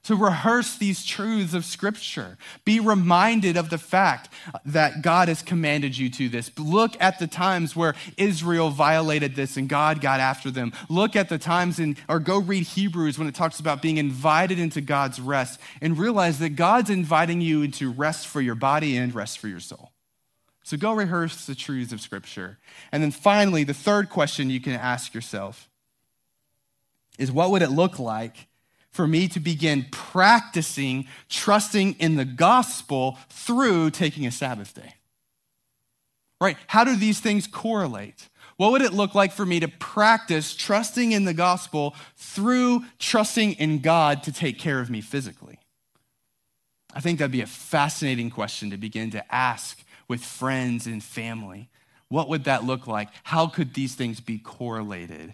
To 0.04 0.16
rehearse 0.16 0.76
these 0.76 1.06
truths 1.06 1.54
of 1.54 1.66
Scripture. 1.66 2.38
Be 2.66 2.80
reminded 2.80 3.56
of 3.58 3.70
the 3.70 3.78
fact 3.78 4.30
that 4.66 5.02
God 5.02 5.30
has 5.30 5.42
commanded 5.42 5.98
you 5.98 6.10
to 6.12 6.30
this. 6.30 6.52
Look 6.58 6.96
at 7.00 7.20
the 7.20 7.28
times 7.28 7.76
where 7.76 7.96
Israel 8.18 8.70
violated 8.70 9.36
this 9.36 9.56
and 9.56 9.70
God 9.70 10.02
got 10.02 10.20
after 10.20 10.52
them. 10.52 10.74
Look 10.90 11.16
at 11.16 11.30
the 11.30 11.38
times 11.38 11.80
in, 11.80 11.96
or 12.10 12.20
go 12.20 12.40
read 12.40 12.64
Hebrews 12.64 13.18
when 13.18 13.28
it 13.28 13.36
talks 13.36 13.60
about 13.60 13.82
being 13.82 13.98
invited 13.98 14.60
into 14.60 14.82
God's 14.82 15.20
rest 15.20 15.60
and 15.82 15.98
realize 15.98 16.40
that 16.40 16.52
God's 16.52 16.90
inviting 16.90 17.40
you 17.42 17.62
into 17.62 17.92
rest 17.92 18.28
for 18.28 18.42
your 18.42 18.56
body 18.56 18.98
and 18.98 19.16
rest 19.16 19.40
for 19.40 19.48
your 19.48 19.62
soul. 19.62 19.92
So 20.64 20.78
go 20.78 20.94
rehearse 20.94 21.46
the 21.46 21.56
truths 21.56 21.92
of 21.92 22.02
Scripture. 22.02 22.58
And 22.92 23.04
then 23.04 23.12
finally, 23.12 23.64
the 23.64 23.74
third 23.74 24.10
question 24.10 24.50
you 24.50 24.62
can 24.62 24.74
ask 24.74 25.14
yourself 25.14 25.70
is 27.18 27.32
what 27.32 27.52
would 27.52 27.62
it 27.62 27.70
look 27.70 28.00
like? 28.00 28.48
For 28.94 29.08
me 29.08 29.28
to 29.28 29.40
begin 29.40 29.88
practicing 29.92 31.08
trusting 31.28 31.94
in 31.94 32.16
the 32.16 32.26
gospel 32.26 33.18
through 33.30 33.90
taking 33.90 34.26
a 34.26 34.32
Sabbath 34.32 34.74
day. 34.74 34.94
Right? 36.40 36.58
How 36.68 36.84
do 36.84 36.96
these 36.96 37.20
things 37.20 37.48
correlate? 37.48 38.30
What 38.58 38.72
would 38.72 38.84
it 38.84 38.94
look 38.94 39.16
like 39.16 39.32
for 39.32 39.46
me 39.46 39.60
to 39.60 39.68
practice 39.68 40.56
trusting 40.56 41.12
in 41.12 41.26
the 41.26 41.34
gospel 41.34 41.96
through 42.16 42.84
trusting 43.00 43.54
in 43.54 43.80
God 43.80 44.24
to 44.24 44.32
take 44.32 44.60
care 44.60 44.80
of 44.80 44.90
me 44.90 45.02
physically? 45.02 45.58
I 46.94 47.00
think 47.00 47.18
that'd 47.18 47.32
be 47.32 47.42
a 47.42 47.48
fascinating 47.48 48.30
question 48.30 48.70
to 48.70 48.78
begin 48.78 49.10
to 49.12 49.34
ask 49.34 49.84
with 50.08 50.24
friends 50.24 50.86
and 50.86 51.04
family. 51.04 51.70
What 52.10 52.30
would 52.30 52.44
that 52.44 52.64
look 52.64 52.86
like? 52.86 53.10
How 53.24 53.48
could 53.48 53.74
these 53.74 53.96
things 53.96 54.20
be 54.20 54.38
correlated 54.38 55.34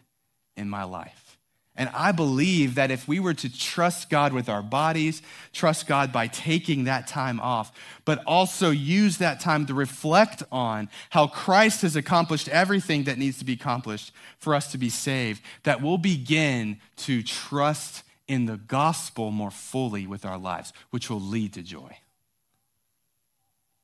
in 0.55 0.69
my 0.69 0.85
life? 0.85 1.28
And 1.75 1.89
I 1.93 2.11
believe 2.11 2.75
that 2.75 2.91
if 2.91 3.07
we 3.07 3.21
were 3.21 3.33
to 3.35 3.57
trust 3.57 4.09
God 4.09 4.33
with 4.33 4.49
our 4.49 4.61
bodies, 4.61 5.21
trust 5.53 5.87
God 5.87 6.11
by 6.11 6.27
taking 6.27 6.83
that 6.83 7.07
time 7.07 7.39
off, 7.39 7.71
but 8.03 8.21
also 8.25 8.69
use 8.69 9.17
that 9.17 9.39
time 9.39 9.65
to 9.67 9.73
reflect 9.73 10.43
on 10.51 10.89
how 11.09 11.27
Christ 11.27 11.83
has 11.83 11.95
accomplished 11.95 12.49
everything 12.49 13.05
that 13.05 13.17
needs 13.17 13.37
to 13.39 13.45
be 13.45 13.53
accomplished 13.53 14.11
for 14.39 14.55
us 14.55 14.71
to 14.73 14.77
be 14.77 14.89
saved, 14.89 15.41
that 15.63 15.81
we'll 15.81 15.97
begin 15.97 16.79
to 16.97 17.23
trust 17.23 18.03
in 18.27 18.45
the 18.45 18.57
gospel 18.57 19.31
more 19.31 19.51
fully 19.51 20.05
with 20.05 20.25
our 20.25 20.37
lives, 20.37 20.73
which 20.89 21.09
will 21.09 21.21
lead 21.21 21.53
to 21.53 21.61
joy. 21.61 21.97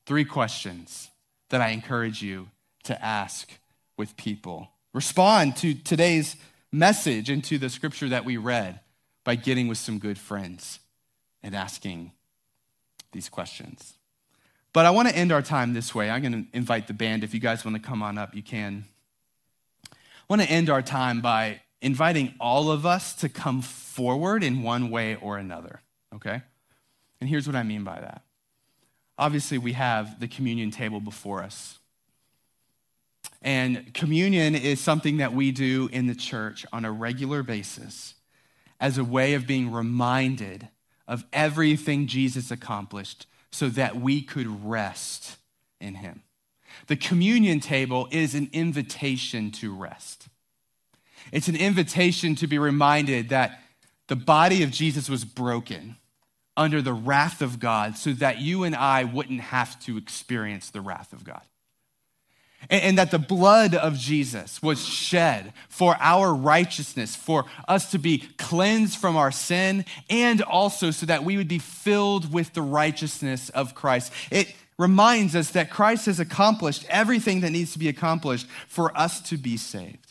Three 0.05 0.25
questions 0.25 1.09
that 1.49 1.61
I 1.61 1.69
encourage 1.69 2.21
you 2.21 2.49
to 2.83 3.03
ask 3.03 3.49
with 3.97 4.17
people. 4.17 4.69
Respond 4.93 5.55
to 5.57 5.73
today's 5.73 6.35
message 6.75 7.29
into 7.29 7.57
the 7.57 7.69
scripture 7.69 8.09
that 8.09 8.25
we 8.25 8.37
read 8.37 8.79
by 9.23 9.35
getting 9.35 9.67
with 9.67 9.77
some 9.77 9.97
good 9.97 10.17
friends 10.17 10.79
and 11.41 11.55
asking 11.55 12.11
these 13.11 13.29
questions. 13.29 13.93
But 14.73 14.85
I 14.85 14.89
want 14.91 15.07
to 15.07 15.15
end 15.15 15.31
our 15.31 15.41
time 15.41 15.73
this 15.73 15.95
way. 15.95 16.09
I'm 16.09 16.21
going 16.21 16.33
to 16.33 16.57
invite 16.57 16.87
the 16.87 16.93
band. 16.93 17.23
If 17.23 17.33
you 17.33 17.39
guys 17.39 17.63
want 17.63 17.77
to 17.77 17.81
come 17.81 18.03
on 18.03 18.17
up, 18.17 18.35
you 18.35 18.43
can. 18.43 18.85
I 19.89 19.95
want 20.27 20.41
to 20.41 20.49
end 20.49 20.69
our 20.69 20.81
time 20.81 21.21
by 21.21 21.61
inviting 21.81 22.33
all 22.39 22.69
of 22.69 22.85
us 22.85 23.13
to 23.15 23.29
come 23.29 23.61
forward 23.61 24.43
in 24.43 24.63
one 24.63 24.89
way 24.89 25.15
or 25.15 25.37
another, 25.37 25.81
okay? 26.13 26.41
And 27.21 27.29
here's 27.29 27.47
what 27.47 27.55
I 27.55 27.63
mean 27.63 27.83
by 27.83 28.01
that. 28.01 28.23
Obviously, 29.17 29.57
we 29.57 29.73
have 29.73 30.19
the 30.19 30.27
communion 30.27 30.71
table 30.71 30.99
before 30.99 31.41
us. 31.41 31.79
And 33.45 33.93
communion 33.93 34.55
is 34.55 34.81
something 34.81 35.17
that 35.17 35.31
we 35.31 35.51
do 35.51 35.87
in 35.93 36.07
the 36.07 36.15
church 36.15 36.65
on 36.73 36.83
a 36.83 36.91
regular 36.91 37.43
basis 37.43 38.15
as 38.79 38.97
a 38.97 39.03
way 39.03 39.35
of 39.35 39.45
being 39.45 39.71
reminded 39.71 40.67
of 41.07 41.23
everything 41.31 42.07
Jesus 42.07 42.49
accomplished 42.49 43.27
so 43.51 43.69
that 43.69 43.97
we 43.97 44.23
could 44.23 44.65
rest 44.65 45.37
in 45.79 45.93
him. 45.93 46.23
The 46.87 46.95
communion 46.95 47.59
table 47.59 48.07
is 48.09 48.33
an 48.33 48.49
invitation 48.51 49.51
to 49.51 49.73
rest. 49.73 50.27
It's 51.31 51.47
an 51.47 51.55
invitation 51.55 52.33
to 52.37 52.47
be 52.47 52.57
reminded 52.57 53.29
that 53.29 53.61
the 54.07 54.15
body 54.15 54.63
of 54.63 54.71
Jesus 54.71 55.07
was 55.07 55.23
broken 55.23 55.97
under 56.57 56.81
the 56.81 56.93
wrath 56.93 57.43
of 57.43 57.59
God 57.59 57.95
so 57.95 58.11
that 58.13 58.39
you 58.39 58.63
and 58.63 58.75
I 58.75 59.03
wouldn't 59.03 59.41
have 59.41 59.79
to 59.81 59.97
experience 59.97 60.71
the 60.71 60.81
wrath 60.81 61.13
of 61.13 61.23
God 61.23 61.43
and, 62.69 62.97
that 62.97 63.11
the 63.11 63.19
blood 63.19 63.75
of 63.75 63.97
Jesus 63.97 64.61
was 64.61 64.85
shed 64.85 65.53
for 65.69 65.95
our 65.99 66.33
righteousness, 66.33 67.15
for 67.15 67.45
us 67.67 67.91
to 67.91 67.97
be 67.97 68.19
cleansed 68.37 68.97
from 68.97 69.17
our 69.17 69.31
sin, 69.31 69.85
and 70.09 70.41
also 70.41 70.91
so 70.91 71.05
that 71.05 71.23
we 71.23 71.37
would 71.37 71.47
be 71.47 71.59
filled 71.59 72.33
with 72.33 72.53
the 72.53 72.61
righteousness 72.61 73.49
of 73.49 73.75
Christ. 73.75 74.11
It 74.31 74.53
reminds 74.77 75.35
us 75.35 75.51
that 75.51 75.69
Christ 75.69 76.05
has 76.07 76.19
accomplished 76.19 76.85
everything 76.89 77.41
that 77.41 77.51
needs 77.51 77.73
to 77.73 77.79
be 77.79 77.87
accomplished 77.87 78.47
for 78.67 78.95
us 78.97 79.21
to 79.29 79.37
be 79.37 79.57
saved. 79.57 80.04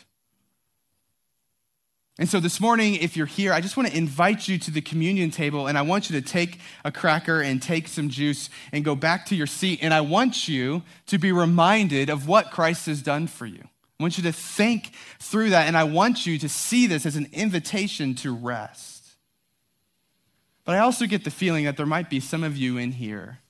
And 2.17 2.29
so 2.29 2.39
this 2.39 2.61
morning, 2.61 2.95
if 2.95 3.17
you're 3.17 3.27
here, 3.27 3.53
I 3.53 3.61
just 3.61 3.77
want 3.77 3.89
to 3.89 3.97
invite 3.97 4.47
you 4.47 4.57
to 4.59 4.71
the 4.71 4.81
communion 4.81 5.33
table 5.33 5.67
and 5.67 5.77
I 5.77 5.83
want 5.83 6.09
you 6.09 6.21
to 6.21 6.27
take 6.27 6.61
a 6.85 6.93
cracker 6.93 7.41
and 7.41 7.61
take 7.61 7.89
some 7.89 8.09
juice 8.09 8.51
and 8.71 8.85
go 8.85 8.95
back 8.95 9.27
to 9.27 9.35
your 9.35 9.49
seat. 9.49 9.81
And 9.83 9.93
I 9.93 10.01
want 10.01 10.47
you 10.47 10.85
to 11.07 11.19
be 11.19 11.33
reminded 11.33 12.11
of 12.11 12.29
what 12.29 12.53
Christ 12.53 12.87
has 12.87 13.03
done 13.03 13.27
for 13.27 13.47
you. 13.47 13.63
I 13.99 14.03
want 14.03 14.17
you 14.17 14.23
to 14.25 14.33
think 14.33 14.93
through 15.19 15.51
that 15.51 15.67
and 15.67 15.77
I 15.77 15.85
want 15.85 16.25
you 16.25 16.39
to 16.39 16.49
see 16.49 16.87
this 16.87 17.05
as 17.05 17.17
an 17.17 17.29
invitation 17.33 18.15
to 18.17 18.33
rest. 18.33 19.09
But 20.65 20.77
I 20.77 20.79
also 20.79 21.07
get 21.07 21.25
the 21.25 21.31
feeling 21.33 21.65
that 21.65 21.77
there 21.77 21.85
might 21.85 22.11
be 22.11 22.21
some 22.21 22.45
of 22.45 22.57
you 22.57 22.79
in 22.79 22.93
here. 22.93 23.41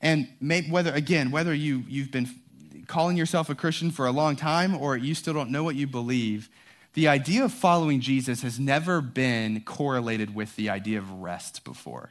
And 0.00 0.28
maybe 0.40 0.70
whether, 0.70 0.92
again, 0.92 1.30
whether 1.30 1.54
you, 1.54 1.84
you've 1.88 2.10
been 2.10 2.28
calling 2.88 3.16
yourself 3.16 3.48
a 3.48 3.54
Christian 3.54 3.92
for 3.92 4.06
a 4.06 4.10
long 4.10 4.34
time 4.34 4.76
or 4.76 4.96
you 4.96 5.14
still 5.14 5.34
don't 5.34 5.50
know 5.50 5.62
what 5.62 5.76
you 5.76 5.86
believe 5.86 6.50
the 6.94 7.08
idea 7.08 7.44
of 7.44 7.52
following 7.52 8.00
Jesus 8.00 8.42
has 8.42 8.58
never 8.58 9.00
been 9.00 9.60
correlated 9.60 10.34
with 10.34 10.56
the 10.56 10.70
idea 10.70 10.98
of 10.98 11.10
rest 11.10 11.64
before. 11.64 12.10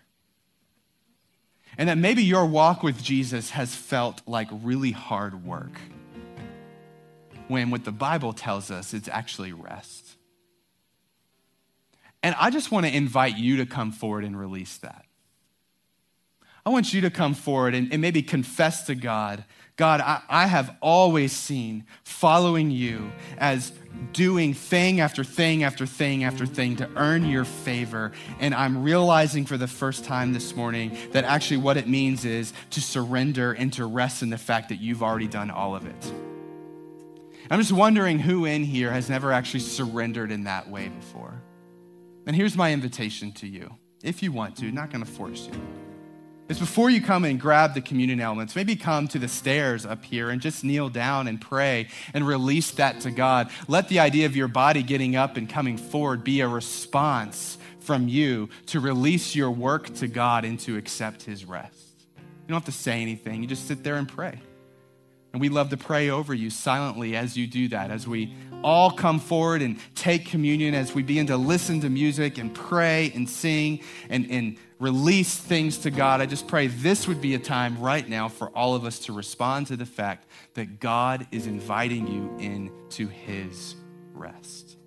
And 1.77 1.89
that 1.89 1.97
maybe 1.97 2.23
your 2.23 2.45
walk 2.45 2.83
with 2.83 3.01
Jesus 3.01 3.51
has 3.51 3.73
felt 3.73 4.21
like 4.27 4.47
really 4.51 4.91
hard 4.91 5.45
work, 5.45 5.79
when 7.47 7.71
what 7.71 7.83
the 7.83 7.91
Bible 7.91 8.33
tells 8.33 8.69
us 8.69 8.93
it's 8.93 9.07
actually 9.07 9.53
rest. 9.53 10.17
And 12.21 12.35
I 12.39 12.51
just 12.51 12.71
want 12.71 12.85
to 12.85 12.95
invite 12.95 13.37
you 13.37 13.57
to 13.57 13.65
come 13.65 13.91
forward 13.91 14.23
and 14.23 14.37
release 14.37 14.77
that. 14.77 15.05
I 16.65 16.69
want 16.69 16.93
you 16.93 17.01
to 17.01 17.09
come 17.09 17.33
forward 17.33 17.73
and, 17.73 17.91
and 17.91 18.01
maybe 18.01 18.21
confess 18.21 18.85
to 18.85 18.95
God 18.95 19.43
God, 19.75 20.01
I, 20.01 20.21
I 20.29 20.45
have 20.45 20.75
always 20.81 21.31
seen 21.31 21.85
following 22.03 22.69
you 22.69 23.11
as 23.37 23.71
doing 24.11 24.53
thing 24.53 24.99
after 24.99 25.23
thing 25.23 25.63
after 25.63 25.85
thing 25.85 26.23
after 26.23 26.45
thing 26.45 26.75
to 26.75 26.89
earn 26.95 27.25
your 27.25 27.45
favor. 27.45 28.11
And 28.39 28.53
I'm 28.53 28.83
realizing 28.83 29.45
for 29.45 29.57
the 29.57 29.67
first 29.67 30.05
time 30.05 30.33
this 30.33 30.55
morning 30.55 30.95
that 31.11 31.23
actually 31.23 31.57
what 31.57 31.77
it 31.77 31.87
means 31.87 32.25
is 32.25 32.53
to 32.71 32.81
surrender 32.81 33.53
and 33.53 33.73
to 33.73 33.85
rest 33.85 34.21
in 34.21 34.29
the 34.29 34.37
fact 34.37 34.69
that 34.69 34.79
you've 34.79 35.01
already 35.01 35.27
done 35.27 35.49
all 35.49 35.75
of 35.75 35.85
it. 35.85 36.13
I'm 37.49 37.59
just 37.59 37.71
wondering 37.71 38.19
who 38.19 38.45
in 38.45 38.63
here 38.63 38.91
has 38.91 39.09
never 39.09 39.31
actually 39.31 39.61
surrendered 39.61 40.31
in 40.31 40.45
that 40.45 40.69
way 40.69 40.89
before. 40.89 41.41
And 42.25 42.35
here's 42.35 42.55
my 42.55 42.71
invitation 42.71 43.31
to 43.33 43.47
you, 43.47 43.75
if 44.01 44.23
you 44.23 44.31
want 44.31 44.55
to, 44.57 44.71
not 44.71 44.91
going 44.91 45.03
to 45.03 45.11
force 45.11 45.47
you. 45.51 45.82
Is 46.53 46.59
before 46.59 46.89
you 46.89 47.01
come 47.01 47.25
and 47.25 47.39
grab 47.39 47.73
the 47.73 47.81
communion 47.81 48.19
elements, 48.19 48.55
maybe 48.55 48.75
come 48.75 49.07
to 49.07 49.17
the 49.17 49.27
stairs 49.27 49.85
up 49.85 50.05
here 50.05 50.29
and 50.29 50.39
just 50.39 50.63
kneel 50.63 50.87
down 50.87 51.27
and 51.27 51.41
pray 51.41 51.87
and 52.13 52.27
release 52.27 52.71
that 52.71 53.01
to 53.01 53.11
God. 53.11 53.49
Let 53.67 53.89
the 53.89 53.99
idea 53.99 54.27
of 54.27 54.35
your 54.35 54.47
body 54.47 54.83
getting 54.83 55.15
up 55.15 55.35
and 55.35 55.49
coming 55.49 55.77
forward 55.77 56.23
be 56.23 56.41
a 56.41 56.47
response 56.47 57.57
from 57.79 58.07
you 58.07 58.49
to 58.67 58.79
release 58.79 59.35
your 59.35 59.51
work 59.51 59.93
to 59.95 60.07
God 60.07 60.45
and 60.45 60.59
to 60.61 60.77
accept 60.77 61.23
His 61.23 61.43
rest. 61.43 62.05
You 62.17 62.49
don't 62.49 62.55
have 62.55 62.65
to 62.65 62.71
say 62.71 63.01
anything, 63.01 63.41
you 63.41 63.47
just 63.47 63.67
sit 63.67 63.83
there 63.83 63.95
and 63.95 64.07
pray. 64.07 64.39
And 65.33 65.41
we 65.41 65.49
love 65.49 65.69
to 65.69 65.77
pray 65.77 66.11
over 66.11 66.33
you 66.33 66.51
silently 66.51 67.15
as 67.15 67.35
you 67.35 67.47
do 67.47 67.67
that, 67.69 67.89
as 67.89 68.07
we 68.07 68.33
all 68.63 68.91
come 68.91 69.19
forward 69.19 69.61
and 69.61 69.77
take 69.95 70.27
communion, 70.27 70.73
as 70.73 70.93
we 70.93 71.03
begin 71.03 71.27
to 71.27 71.37
listen 71.37 71.81
to 71.81 71.89
music 71.89 72.37
and 72.37 72.53
pray 72.53 73.11
and 73.15 73.27
sing 73.27 73.81
and, 74.09 74.29
and 74.29 74.57
release 74.79 75.35
things 75.35 75.79
to 75.79 75.91
God. 75.91 76.21
I 76.21 76.25
just 76.25 76.47
pray 76.47 76.67
this 76.67 77.07
would 77.07 77.19
be 77.19 77.33
a 77.35 77.39
time 77.39 77.79
right 77.79 78.07
now 78.07 78.27
for 78.27 78.49
all 78.49 78.75
of 78.75 78.85
us 78.85 78.99
to 78.99 79.13
respond 79.13 79.67
to 79.67 79.75
the 79.75 79.85
fact 79.85 80.27
that 80.53 80.79
God 80.79 81.27
is 81.31 81.47
inviting 81.47 82.07
you 82.07 82.37
into 82.37 83.07
his 83.07 83.75
rest. 84.13 84.77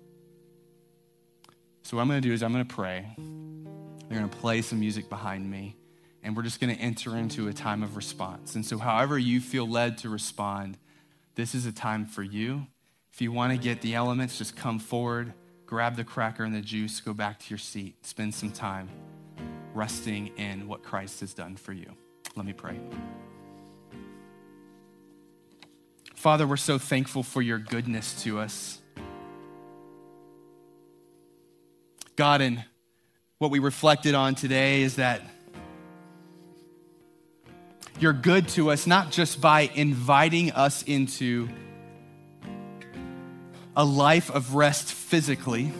So, 1.83 1.95
what 1.95 2.03
I'm 2.03 2.09
going 2.09 2.21
to 2.21 2.27
do 2.27 2.33
is 2.33 2.43
I'm 2.43 2.51
going 2.51 2.67
to 2.67 2.75
pray. 2.75 3.05
They're 3.17 4.17
going 4.17 4.29
to 4.29 4.37
play 4.37 4.61
some 4.61 4.79
music 4.79 5.09
behind 5.09 5.49
me, 5.49 5.76
and 6.27 6.35
we're 6.35 6.43
just 6.43 6.59
going 6.59 6.75
to 6.75 6.81
enter 6.81 7.15
into 7.15 7.47
a 7.47 7.53
time 7.53 7.81
of 7.81 7.95
response. 7.95 8.55
And 8.55 8.65
so, 8.65 8.77
however 8.77 9.17
you 9.17 9.39
feel 9.39 9.65
led 9.65 9.97
to 9.99 10.09
respond, 10.09 10.77
this 11.35 11.55
is 11.55 11.65
a 11.65 11.71
time 11.71 12.05
for 12.05 12.21
you. 12.21 12.67
If 13.13 13.21
you 13.21 13.31
want 13.31 13.53
to 13.53 13.57
get 13.57 13.81
the 13.81 13.95
elements, 13.95 14.37
just 14.37 14.57
come 14.57 14.77
forward, 14.77 15.31
grab 15.65 15.95
the 15.95 16.03
cracker 16.03 16.43
and 16.43 16.53
the 16.53 16.59
juice, 16.59 16.99
go 16.99 17.13
back 17.13 17.39
to 17.39 17.49
your 17.49 17.57
seat, 17.57 18.05
spend 18.05 18.35
some 18.35 18.51
time 18.51 18.89
resting 19.73 20.27
in 20.35 20.67
what 20.67 20.83
Christ 20.83 21.21
has 21.21 21.33
done 21.33 21.55
for 21.55 21.71
you. 21.71 21.89
Let 22.35 22.45
me 22.45 22.51
pray. 22.51 22.77
Father, 26.13 26.45
we're 26.45 26.57
so 26.57 26.77
thankful 26.77 27.23
for 27.23 27.41
your 27.41 27.57
goodness 27.57 28.21
to 28.23 28.39
us. 28.39 28.81
God, 32.17 32.41
and 32.41 32.65
what 33.37 33.49
we 33.49 33.59
reflected 33.59 34.13
on 34.13 34.35
today 34.35 34.81
is 34.81 34.97
that 34.97 35.21
you're 37.99 38.13
good 38.13 38.47
to 38.49 38.71
us 38.71 38.87
not 38.87 39.11
just 39.11 39.41
by 39.41 39.69
inviting 39.75 40.51
us 40.51 40.83
into 40.83 41.49
a 43.75 43.83
life 43.83 44.29
of 44.29 44.55
rest 44.55 44.91
physically 44.91 45.71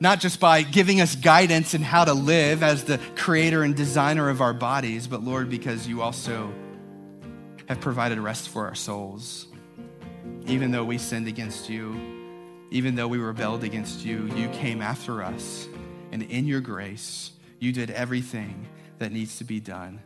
not 0.00 0.18
just 0.18 0.40
by 0.40 0.62
giving 0.62 1.02
us 1.02 1.14
guidance 1.14 1.74
in 1.74 1.82
how 1.82 2.06
to 2.06 2.14
live 2.14 2.62
as 2.62 2.84
the 2.84 2.98
creator 3.16 3.62
and 3.62 3.76
designer 3.76 4.30
of 4.30 4.40
our 4.40 4.54
bodies, 4.54 5.06
but 5.06 5.22
Lord, 5.22 5.50
because 5.50 5.86
you 5.86 6.00
also 6.00 6.50
have 7.68 7.82
provided 7.82 8.18
rest 8.18 8.48
for 8.48 8.66
our 8.66 8.74
souls. 8.74 9.46
Even 10.46 10.70
though 10.70 10.84
we 10.84 10.96
sinned 10.96 11.28
against 11.28 11.68
you, 11.68 12.00
even 12.70 12.94
though 12.94 13.08
we 13.08 13.18
rebelled 13.18 13.62
against 13.62 14.02
you, 14.02 14.26
you 14.34 14.48
came 14.48 14.80
after 14.80 15.22
us. 15.22 15.68
And 16.12 16.22
in 16.22 16.46
your 16.46 16.62
grace, 16.62 17.32
you 17.58 17.70
did 17.70 17.90
everything 17.90 18.66
that 19.00 19.10
needs 19.12 19.38
to 19.38 19.44
be 19.44 19.58
done 19.60 20.00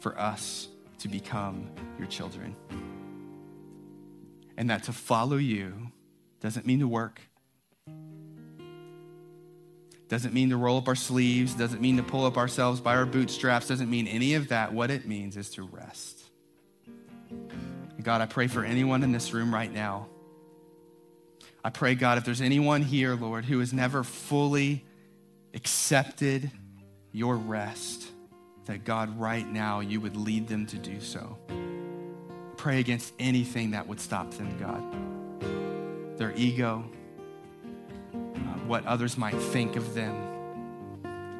for 0.00 0.18
us 0.20 0.68
to 0.98 1.08
become 1.08 1.70
your 1.98 2.06
children. 2.08 2.54
And 4.56 4.68
that 4.68 4.84
to 4.84 4.92
follow 4.92 5.36
you 5.36 5.90
doesn't 6.40 6.66
mean 6.66 6.80
to 6.80 6.88
work, 6.88 7.20
doesn't 10.08 10.34
mean 10.34 10.50
to 10.50 10.56
roll 10.56 10.78
up 10.78 10.88
our 10.88 10.96
sleeves, 10.96 11.54
doesn't 11.54 11.80
mean 11.80 11.96
to 11.96 12.02
pull 12.02 12.26
up 12.26 12.36
ourselves 12.36 12.80
by 12.80 12.96
our 12.96 13.06
bootstraps, 13.06 13.68
doesn't 13.68 13.88
mean 13.88 14.08
any 14.08 14.34
of 14.34 14.48
that. 14.48 14.74
What 14.74 14.90
it 14.90 15.06
means 15.06 15.36
is 15.36 15.50
to 15.50 15.62
rest. 15.62 16.20
God, 18.02 18.20
I 18.20 18.26
pray 18.26 18.48
for 18.48 18.64
anyone 18.64 19.02
in 19.04 19.12
this 19.12 19.32
room 19.32 19.54
right 19.54 19.72
now. 19.72 20.08
I 21.62 21.70
pray, 21.70 21.94
God, 21.94 22.18
if 22.18 22.24
there's 22.24 22.40
anyone 22.40 22.82
here, 22.82 23.14
Lord, 23.14 23.44
who 23.44 23.60
has 23.60 23.72
never 23.72 24.02
fully 24.02 24.84
accepted 25.54 26.50
your 27.12 27.36
rest, 27.36 28.09
that 28.70 28.84
God, 28.84 29.18
right 29.18 29.46
now, 29.46 29.80
you 29.80 30.00
would 30.00 30.16
lead 30.16 30.46
them 30.46 30.64
to 30.66 30.78
do 30.78 31.00
so. 31.00 31.36
Pray 32.56 32.78
against 32.78 33.12
anything 33.18 33.72
that 33.72 33.86
would 33.86 34.00
stop 34.00 34.32
them, 34.32 34.56
God. 34.58 36.18
Their 36.18 36.32
ego, 36.36 36.84
uh, 38.14 38.16
what 38.66 38.86
others 38.86 39.18
might 39.18 39.34
think 39.34 39.76
of 39.76 39.94
them. 39.94 40.14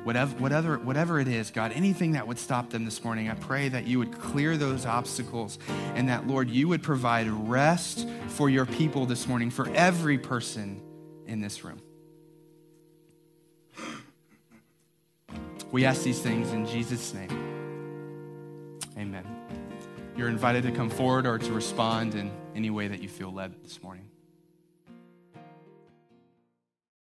Whatever, 0.05 0.35
whatever, 0.39 0.79
whatever 0.79 1.21
it 1.21 1.29
is, 1.29 1.51
God, 1.51 1.73
anything 1.73 2.13
that 2.13 2.27
would 2.27 2.39
stop 2.39 2.71
them 2.71 2.85
this 2.85 3.05
morning, 3.05 3.29
I 3.29 3.35
pray 3.35 3.69
that 3.69 3.87
you 3.87 3.99
would 3.99 4.19
clear 4.19 4.57
those 4.57 4.87
obstacles 4.87 5.59
and 5.95 6.09
that, 6.09 6.27
Lord, 6.27 6.51
you 6.51 6.69
would 6.69 6.83
provide 6.83 7.29
rest 7.29 8.09
for 8.29 8.49
your 8.49 8.67
people 8.67 9.07
this 9.07 9.29
morning, 9.29 9.51
for 9.51 9.69
every 9.75 10.19
person 10.19 10.81
in 11.27 11.41
this 11.41 11.63
room. 11.63 11.81
We 15.73 15.85
ask 15.85 16.03
these 16.03 16.21
things 16.21 16.51
in 16.53 16.67
Jesus' 16.67 17.15
name. 17.15 17.31
Amen. 18.99 19.25
You're 20.17 20.29
invited 20.29 20.65
to 20.65 20.73
come 20.73 20.91
forward 20.91 21.27
or 21.27 21.39
to 21.39 21.53
respond 21.53 22.17
in 22.17 22.33
any 22.57 22.71
way 22.71 22.89
that 22.89 23.01
you 23.01 23.09
feel 23.09 23.33
led 23.33 23.55
this 23.63 23.83
morning. 23.83 24.10